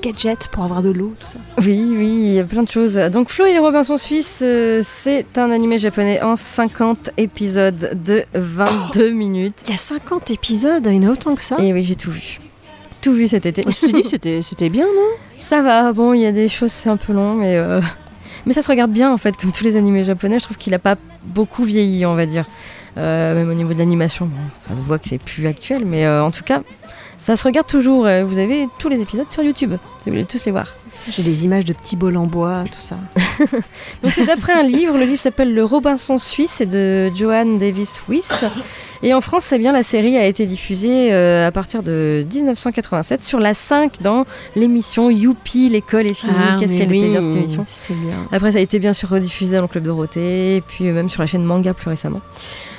gadgets 0.01 0.47
pour 0.51 0.63
avoir 0.63 0.81
de 0.81 0.89
l'eau, 0.89 1.13
tout 1.19 1.27
ça. 1.27 1.37
Oui, 1.59 1.93
oui, 1.95 2.07
il 2.07 2.33
y 2.33 2.39
a 2.39 2.43
plein 2.43 2.63
de 2.63 2.69
choses. 2.69 2.95
Donc 3.11 3.29
Flo 3.29 3.45
et 3.45 3.53
les 3.53 3.59
Robinson 3.59 3.97
Suisses, 3.97 4.41
euh, 4.41 4.81
c'est 4.83 5.37
un 5.37 5.51
animé 5.51 5.77
japonais 5.77 6.19
en 6.23 6.35
50 6.35 7.11
épisodes 7.17 8.01
de 8.03 8.23
22 8.33 9.11
minutes. 9.11 9.61
Il 9.67 9.71
y 9.71 9.75
a 9.75 9.77
50 9.77 10.31
épisodes, 10.31 10.87
il 10.87 10.95
y 10.95 11.05
en 11.05 11.09
a 11.09 11.11
autant 11.11 11.35
que 11.35 11.41
ça. 11.41 11.57
Et 11.59 11.71
oui, 11.71 11.83
j'ai 11.83 11.95
tout 11.95 12.09
vu. 12.11 12.39
Tout 12.99 13.13
vu 13.13 13.27
cet 13.27 13.45
été. 13.45 13.61
Je 13.61 13.67
me 13.67 13.71
suis 13.71 13.93
dit, 13.93 14.03
c'était 14.05 14.41
c'était 14.41 14.69
bien, 14.69 14.85
non? 14.85 15.09
Ça 15.37 15.61
va, 15.61 15.93
bon, 15.93 16.13
il 16.13 16.21
y 16.21 16.25
a 16.25 16.31
des 16.31 16.47
choses, 16.47 16.71
c'est 16.71 16.89
un 16.89 16.97
peu 16.97 17.13
long, 17.13 17.35
mais, 17.35 17.57
euh, 17.57 17.79
mais 18.45 18.53
ça 18.53 18.61
se 18.61 18.69
regarde 18.69 18.91
bien 18.91 19.11
en 19.11 19.17
fait, 19.17 19.35
comme 19.37 19.51
tous 19.51 19.63
les 19.63 19.77
animés 19.77 20.03
japonais. 20.03 20.39
Je 20.39 20.43
trouve 20.43 20.57
qu'il 20.57 20.73
a 20.73 20.79
pas 20.79 20.95
beaucoup 21.25 21.63
vieilli, 21.63 22.05
on 22.05 22.15
va 22.15 22.25
dire. 22.25 22.45
Euh, 22.97 23.33
même 23.33 23.49
au 23.49 23.53
niveau 23.53 23.73
de 23.73 23.79
l'animation, 23.79 24.29
ça 24.61 24.75
se 24.75 24.81
voit 24.81 24.99
que 24.99 25.07
c'est 25.07 25.17
plus 25.17 25.47
actuel, 25.47 25.83
mais 25.85 26.05
euh, 26.05 26.23
en 26.23 26.31
tout 26.31 26.43
cas, 26.43 26.61
ça 27.17 27.35
se 27.35 27.43
regarde 27.43 27.67
toujours. 27.67 28.07
Vous 28.25 28.37
avez 28.37 28.67
tous 28.79 28.89
les 28.89 29.01
épisodes 29.01 29.29
sur 29.29 29.43
YouTube, 29.43 29.73
si 30.01 30.09
vous 30.09 30.15
voulez 30.15 30.25
tous 30.25 30.45
les 30.45 30.51
voir. 30.51 30.75
J'ai 31.09 31.23
des 31.23 31.45
images 31.45 31.65
de 31.65 31.73
petits 31.73 31.95
bols 31.95 32.17
en 32.17 32.25
bois, 32.25 32.63
tout 32.65 32.79
ça. 32.79 32.97
Donc 34.03 34.13
c'est 34.13 34.25
d'après 34.25 34.53
un 34.53 34.63
livre, 34.63 34.97
le 34.97 35.05
livre 35.05 35.19
s'appelle 35.19 35.53
Le 35.53 35.63
Robinson 35.63 36.17
Suisse, 36.17 36.51
c'est 36.57 36.65
de 36.65 37.11
Johan 37.13 37.57
Davis 37.57 38.01
Wyss. 38.07 38.45
Et 39.01 39.13
en 39.13 39.19
France, 39.19 39.43
c'est 39.43 39.59
bien, 39.59 39.73
la 39.73 39.83
série 39.83 40.15
a 40.17 40.25
été 40.25 40.45
diffusée 40.45 41.11
euh, 41.11 41.45
à 41.45 41.51
partir 41.51 41.83
de 41.83 42.25
1987 42.33 43.21
sur 43.21 43.41
la 43.41 43.53
5 43.53 44.01
dans 44.01 44.25
l'émission 44.55 45.09
Youpi, 45.09 45.67
l'école 45.67 46.07
est 46.07 46.13
finie. 46.13 46.33
Ah, 46.37 46.55
Qu'est-ce 46.57 46.71
qu'elle 46.71 46.93
était 46.93 47.07
oui, 47.07 47.09
bien 47.09 47.21
cette 47.21 47.35
émission 47.35 47.65
bien. 47.89 48.27
Après, 48.31 48.53
ça 48.53 48.59
a 48.59 48.61
été 48.61 48.79
bien 48.79 48.93
sûr 48.93 49.09
rediffusé 49.09 49.57
dans 49.57 49.63
le 49.63 49.67
Club 49.67 49.83
Dorothée, 49.83 50.55
et 50.55 50.61
puis 50.61 50.87
euh, 50.87 50.93
même 50.93 51.09
sur 51.09 51.21
la 51.21 51.27
chaîne 51.27 51.43
Manga 51.43 51.73
plus 51.73 51.89
récemment. 51.89 52.21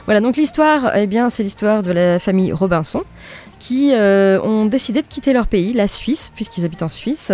Voilà, 0.06 0.20
donc 0.20 0.36
l'histoire, 0.36 0.96
eh 0.96 1.06
bien, 1.06 1.30
c'est 1.30 1.42
l'histoire 1.42 1.82
de 1.82 1.92
la 1.92 2.18
famille 2.18 2.52
Robinson 2.52 3.02
qui 3.58 3.92
euh, 3.94 4.38
ont 4.42 4.66
décidé 4.66 5.00
de 5.00 5.06
quitter 5.06 5.32
leur 5.32 5.46
pays, 5.46 5.72
la 5.72 5.88
Suisse, 5.88 6.30
puisqu'ils 6.34 6.66
habitent 6.66 6.82
en 6.82 6.88
Suisse, 6.88 7.32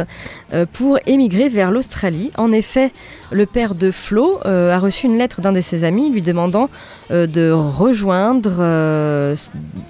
euh, 0.53 0.65
pour 0.73 0.99
émigrer 1.07 1.49
vers 1.49 1.71
l'Australie. 1.71 2.31
En 2.37 2.53
effet, 2.53 2.93
le 3.31 3.47
père 3.47 3.75
de 3.75 3.91
Flo 3.91 4.41
euh, 4.47 4.75
a 4.75 4.79
reçu 4.79 5.07
une 5.07 5.19
lettre 5.19 5.41
d'un 5.41 5.53
de 5.53 5.61
ses 5.61 5.85
amis 5.85 6.11
lui 6.11 6.23
demandant 6.23 6.69
euh, 7.11 7.27
de 7.27 7.51
rejoindre 7.51 8.57
euh, 8.61 9.35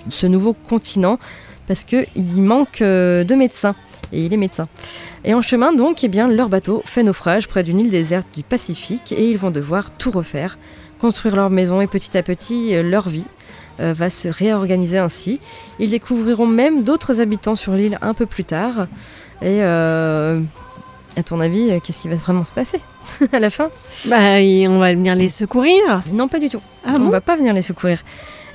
ce- 0.08 0.26
nouveau 0.26 0.52
continent 0.54 1.18
parce 1.66 1.84
qu'il 1.84 2.06
manque 2.36 2.80
de 2.80 3.34
médecins. 3.34 3.74
Et 4.12 4.24
il 4.24 4.34
est 4.34 4.36
médecin. 4.36 4.66
Et 5.24 5.34
en 5.34 5.40
chemin, 5.42 5.72
donc, 5.72 6.02
eh 6.02 6.08
bien, 6.08 6.26
leur 6.26 6.48
bateau 6.48 6.82
fait 6.84 7.04
naufrage 7.04 7.46
près 7.46 7.62
d'une 7.62 7.78
île 7.78 7.90
déserte 7.90 8.26
du 8.34 8.42
Pacifique 8.42 9.12
et 9.12 9.30
ils 9.30 9.38
vont 9.38 9.52
devoir 9.52 9.92
tout 9.92 10.10
refaire, 10.10 10.58
construire 11.00 11.36
leur 11.36 11.48
maison 11.48 11.80
et 11.80 11.86
petit 11.86 12.18
à 12.18 12.24
petit, 12.24 12.72
leur 12.82 13.08
vie 13.08 13.26
va 13.78 14.10
se 14.10 14.26
réorganiser 14.28 14.98
ainsi. 14.98 15.40
Ils 15.78 15.90
découvriront 15.90 16.46
même 16.46 16.82
d'autres 16.82 17.20
habitants 17.20 17.54
sur 17.54 17.72
l'île 17.74 17.98
un 18.02 18.14
peu 18.14 18.26
plus 18.26 18.44
tard. 18.44 18.88
Et 19.40 19.62
euh, 19.62 20.40
à 21.16 21.22
ton 21.22 21.40
avis, 21.40 21.70
euh, 21.70 21.78
qu'est-ce 21.82 22.00
qui 22.02 22.08
va 22.08 22.14
vraiment 22.16 22.44
se 22.44 22.52
passer 22.52 22.80
à 23.32 23.38
la 23.40 23.50
fin? 23.50 23.68
Bah, 24.08 24.16
on 24.68 24.78
va 24.78 24.92
venir 24.94 25.14
les 25.14 25.28
secourir. 25.28 26.02
Non, 26.12 26.28
pas 26.28 26.38
du 26.38 26.48
tout. 26.48 26.60
Ah 26.86 26.92
on 26.96 27.00
bon? 27.00 27.08
va 27.10 27.20
pas 27.20 27.36
venir 27.36 27.52
les 27.52 27.62
secourir. 27.62 28.02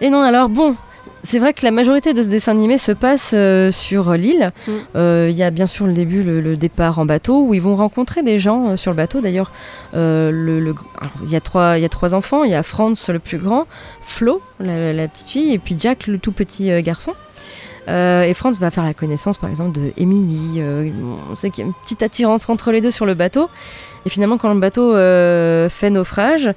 Et 0.02 0.10
non, 0.10 0.22
alors 0.22 0.50
bon, 0.50 0.76
c'est 1.22 1.40
vrai 1.40 1.54
que 1.54 1.64
la 1.66 1.72
majorité 1.72 2.14
de 2.14 2.22
ce 2.24 2.28
dessin 2.30 2.52
animé 2.52 2.78
se 2.78 2.92
passe 2.92 3.32
euh, 3.34 3.72
sur 3.72 4.14
l'île. 4.14 4.52
Mm. 4.68 4.72
Euh, 4.96 5.28
Il 5.32 5.36
y 5.36 5.44
a 5.44 5.52
bien 5.52 5.66
sûr 5.68 5.86
le 5.88 5.94
début, 5.94 6.24
le, 6.24 6.40
le 6.42 6.56
départ 6.56 7.00
en 7.00 7.06
bateau, 7.06 7.46
où 7.48 7.54
ils 7.54 7.62
vont 7.62 7.76
rencontrer 7.76 8.24
des 8.24 8.40
gens 8.40 8.70
euh, 8.72 8.78
sur 8.78 8.92
le 8.92 8.98
bateau. 8.98 9.22
D'ailleurs, 9.22 9.52
il 9.94 11.30
y, 11.30 11.36
a 11.36 11.42
trois- 11.42 11.78
il 11.78 11.82
y 11.82 11.86
a 11.86 11.90
trois 11.90 12.14
enfants. 12.16 12.44
Il 12.44 12.52
y 12.52 12.56
a 12.56 12.64
Franz, 12.64 13.12
le 13.12 13.20
plus 13.20 13.38
grand, 13.38 13.66
Flo, 14.02 14.42
la, 14.60 14.94
la 14.94 15.08
petite 15.08 15.30
fille, 15.30 15.54
et 15.54 15.60
puis 15.60 15.76
Jack, 15.78 16.08
le 16.08 16.20
tout 16.20 16.32
petit 16.32 16.82
garçon. 16.84 17.12
Euh, 17.88 18.24
et 18.24 18.34
Franz 18.34 18.60
va 18.60 18.72
faire 18.72 18.84
la 18.84 18.94
connaissance, 18.94 19.38
par 19.38 19.50
exemple, 19.50 19.80
de 19.80 19.92
Emily. 19.98 20.56
Euh, 20.58 20.90
on 21.30 21.36
sait 21.36 21.50
qu'il 21.50 21.64
y 21.64 21.66
a 21.66 21.68
une 21.68 21.74
petite 21.74 22.04
attirance 22.04 22.50
entre 22.50 22.72
les 22.72 22.82
deux 22.82 22.92
sur 22.92 23.06
le 23.06 23.14
bateau. 23.14 23.50
Et 24.06 24.10
finalement, 24.10 24.38
quand 24.38 24.54
le 24.54 24.60
bateau 24.60 24.94
euh, 24.96 25.70
fait 25.70 25.90
naufrage, 25.90 26.52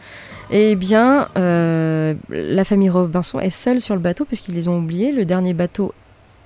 eh 0.50 0.76
bien, 0.76 1.28
la 1.36 2.64
famille 2.64 2.90
Robinson 2.90 3.40
est 3.40 3.50
seule 3.50 3.80
sur 3.80 3.94
le 3.94 4.00
bateau 4.00 4.24
puisqu'ils 4.24 4.54
les 4.54 4.68
ont 4.68 4.78
oubliés. 4.78 5.12
Le 5.12 5.24
dernier 5.24 5.54
bateau 5.54 5.92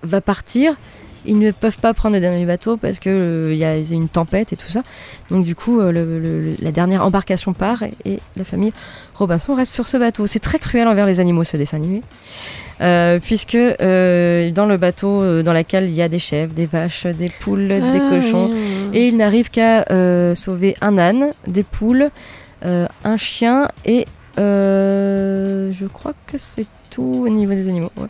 va 0.03 0.21
partir. 0.21 0.75
Ils 1.25 1.39
ne 1.39 1.51
peuvent 1.53 1.79
pas 1.79 1.95
prendre 1.95 2.15
le 2.17 2.21
dernier 2.21 2.45
bateau 2.47 2.77
parce 2.77 2.99
qu'il 2.99 3.55
y 3.55 3.65
a 3.65 3.77
une 3.77 4.09
tempête 4.09 4.53
et 4.53 4.57
tout 4.57 4.69
ça. 4.69 4.83
Donc 5.31 5.45
du 5.45 5.55
coup, 5.55 5.81
euh, 5.81 5.93
le- 5.93 6.19
le- 6.19 6.55
la 6.61 6.73
dernière 6.73 7.05
embarcation 7.05 7.53
part 7.53 7.83
et, 7.83 7.93
et 8.05 8.19
la 8.37 8.45
famille 8.45 8.73
Robinson 9.15 9.55
reste 9.55 9.73
sur 9.73 9.87
ce 9.87 9.97
bateau. 9.97 10.27
C'est 10.27 10.41
très 10.41 10.59
cruel 10.59 10.89
envers 10.89 11.07
les 11.07 11.21
animaux 11.21 11.45
ce 11.45 11.57
dessin 11.57 11.77
animé. 11.77 12.03
Euh, 12.81 13.21
puisque 13.21 13.55
euh, 13.55 14.51
dans 14.51 14.67
le 14.67 14.77
bateau 14.77 15.23
euh, 15.23 15.43
dans 15.45 15.53
lequel 15.53 15.85
il 15.85 15.95
y 15.95 16.03
a 16.03 16.09
des 16.09 16.19
chèvres, 16.19 16.53
des 16.53 16.67
vaches, 16.67 17.07
des 17.07 17.29
poules, 17.29 17.69
des 17.69 17.81
Ah, 17.81 18.09
cochons, 18.11 18.51
oui. 18.53 18.59
et 18.99 19.07
il 19.07 19.17
n'arrive 19.17 19.51
qu'à 19.51 19.85
euh, 19.93 20.35
sauver 20.35 20.75
un 20.81 20.99
âne, 20.99 21.31
des 21.47 21.63
poules, 21.63 22.11
euh, 22.65 22.87
un 23.05 23.17
chien 23.17 23.69
et 23.85 24.07
euh, 24.41 25.71
je 25.73 25.87
crois 25.87 26.15
que 26.27 26.39
c'est 26.39 26.67
tout 26.91 27.23
au 27.25 27.29
niveau 27.29 27.53
des 27.53 27.69
animaux. 27.69 27.91
ouais. 27.97 28.09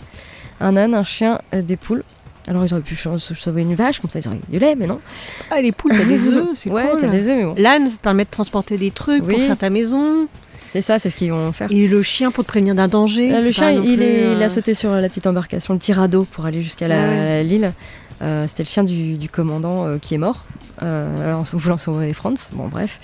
Un 0.61 0.77
âne, 0.77 0.95
un 0.95 1.03
chien, 1.05 1.41
euh, 1.55 1.61
des 1.63 1.77
poules. 1.77 2.05
Alors 2.49 2.65
ils 2.67 2.73
auraient 2.73 2.83
pu 2.83 2.97
sauver 2.97 3.63
une 3.63 3.75
vache, 3.75 4.01
comme 4.01 4.11
ça 4.11 4.19
ils 4.19 4.27
auraient 4.27 4.37
eu 4.39 4.53
du 4.53 4.59
lait, 4.59 4.75
mais 4.77 4.87
non. 4.87 5.01
Ah, 5.51 5.61
les 5.61 5.71
poules, 5.73 5.93
t'as 5.97 6.05
des 6.05 6.27
œufs, 6.29 6.49
c'est 6.55 6.71
ouais, 6.71 6.89
cool. 6.91 7.01
t'as 7.01 7.09
des 7.09 7.29
œufs, 7.29 7.37
mais 7.37 7.45
bon. 7.45 7.55
L'âne, 7.57 7.87
ça 7.89 7.97
te 7.99 8.03
permet 8.03 8.25
de 8.25 8.31
transporter 8.31 8.77
des 8.79 8.91
trucs 8.91 9.23
Oui. 9.27 9.35
pour 9.35 9.43
faire 9.43 9.57
ta 9.59 9.71
maison. 9.71 10.27
C'est 10.67 10.81
ça, 10.81 10.99
c'est 10.99 11.11
ce 11.11 11.17
qu'ils 11.17 11.31
vont 11.31 11.53
faire. 11.53 11.69
Et 11.71 11.87
le 11.87 12.01
chien 12.03 12.31
pour 12.31 12.45
te 12.45 12.49
prévenir 12.49 12.75
d'un 12.75 12.89
danger. 12.89 13.33
Euh, 13.35 13.43
le 13.43 13.51
chien, 13.53 13.71
il, 13.71 13.83
plus, 13.83 13.93
est- 14.03 14.33
il 14.33 14.43
euh, 14.43 14.47
a 14.47 14.49
sauté 14.49 14.73
sur 14.75 14.91
la 14.91 15.09
petite 15.09 15.27
embarcation, 15.27 15.75
le 15.75 15.79
petit 15.79 15.93
radeau 15.93 16.25
pour 16.31 16.47
aller 16.47 16.63
jusqu'à 16.63 16.87
Ah 16.87 16.89
ouais. 16.89 17.45
l'île. 17.45 17.73
Euh, 18.23 18.47
C'était 18.49 18.63
le 18.63 18.69
chien 18.69 18.83
du, 18.85 19.15
du 19.19 19.29
commandant 19.29 19.87
euh, 19.87 19.99
qui 19.99 20.15
est 20.15 20.19
mort 20.19 20.45
en 20.81 21.43
voulant 21.53 21.79
sauver 21.79 22.13
France. 22.13 22.51
Bon, 22.55 22.67
bref. 22.69 22.99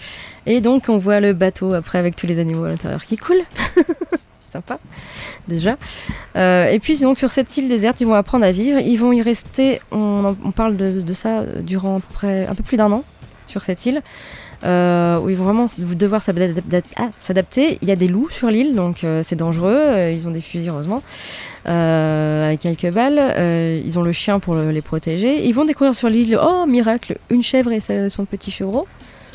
Et 0.47 0.61
donc, 0.61 0.84
on 0.89 0.97
voit 0.99 1.20
le 1.20 1.32
bateau 1.32 1.74
après 1.74 1.99
avec 1.99 2.16
tous 2.16 2.26
les 2.26 2.39
animaux 2.41 2.64
à 2.64 2.68
l'intérieur 2.70 3.05
qui 3.05 3.16
coulent. 3.16 3.36
Sympa, 4.51 4.78
déjà. 5.46 5.76
Euh, 6.36 6.68
et 6.68 6.78
puis, 6.78 6.99
donc, 7.01 7.18
sur 7.18 7.30
cette 7.30 7.55
île 7.59 7.68
déserte, 7.68 8.01
ils 8.01 8.07
vont 8.07 8.14
apprendre 8.14 8.46
à 8.46 8.51
vivre. 8.53 8.78
Ils 8.80 8.96
vont 8.96 9.12
y 9.12 9.20
rester, 9.20 9.80
on, 9.92 10.34
parle 10.57 10.76
de, 10.76 11.12
ça 11.12 11.42
durant 11.61 12.01
près, 12.14 12.46
un 12.46 12.55
peu 12.55 12.62
plus 12.62 12.78
d'un 12.78 12.90
an 12.90 13.05
sur 13.46 13.62
cette 13.62 13.84
île. 13.84 14.01
euh, 14.64 15.20
où 15.20 15.28
ils 15.28 15.36
vont 15.36 15.44
vraiment 15.44 15.66
devoir 15.78 16.20
ah, 16.96 17.09
s'adapter. 17.18 17.78
Il 17.82 17.88
y 17.88 17.92
a 17.92 17.96
des 17.96 18.09
loups 18.09 18.30
sur 18.30 18.49
l'île, 18.51 18.74
donc 18.74 19.05
euh, 19.05 19.22
c'est 19.22 19.36
dangereux. 19.36 19.76
Euh, 19.76 20.11
Ils 20.12 20.26
ont 20.26 20.30
des 20.32 20.40
fusils, 20.40 20.70
heureusement, 20.70 21.03
euh, 21.68 22.46
avec 22.49 22.61
quelques 22.61 22.90
balles. 22.92 23.18
Euh, 23.20 23.80
ils 23.84 23.99
ont 23.99 24.03
le 24.03 24.12
chien 24.12 24.40
pour 24.40 24.55
le- 24.55 24.70
les 24.72 24.82
protéger. 24.82 25.46
Ils 25.46 25.53
vont 25.53 25.64
découvrir 25.64 25.94
sur 25.94 26.09
l'île, 26.09 26.38
oh 26.42 26.64
miracle, 26.66 27.18
une 27.30 27.42
chèvre 27.42 27.70
et 27.72 27.80
son 28.09 28.24
petit 28.24 28.51
chevreau. 28.51 28.86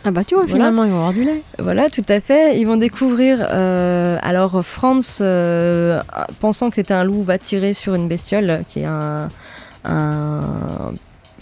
Ah 0.06 0.12
bah 0.12 0.24
tu 0.24 0.36
vois, 0.36 0.44
Voilà. 0.46 0.56
finalement, 0.66 0.84
ils 0.84 0.92
vont 0.92 0.98
avoir 0.98 1.14
du 1.14 1.24
lait. 1.24 1.42
Voilà, 1.60 1.90
tout 1.90 2.04
à 2.10 2.20
fait. 2.20 2.60
Ils 2.60 2.66
vont 2.66 2.76
découvrir. 2.78 3.48
euh, 3.52 4.18
alors, 4.22 4.64
Franz, 4.66 5.20
euh, 5.22 6.02
pensant 6.40 6.70
que 6.70 6.76
c'était 6.76 6.94
un 6.94 7.04
loup, 7.06 7.24
va 7.24 7.38
tirer 7.38 7.74
sur 7.74 7.96
une 7.96 8.08
bestiole 8.08 8.64
qui 8.68 8.80
est 8.82 8.86
un. 8.86 9.30
un 9.86 10.42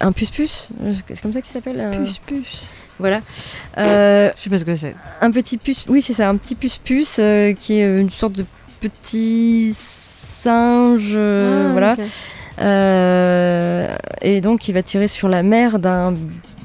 un 0.03 0.11
puce-puce, 0.13 0.69
c'est 1.07 1.21
comme 1.21 1.31
ça 1.31 1.41
qu'il 1.41 1.51
s'appelle 1.51 1.79
un- 1.79 1.91
Puce, 1.91 2.17
puce. 2.17 2.69
Voilà. 2.97 3.19
Euh, 3.77 4.31
Je 4.35 4.41
sais 4.41 4.49
pas 4.49 4.57
ce 4.57 4.65
que 4.65 4.73
c'est. 4.73 4.95
un 5.21 5.29
petit 5.29 5.59
puce, 5.59 5.85
oui 5.89 6.01
c'est 6.01 6.13
ça, 6.13 6.27
un 6.27 6.35
petit 6.37 6.55
puce-puce 6.55 7.17
euh, 7.19 7.53
qui 7.53 7.75
est 7.79 7.99
une 7.99 8.09
sorte 8.09 8.33
de 8.33 8.43
petit 8.79 9.71
singe, 9.75 11.11
euh, 11.13 11.67
Ah, 11.67 11.71
voilà. 11.71 11.95
Euh, 12.61 13.95
et 14.23 14.41
donc 14.41 14.67
il 14.67 14.73
va 14.73 14.81
tirer 14.81 15.07
sur 15.07 15.27
la 15.29 15.43
mère 15.43 15.77
d'un 15.77 16.15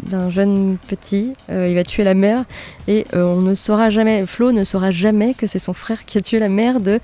d'un 0.06 0.30
jeune 0.30 0.76
petit. 0.88 1.32
Euh, 1.50 1.68
il 1.68 1.74
va 1.74 1.84
tuer 1.84 2.04
la 2.04 2.14
mère 2.14 2.44
et 2.88 3.06
euh, 3.14 3.24
on 3.24 3.40
ne 3.40 3.54
saura 3.54 3.90
jamais, 3.90 4.24
Flo 4.26 4.52
ne 4.52 4.64
saura 4.64 4.90
jamais 4.90 5.34
que 5.34 5.46
c'est 5.46 5.58
son 5.58 5.72
frère 5.72 6.04
qui 6.04 6.18
a 6.18 6.20
tué 6.20 6.38
la 6.38 6.48
mère 6.48 6.80
de 6.80 7.00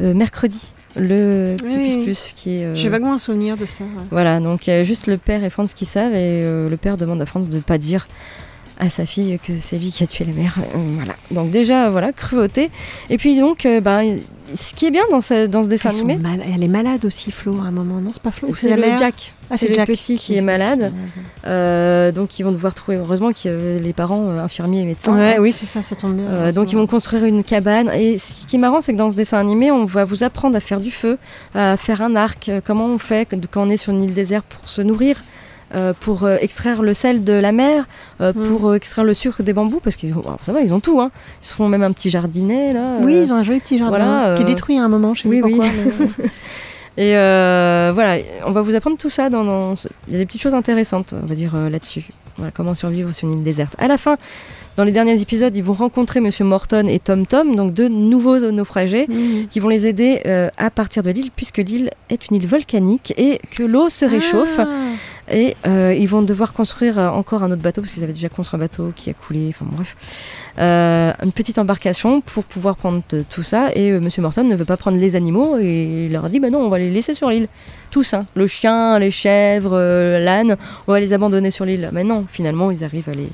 euh, 0.00 0.14
mercredi, 0.14 0.72
le 0.96 1.56
petit 1.58 1.76
Oui, 1.98 2.04
plus 2.04 2.32
qui 2.34 2.58
est. 2.60 2.64
euh, 2.66 2.74
J'ai 2.74 2.88
vaguement 2.88 3.12
un 3.14 3.18
souvenir 3.18 3.56
de 3.56 3.66
ça. 3.66 3.84
ouais. 3.84 3.90
Voilà, 4.10 4.40
donc 4.40 4.66
il 4.66 4.70
y 4.70 4.72
a 4.72 4.82
juste 4.84 5.06
le 5.06 5.18
père 5.18 5.42
et 5.44 5.50
Franz 5.50 5.72
qui 5.74 5.84
savent 5.84 6.14
et 6.14 6.42
euh, 6.44 6.68
le 6.68 6.76
père 6.76 6.96
demande 6.96 7.20
à 7.20 7.26
Franz 7.26 7.48
de 7.48 7.56
ne 7.56 7.60
pas 7.62 7.78
dire 7.78 8.06
à 8.78 8.88
sa 8.88 9.04
fille 9.06 9.38
que 9.42 9.52
c'est 9.60 9.76
lui 9.78 9.90
qui 9.90 10.04
a 10.04 10.06
tué 10.06 10.24
la 10.24 10.32
mère. 10.32 10.56
Euh, 10.58 10.78
voilà. 10.96 11.14
Donc 11.30 11.50
déjà, 11.50 11.90
voilà, 11.90 12.12
cruauté. 12.12 12.70
Et 13.10 13.16
puis 13.16 13.38
donc, 13.38 13.66
ben, 13.82 14.18
ce 14.54 14.72
qui 14.74 14.86
est 14.86 14.90
bien 14.90 15.02
dans 15.10 15.20
ce, 15.20 15.46
dans 15.46 15.62
ce 15.62 15.68
dessin 15.68 15.90
animé, 15.90 16.16
mal- 16.16 16.42
Elle 16.54 16.62
est 16.62 16.68
malade 16.68 17.04
aussi, 17.04 17.30
Flo, 17.32 17.58
à 17.62 17.66
un 17.66 17.70
moment, 17.70 18.00
non? 18.00 18.10
C'est 18.14 18.22
pas 18.22 18.30
Flo 18.30 18.48
c'est 18.52 18.74
le 18.74 18.80
mère? 18.80 18.96
Jack. 18.96 19.34
Ah, 19.50 19.56
c'est 19.56 19.68
le 19.68 19.74
Jack. 19.74 19.86
petit 19.86 20.16
qui 20.16 20.36
est 20.36 20.42
malade. 20.42 20.92
Euh, 21.46 22.12
donc 22.12 22.38
ils 22.38 22.42
vont 22.42 22.52
devoir 22.52 22.74
trouver, 22.74 22.98
heureusement 22.98 23.32
que 23.32 23.78
les 23.78 23.92
parents, 23.92 24.28
infirmiers 24.30 24.82
et 24.82 24.84
médecins. 24.84 25.14
Ouais, 25.14 25.36
hein. 25.36 25.40
oui, 25.40 25.52
c'est 25.52 25.66
ça, 25.66 25.82
ça 25.82 25.96
tombe 25.96 26.14
bien. 26.14 26.26
Euh, 26.26 26.52
donc 26.52 26.72
ils 26.72 26.76
vont 26.76 26.86
construire 26.86 27.24
une 27.24 27.42
cabane 27.42 27.90
et 27.90 28.18
ce 28.18 28.46
qui 28.46 28.56
est 28.56 28.58
marrant 28.58 28.80
c'est 28.80 28.92
que 28.92 28.98
dans 28.98 29.10
ce 29.10 29.16
dessin 29.16 29.38
animé 29.38 29.70
on 29.70 29.84
va 29.86 30.04
vous 30.04 30.22
apprendre 30.22 30.56
à 30.56 30.60
faire 30.60 30.80
du 30.80 30.90
feu, 30.90 31.18
à 31.54 31.76
faire 31.76 32.02
un 32.02 32.14
arc, 32.16 32.50
comment 32.64 32.86
on 32.86 32.98
fait 32.98 33.26
quand 33.26 33.62
on 33.62 33.68
est 33.70 33.76
sur 33.78 33.92
une 33.92 34.04
île 34.04 34.14
déserte 34.14 34.46
pour 34.60 34.68
se 34.68 34.82
nourrir, 34.82 35.22
euh, 35.74 35.92
pour 35.98 36.24
euh, 36.24 36.36
extraire 36.40 36.82
le 36.82 36.94
sel 36.94 37.24
de 37.24 37.32
la 37.32 37.52
mer, 37.52 37.86
euh, 38.20 38.32
Mm. 38.34 38.42
pour 38.44 38.74
extraire 38.74 39.04
le 39.04 39.14
sucre 39.14 39.42
des 39.42 39.52
bambous 39.52 39.80
parce 39.80 39.96
qu'ils 39.96 40.14
ont, 40.14 40.22
ça 40.42 40.52
va 40.52 40.60
ils 40.62 40.72
ont 40.72 40.80
tout 40.80 41.00
hein. 41.00 41.10
Ils 41.42 41.46
se 41.46 41.54
font 41.54 41.68
même 41.68 41.82
un 41.82 41.92
petit 41.92 42.10
jardinet 42.10 42.72
là. 42.72 42.96
Oui, 43.00 43.18
ils 43.20 43.32
ont 43.32 43.36
un 43.36 43.42
joli 43.42 43.60
petit 43.60 43.78
jardin 43.78 43.96
voilà, 43.96 44.34
qui 44.36 44.42
est 44.42 44.46
détruit 44.46 44.78
à 44.78 44.82
un 44.84 44.88
moment, 44.88 45.14
je 45.14 45.22
sais 45.22 45.28
oui, 45.28 45.40
plus 45.40 45.52
oui. 45.54 45.58
pourquoi. 45.58 46.06
mais- 46.18 46.30
Et 47.00 47.12
voilà, 47.12 48.18
on 48.46 48.50
va 48.50 48.60
vous 48.60 48.74
apprendre 48.74 48.96
tout 48.98 49.10
ça. 49.10 49.30
Dans, 49.30 49.44
dans- 49.44 49.74
Il 50.08 50.12
y 50.14 50.16
a 50.16 50.18
des 50.18 50.26
petites 50.26 50.42
choses 50.42 50.54
intéressantes, 50.54 51.14
on 51.22 51.26
va 51.26 51.34
dire, 51.36 51.54
là-dessus. 51.70 52.06
Voilà, 52.38 52.50
comment 52.52 52.74
survivre 52.74 53.12
sur 53.12 53.28
une 53.28 53.34
île 53.38 53.42
déserte. 53.42 53.74
À 53.78 53.86
la 53.88 53.96
fin, 53.96 54.16
dans 54.76 54.84
les 54.84 54.92
derniers 54.92 55.20
épisodes, 55.20 55.54
ils 55.56 55.62
vont 55.62 55.72
rencontrer 55.74 56.20
Monsieur 56.20 56.44
Morton 56.44 56.86
et 56.88 56.98
Tom 57.00 57.26
Tom, 57.26 57.54
donc 57.56 57.72
deux 57.72 57.88
nouveaux 57.88 58.38
naufragés, 58.52 59.06
Mhm. 59.08 59.46
qui 59.48 59.58
vont 59.60 59.68
les 59.68 59.86
aider 59.86 60.20
euh, 60.26 60.48
à 60.56 60.70
partir 60.70 61.02
de 61.04 61.10
l'île, 61.10 61.30
puisque 61.34 61.58
l'île 61.58 61.90
est 62.10 62.28
une 62.30 62.36
île 62.36 62.46
volcanique 62.46 63.12
et 63.16 63.40
que 63.56 63.62
l'eau 63.64 63.88
se 63.88 64.04
réchauffe. 64.04 64.58
Ah. 64.60 64.66
Et 65.30 65.56
euh, 65.66 65.94
ils 65.98 66.08
vont 66.08 66.22
devoir 66.22 66.52
construire 66.52 66.98
euh, 66.98 67.08
encore 67.08 67.42
un 67.42 67.50
autre 67.50 67.62
bateau, 67.62 67.80
parce 67.82 67.92
qu'ils 67.94 68.04
avaient 68.04 68.12
déjà 68.12 68.28
construit 68.28 68.56
un 68.56 68.60
bateau 68.60 68.92
qui 68.96 69.10
a 69.10 69.14
coulé, 69.14 69.46
enfin 69.50 69.66
bref. 69.70 69.96
Euh, 70.58 71.12
une 71.22 71.32
petite 71.32 71.58
embarcation 71.58 72.20
pour 72.20 72.44
pouvoir 72.44 72.76
prendre 72.76 73.02
tout 73.28 73.42
ça. 73.42 73.70
Et 73.74 73.90
euh, 73.90 74.00
Monsieur 74.00 74.22
Morton 74.22 74.44
ne 74.44 74.56
veut 74.56 74.64
pas 74.64 74.76
prendre 74.76 74.98
les 74.98 75.16
animaux 75.16 75.58
et 75.58 76.06
il 76.06 76.12
leur 76.12 76.24
a 76.24 76.28
dit 76.28 76.40
bah 76.40 76.50
non, 76.50 76.60
on 76.60 76.68
va 76.68 76.78
les 76.78 76.90
laisser 76.90 77.14
sur 77.14 77.28
l'île. 77.28 77.48
Tous, 77.90 78.14
hein. 78.14 78.26
le 78.34 78.46
chien, 78.46 78.98
les 78.98 79.10
chèvres, 79.10 79.76
l'âne, 80.18 80.56
on 80.86 80.92
va 80.92 81.00
les 81.00 81.12
abandonner 81.12 81.50
sur 81.50 81.64
l'île. 81.64 81.88
Mais 81.92 82.04
non, 82.04 82.24
finalement, 82.28 82.70
ils 82.70 82.84
arrivent 82.84 83.08
à 83.08 83.14
les. 83.14 83.28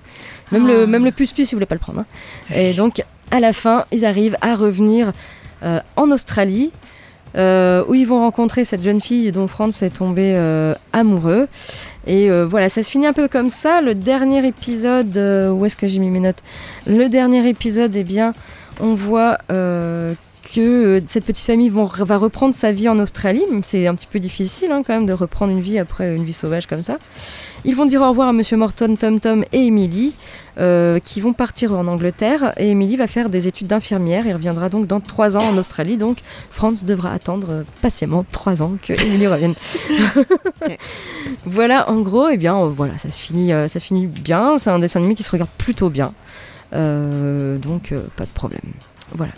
Même, 0.53 0.67
Ah. 0.67 0.73
le, 0.73 0.87
même 0.87 1.05
le 1.05 1.11
puce-puce, 1.13 1.51
il 1.53 1.55
voulait 1.55 1.67
pas 1.67 1.75
le 1.75 1.81
prendre. 1.81 2.01
hein. 2.01 2.07
Et 2.55 2.73
donc, 2.75 3.03
à 3.31 3.41
la 3.41 3.53
fin, 3.53 3.85
ils 3.93 4.05
arrivent 4.05 4.37
à 4.43 4.55
revenir 4.55 5.13
euh, 5.65 5.81
en 5.97 6.11
Australie. 6.11 6.71
Euh, 7.37 7.85
où 7.89 7.95
ils 7.95 8.07
vont 8.07 8.21
rencontrer 8.21 8.65
cette 8.65 8.83
jeune 8.83 9.01
fille 9.01 9.33
dont 9.33 9.49
Franz 9.49 9.85
est 9.85 9.97
tombé 9.97 10.35
euh, 10.35 10.75
amoureux. 10.93 11.49
Et 12.07 12.31
euh, 12.31 12.47
voilà, 12.47 12.69
ça 12.69 12.83
se 12.83 12.91
finit 12.91 13.07
un 13.07 13.13
peu 13.13 13.29
comme 13.29 13.51
ça. 13.51 13.81
Le 13.81 13.95
dernier 13.95 14.47
épisode, 14.47 15.17
où 15.53 15.65
est-ce 15.65 15.77
que 15.77 15.89
j'ai 15.89 15.99
mis 15.99 16.11
mes 16.11 16.21
notes? 16.21 16.43
Le 16.87 17.09
dernier 17.09 17.49
épisode, 17.49 17.95
eh 17.97 18.05
bien, 18.05 18.33
on 18.81 18.95
voit 18.95 19.39
que 20.45 20.61
euh, 20.61 21.01
cette 21.07 21.25
petite 21.25 21.45
famille 21.47 21.69
vont- 21.69 21.85
va 21.85 22.17
reprendre 22.17 22.55
sa 22.55 22.71
vie 22.73 22.89
en 22.89 22.99
Australie. 22.99 23.43
Même 23.51 23.63
C'est 23.65 23.87
un 23.87 23.95
petit 23.95 24.07
peu 24.07 24.19
difficile 24.21 24.71
hein, 24.73 24.83
quand 24.87 24.95
même 24.95 25.07
de 25.07 25.13
reprendre 25.13 25.53
une 25.53 25.61
vie 25.61 25.79
après 25.79 26.15
une 26.15 26.25
vie 26.25 26.33
sauvage 26.33 26.67
comme 26.67 26.83
ça. 26.83 26.99
Ils 27.65 27.75
vont 27.75 27.87
dire 27.87 28.03
au 28.03 28.09
revoir 28.09 28.29
à 28.29 28.33
Monsieur 28.33 28.57
Morton, 28.57 28.95
Tom 28.99 29.21
Tom 29.21 29.45
et 29.53 29.67
Emily, 29.67 30.13
euh, 30.59 30.99
qui 31.01 31.21
vont 31.21 31.33
partir 31.33 31.73
en 31.73 31.87
Angleterre. 31.87 32.53
Et 32.59 32.71
Emily 32.71 32.97
va 32.97 33.07
faire 33.07 33.29
des 33.31 33.47
études 33.49 33.67
d'infirmière 33.69 34.27
et 34.27 34.33
reviendra 34.33 34.69
donc 34.69 34.87
dans 34.87 35.01
trois 35.01 35.37
ans 35.37 35.43
en 35.45 35.57
Australie. 35.59 35.97
Donc 35.97 36.19
Franz 36.51 36.85
devra 36.85 37.11
attendre 37.13 37.49
euh, 37.51 37.63
patiemment 37.83 38.25
trois 38.31 38.63
ans 38.63 38.73
que 38.83 38.93
Emily 38.93 39.27
revienne. 39.27 39.55
Voilà, 41.47 41.91
en 41.91 42.01
gros, 42.01 42.29
et 42.29 42.37
bien, 42.37 42.57
euh, 42.59 42.67
voilà, 42.69 42.97
ça 42.99 43.11
se 43.11 43.21
finit, 43.21 43.51
ça 43.51 43.69
se 43.69 43.79
finit 43.79 44.07
bien. 44.07 44.59
C'est 44.59 44.71
un 44.71 44.79
dessin 44.79 45.01
animé 45.01 45.15
qui 45.15 45.23
se 45.23 45.31
regarde 45.31 45.51
plutôt 45.59 45.91
bien, 45.91 46.13
Euh, 46.73 47.57
donc 47.59 47.93
euh, 47.93 48.03
pas 48.17 48.25
de 48.25 48.31
problème. 48.31 48.61
Voilà. 49.15 49.33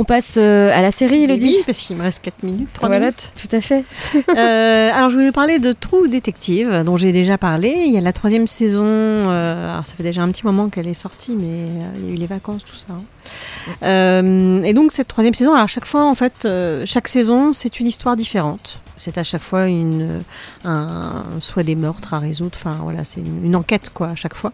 On 0.00 0.04
passe 0.04 0.36
euh, 0.38 0.70
à 0.72 0.80
la 0.80 0.92
série, 0.92 1.24
Elodie. 1.24 1.46
Oui, 1.58 1.62
parce 1.66 1.78
qu'il 1.80 1.96
me 1.96 2.02
reste 2.02 2.22
4 2.22 2.44
minutes, 2.44 2.68
3 2.72 2.88
Voilà, 2.88 3.06
minutes. 3.06 3.32
tout 3.34 3.54
à 3.54 3.60
fait. 3.60 3.84
Euh, 4.36 4.90
alors, 4.94 5.08
je 5.10 5.16
voulais 5.16 5.32
parler 5.32 5.58
de 5.58 5.72
True 5.72 6.08
Detective, 6.08 6.82
dont 6.84 6.96
j'ai 6.96 7.10
déjà 7.10 7.36
parlé. 7.38 7.82
Il 7.86 7.92
y 7.92 7.98
a 7.98 8.00
la 8.00 8.12
troisième 8.12 8.46
saison. 8.46 8.84
euh, 8.86 9.72
alors, 9.72 9.84
ça 9.84 9.96
fait 9.96 10.04
déjà 10.04 10.22
un 10.22 10.28
petit 10.30 10.46
moment 10.46 10.68
qu'elle 10.68 10.86
est 10.86 10.94
sortie, 10.94 11.32
mais 11.32 11.66
il 11.96 12.06
y 12.06 12.10
a 12.10 12.14
eu 12.14 12.16
les 12.16 12.26
vacances, 12.26 12.64
tout 12.64 12.76
ça. 12.76 12.88
hein. 13.82 14.60
Et 14.62 14.72
donc, 14.74 14.92
cette 14.92 15.08
troisième 15.08 15.34
saison, 15.34 15.52
alors, 15.52 15.64
à 15.64 15.68
chaque 15.68 15.86
fois, 15.86 16.04
en 16.04 16.14
fait, 16.14 16.46
chaque 16.84 17.08
saison, 17.08 17.52
c'est 17.52 17.80
une 17.80 17.86
histoire 17.88 18.14
différente. 18.14 18.80
C'est 18.96 19.18
à 19.18 19.24
chaque 19.24 19.42
fois 19.42 19.66
une, 19.66 20.22
un, 20.64 21.24
soit 21.40 21.62
des 21.64 21.74
meurtres 21.74 22.14
à 22.14 22.18
résoudre. 22.20 22.52
Enfin, 22.54 22.76
voilà, 22.82 23.02
c'est 23.04 23.20
une, 23.20 23.44
une 23.44 23.56
enquête, 23.56 23.90
quoi, 23.92 24.08
à 24.08 24.14
chaque 24.14 24.34
fois. 24.34 24.52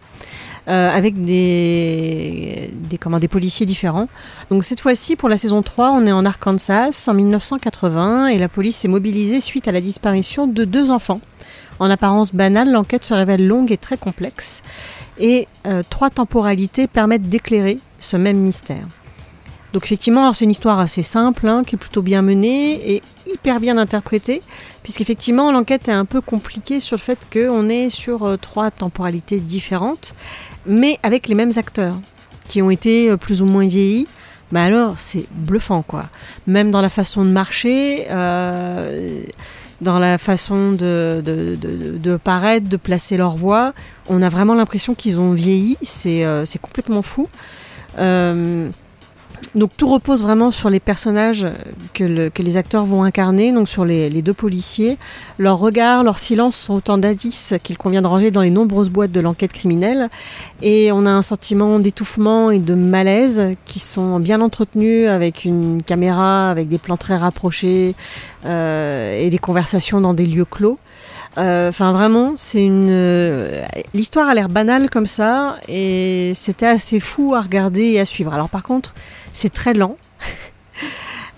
Euh, 0.67 0.89
avec 0.89 1.23
des, 1.23 2.71
des, 2.89 2.97
comment, 2.97 3.19
des 3.19 3.27
policiers 3.27 3.67
différents. 3.67 4.07
Donc 4.49 4.63
cette 4.63 4.79
fois-ci, 4.79 5.15
pour 5.15 5.29
la 5.29 5.37
saison 5.37 5.61
3, 5.61 5.91
on 5.91 6.07
est 6.07 6.11
en 6.11 6.25
Arkansas 6.25 7.05
en 7.07 7.13
1980 7.13 8.27
et 8.29 8.39
la 8.39 8.49
police 8.49 8.83
est 8.83 8.87
mobilisée 8.87 9.41
suite 9.41 9.67
à 9.67 9.71
la 9.71 9.79
disparition 9.79 10.47
de 10.47 10.65
deux 10.65 10.89
enfants. 10.89 11.21
En 11.77 11.87
apparence 11.91 12.33
banale, 12.33 12.71
l'enquête 12.71 13.03
se 13.03 13.13
révèle 13.13 13.45
longue 13.45 13.71
et 13.71 13.77
très 13.77 13.97
complexe 13.97 14.63
et 15.19 15.47
euh, 15.67 15.83
trois 15.87 16.09
temporalités 16.09 16.87
permettent 16.87 17.29
d'éclairer 17.29 17.77
ce 17.99 18.17
même 18.17 18.37
mystère. 18.37 18.87
Donc 19.75 19.83
effectivement, 19.83 20.31
c'est 20.31 20.45
une 20.45 20.51
histoire 20.51 20.79
assez 20.79 21.03
simple, 21.03 21.45
hein, 21.49 21.63
qui 21.67 21.75
est 21.75 21.77
plutôt 21.77 22.01
bien 22.01 22.21
menée 22.21 22.93
et 22.93 23.01
hyper 23.27 23.59
bien 23.59 23.77
interprétée, 23.77 24.41
puisqu'effectivement 24.83 25.51
l'enquête 25.51 25.89
est 25.89 25.91
un 25.91 26.05
peu 26.05 26.21
compliquée 26.21 26.79
sur 26.79 26.95
le 26.95 27.01
fait 27.01 27.19
qu'on 27.29 27.67
est 27.67 27.89
sur 27.89 28.23
euh, 28.23 28.37
trois 28.37 28.71
temporalités 28.71 29.41
différentes, 29.41 30.13
mais 30.65 30.97
avec 31.03 31.27
les 31.27 31.35
mêmes 31.35 31.51
acteurs, 31.57 31.95
qui 32.47 32.61
ont 32.61 32.69
été 32.69 33.09
euh, 33.09 33.17
plus 33.17 33.41
ou 33.41 33.47
moins 33.47 33.67
vieillis. 33.67 34.07
Mais 34.53 34.61
alors, 34.61 34.97
c'est 34.97 35.25
bluffant, 35.29 35.81
quoi. 35.81 36.05
Même 36.47 36.71
dans 36.71 36.81
la 36.81 36.87
façon 36.87 37.25
de 37.25 37.29
marcher, 37.31 38.05
euh, 38.11 39.23
dans 39.81 39.99
la 39.99 40.17
façon 40.17 40.71
de, 40.71 42.17
paraître, 42.23 42.69
de 42.69 42.77
placer 42.77 43.17
leur 43.17 43.35
voix, 43.35 43.73
on 44.07 44.21
a 44.21 44.29
vraiment 44.29 44.55
l'impression 44.55 44.95
qu'ils 44.95 45.19
ont 45.19 45.33
vieilli. 45.33 45.77
C'est 45.81 46.23
complètement 46.61 47.01
fou. 47.01 47.27
Donc 49.53 49.71
tout 49.77 49.87
repose 49.87 50.23
vraiment 50.23 50.51
sur 50.51 50.69
les 50.69 50.79
personnages 50.79 51.47
que, 51.93 52.03
le- 52.03 52.29
que 52.29 52.41
les 52.41 52.57
acteurs 52.57 52.85
vont 52.85 53.03
incarner, 53.03 53.51
donc 53.51 53.69
sur 53.69 53.85
les, 53.85 54.09
deux 54.21 54.33
policiers. 54.33 54.97
Leurs 55.37 55.59
regards, 55.59 56.03
leurs 56.03 56.19
silences 56.19 56.55
sont 56.57 56.73
autant 56.75 56.97
d'indices 56.97 57.53
qu'il 57.63 57.77
convient 57.77 58.01
de 58.01 58.07
ranger 58.07 58.31
dans 58.31 58.41
les 58.41 58.49
nombreuses 58.49 58.89
boîtes 58.89 59.11
de 59.11 59.19
l'enquête 59.19 59.53
criminelle. 59.53 60.09
Et 60.61 60.91
on 60.91 61.05
a 61.05 61.11
un 61.11 61.21
sentiment 61.21 61.79
d'étouffement 61.79 62.49
et 62.51 62.59
de 62.59 62.75
malaise 62.75 63.55
qui 63.65 63.79
sont 63.79 64.19
bien 64.19 64.41
entretenus 64.41 65.07
avec 65.09 65.45
une 65.45 65.81
caméra, 65.83 66.49
avec 66.49 66.67
des 66.69 66.77
plans 66.77 66.97
très 66.97 67.15
rapprochés 67.17 67.95
euh, 68.45 69.19
et 69.19 69.29
des 69.29 69.37
conversations 69.37 70.01
dans 70.01 70.13
des 70.13 70.25
lieux 70.25 70.45
clos. 70.45 70.77
Euh, 71.37 71.69
Enfin, 71.69 71.91
vraiment, 71.91 72.33
c'est 72.37 72.63
une. 72.63 72.89
euh, 72.89 73.61
L'histoire 73.93 74.27
a 74.29 74.33
l'air 74.33 74.47
banale 74.49 74.89
comme 74.89 75.05
ça, 75.05 75.57
et 75.67 76.31
c'était 76.33 76.65
assez 76.67 76.99
fou 76.99 77.33
à 77.35 77.41
regarder 77.41 77.83
et 77.83 77.99
à 77.99 78.05
suivre. 78.05 78.33
Alors, 78.33 78.49
par 78.49 78.63
contre, 78.63 78.93
c'est 79.33 79.51
très 79.51 79.73
lent. 79.73 79.97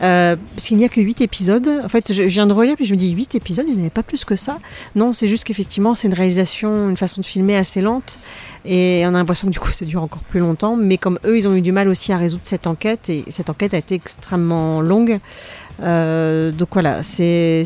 Euh, 0.01 0.35
parce 0.55 0.67
qu'il 0.67 0.77
n'y 0.77 0.85
a 0.85 0.89
que 0.89 1.01
8 1.01 1.21
épisodes. 1.21 1.67
En 1.83 1.89
fait, 1.89 2.13
je, 2.13 2.23
viens 2.23 2.47
de 2.47 2.53
relire, 2.53 2.75
puis 2.75 2.85
je 2.85 2.93
me 2.93 2.97
dis 2.97 3.11
8 3.11 3.35
épisodes, 3.35 3.65
il 3.67 3.73
n'y 3.73 3.79
en 3.79 3.81
avait 3.81 3.89
pas 3.89 4.03
plus 4.03 4.25
que 4.25 4.35
ça. 4.35 4.59
Non, 4.95 5.13
c'est 5.13 5.27
juste 5.27 5.43
qu'effectivement, 5.45 5.95
c'est 5.95 6.07
une 6.07 6.13
réalisation, 6.13 6.89
une 6.89 6.97
façon 6.97 7.21
de 7.21 7.25
filmer 7.25 7.55
assez 7.55 7.81
lente. 7.81 8.19
Et 8.65 9.03
on 9.05 9.09
a 9.09 9.11
l'impression 9.13 9.47
que 9.47 9.53
du 9.53 9.59
coup, 9.59 9.71
ça 9.71 9.85
dure 9.85 10.03
encore 10.03 10.21
plus 10.21 10.39
longtemps. 10.39 10.75
Mais 10.75 10.97
comme 10.97 11.19
eux, 11.25 11.37
ils 11.37 11.47
ont 11.47 11.55
eu 11.55 11.61
du 11.61 11.71
mal 11.71 11.87
aussi 11.87 12.11
à 12.11 12.17
résoudre 12.17 12.43
cette 12.45 12.67
enquête, 12.67 13.09
et 13.09 13.23
cette 13.29 13.49
enquête 13.49 13.73
a 13.73 13.77
été 13.77 13.95
extrêmement 13.95 14.81
longue. 14.81 15.19
Euh, 15.79 16.51
donc 16.51 16.69
voilà, 16.73 17.03
c'est 17.03 17.63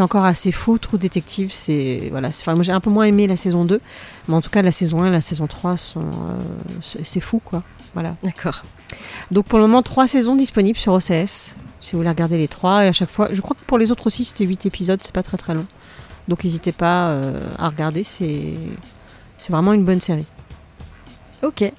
encore 0.00 0.24
assez 0.24 0.52
fou. 0.52 0.78
Trou 0.78 0.98
Détective, 0.98 1.52
c'est. 1.52 2.08
Voilà, 2.10 2.28
enfin, 2.28 2.54
moi 2.54 2.62
j'ai 2.62 2.72
un 2.72 2.80
peu 2.80 2.90
moins 2.90 3.04
aimé 3.04 3.26
la 3.26 3.36
saison 3.36 3.64
2. 3.64 3.80
Mais 4.28 4.34
en 4.34 4.40
tout 4.40 4.50
cas, 4.50 4.62
la 4.62 4.70
saison 4.70 5.02
1 5.02 5.08
et 5.08 5.10
la 5.10 5.20
saison 5.20 5.46
3 5.46 5.76
sont. 5.76 6.00
euh, 6.00 7.00
c'est 7.04 7.20
fou, 7.20 7.40
quoi. 7.44 7.62
Voilà. 7.94 8.16
D'accord. 8.22 8.62
Donc 9.30 9.46
pour 9.46 9.58
le 9.58 9.66
moment, 9.66 9.82
trois 9.82 10.06
saisons 10.06 10.36
disponibles 10.36 10.78
sur 10.78 10.92
OCS. 10.92 11.56
Si 11.80 11.92
vous 11.92 11.98
voulez 11.98 12.10
regarder 12.10 12.36
les 12.36 12.48
trois, 12.48 12.84
et 12.84 12.88
à 12.88 12.92
chaque 12.92 13.10
fois, 13.10 13.28
je 13.32 13.40
crois 13.40 13.56
que 13.58 13.64
pour 13.64 13.78
les 13.78 13.90
autres 13.90 14.06
aussi, 14.06 14.24
c'était 14.24 14.44
8 14.44 14.66
épisodes, 14.66 15.00
c'est 15.02 15.14
pas 15.14 15.22
très 15.22 15.38
très 15.38 15.54
long. 15.54 15.66
Donc 16.28 16.44
n'hésitez 16.44 16.72
pas 16.72 17.08
euh, 17.08 17.48
à 17.58 17.68
regarder, 17.68 18.02
c'est 18.04 18.54
vraiment 19.48 19.72
une 19.72 19.84
bonne 19.84 20.00
série. 20.00 20.26
Ok. 21.42 21.72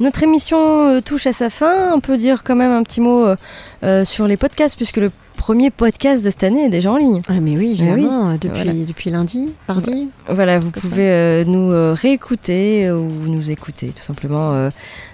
Notre 0.00 0.22
émission 0.24 0.88
euh, 0.88 1.00
touche 1.00 1.26
à 1.26 1.32
sa 1.32 1.50
fin. 1.50 1.92
On 1.94 2.00
peut 2.00 2.16
dire 2.16 2.42
quand 2.44 2.56
même 2.56 2.72
un 2.72 2.82
petit 2.82 3.00
mot 3.00 3.24
euh, 3.24 3.36
euh, 3.84 4.04
sur 4.04 4.26
les 4.26 4.36
podcasts, 4.36 4.76
puisque 4.76 4.96
le 4.96 5.10
premier 5.36 5.70
podcast 5.70 6.24
de 6.24 6.30
cette 6.30 6.42
année 6.44 6.64
est 6.64 6.68
déjà 6.70 6.90
en 6.90 6.96
ligne. 6.96 7.20
Ah, 7.28 7.38
mais 7.40 7.56
oui, 7.56 7.72
évidemment, 7.72 8.32
depuis, 8.32 8.48
Voilà. 8.64 8.72
depuis 8.72 9.10
lundi, 9.10 9.52
mardi. 9.68 10.08
Voilà, 10.28 10.58
vous 10.58 10.70
pouvez 10.70 11.10
euh, 11.10 11.44
nous 11.44 11.70
euh, 11.70 11.92
réécouter 11.92 12.86
euh, 12.86 12.96
ou 12.96 13.10
nous 13.26 13.50
écouter 13.50 13.88
tout 13.88 14.02
simplement 14.02 14.70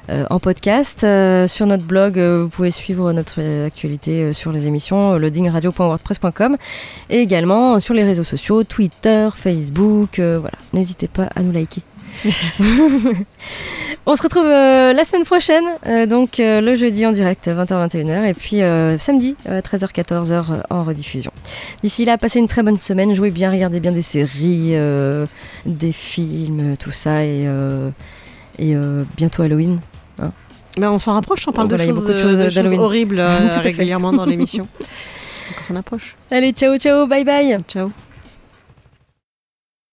en 0.08 0.38
podcast. 0.40 1.00
Sur 1.46 1.66
notre 1.66 1.84
blog, 1.84 2.18
vous 2.18 2.48
pouvez 2.48 2.70
suivre 2.70 3.12
notre 3.12 3.40
actualité 3.66 4.32
sur 4.32 4.50
les 4.52 4.66
émissions 4.66 5.16
loadingradio.wordpress.com 5.18 6.56
et 7.10 7.18
également 7.18 7.78
sur 7.80 7.94
les 7.94 8.02
réseaux 8.04 8.24
sociaux, 8.24 8.64
Twitter, 8.64 9.28
Facebook. 9.34 10.18
voilà, 10.18 10.58
n'hésitez 10.72 11.06
pas 11.08 11.28
à 11.36 11.42
nous 11.42 11.52
liker. 11.52 11.82
On 14.06 14.16
se 14.16 14.22
retrouve 14.22 14.46
euh, 14.46 14.92
la 14.92 15.04
semaine 15.04 15.24
prochaine, 15.24 15.64
euh, 15.86 16.06
donc 16.06 16.40
euh, 16.40 16.60
le 16.60 16.74
jeudi 16.74 17.06
en 17.06 17.12
direct 17.12 17.48
20h-21h 17.48 18.24
et 18.24 18.34
puis 18.34 18.60
samedi 18.98 19.36
13h-14h 19.46 20.62
en 20.70 20.84
rediffusion. 20.84 21.32
D'ici 21.82 22.04
là, 22.04 22.18
passez 22.18 22.38
une 22.38 22.48
très 22.48 22.62
bonne 22.62 22.78
semaine, 22.78 23.14
jouez 23.14 23.30
bien, 23.30 23.50
regardez 23.50 23.80
bien 23.80 23.92
des 23.92 24.02
séries, 24.02 24.74
des 25.66 25.92
films, 25.92 26.76
tout 26.78 26.90
ça 26.90 27.24
et, 27.24 27.46
et 28.58 28.74
bientôt 29.16 29.42
Halloween. 29.42 29.78
Mais 30.78 30.86
on 30.86 31.00
s'en 31.00 31.14
rapproche, 31.14 31.46
on 31.48 31.52
parle 31.52 31.68
de, 31.68 31.76
choses, 31.76 32.06
de 32.06 32.16
choses 32.16 32.38
de 32.38 32.44
choses 32.44 32.54
d'Halloween. 32.54 32.80
horribles 32.80 33.20
régulièrement 33.62 34.12
dans 34.12 34.24
l'émission. 34.24 34.68
On 35.58 35.62
s'en 35.62 35.74
approche. 35.74 36.14
Allez, 36.30 36.52
ciao 36.52 36.78
ciao, 36.78 37.08
bye 37.08 37.24
bye 37.24 37.58
Ciao. 37.66 37.90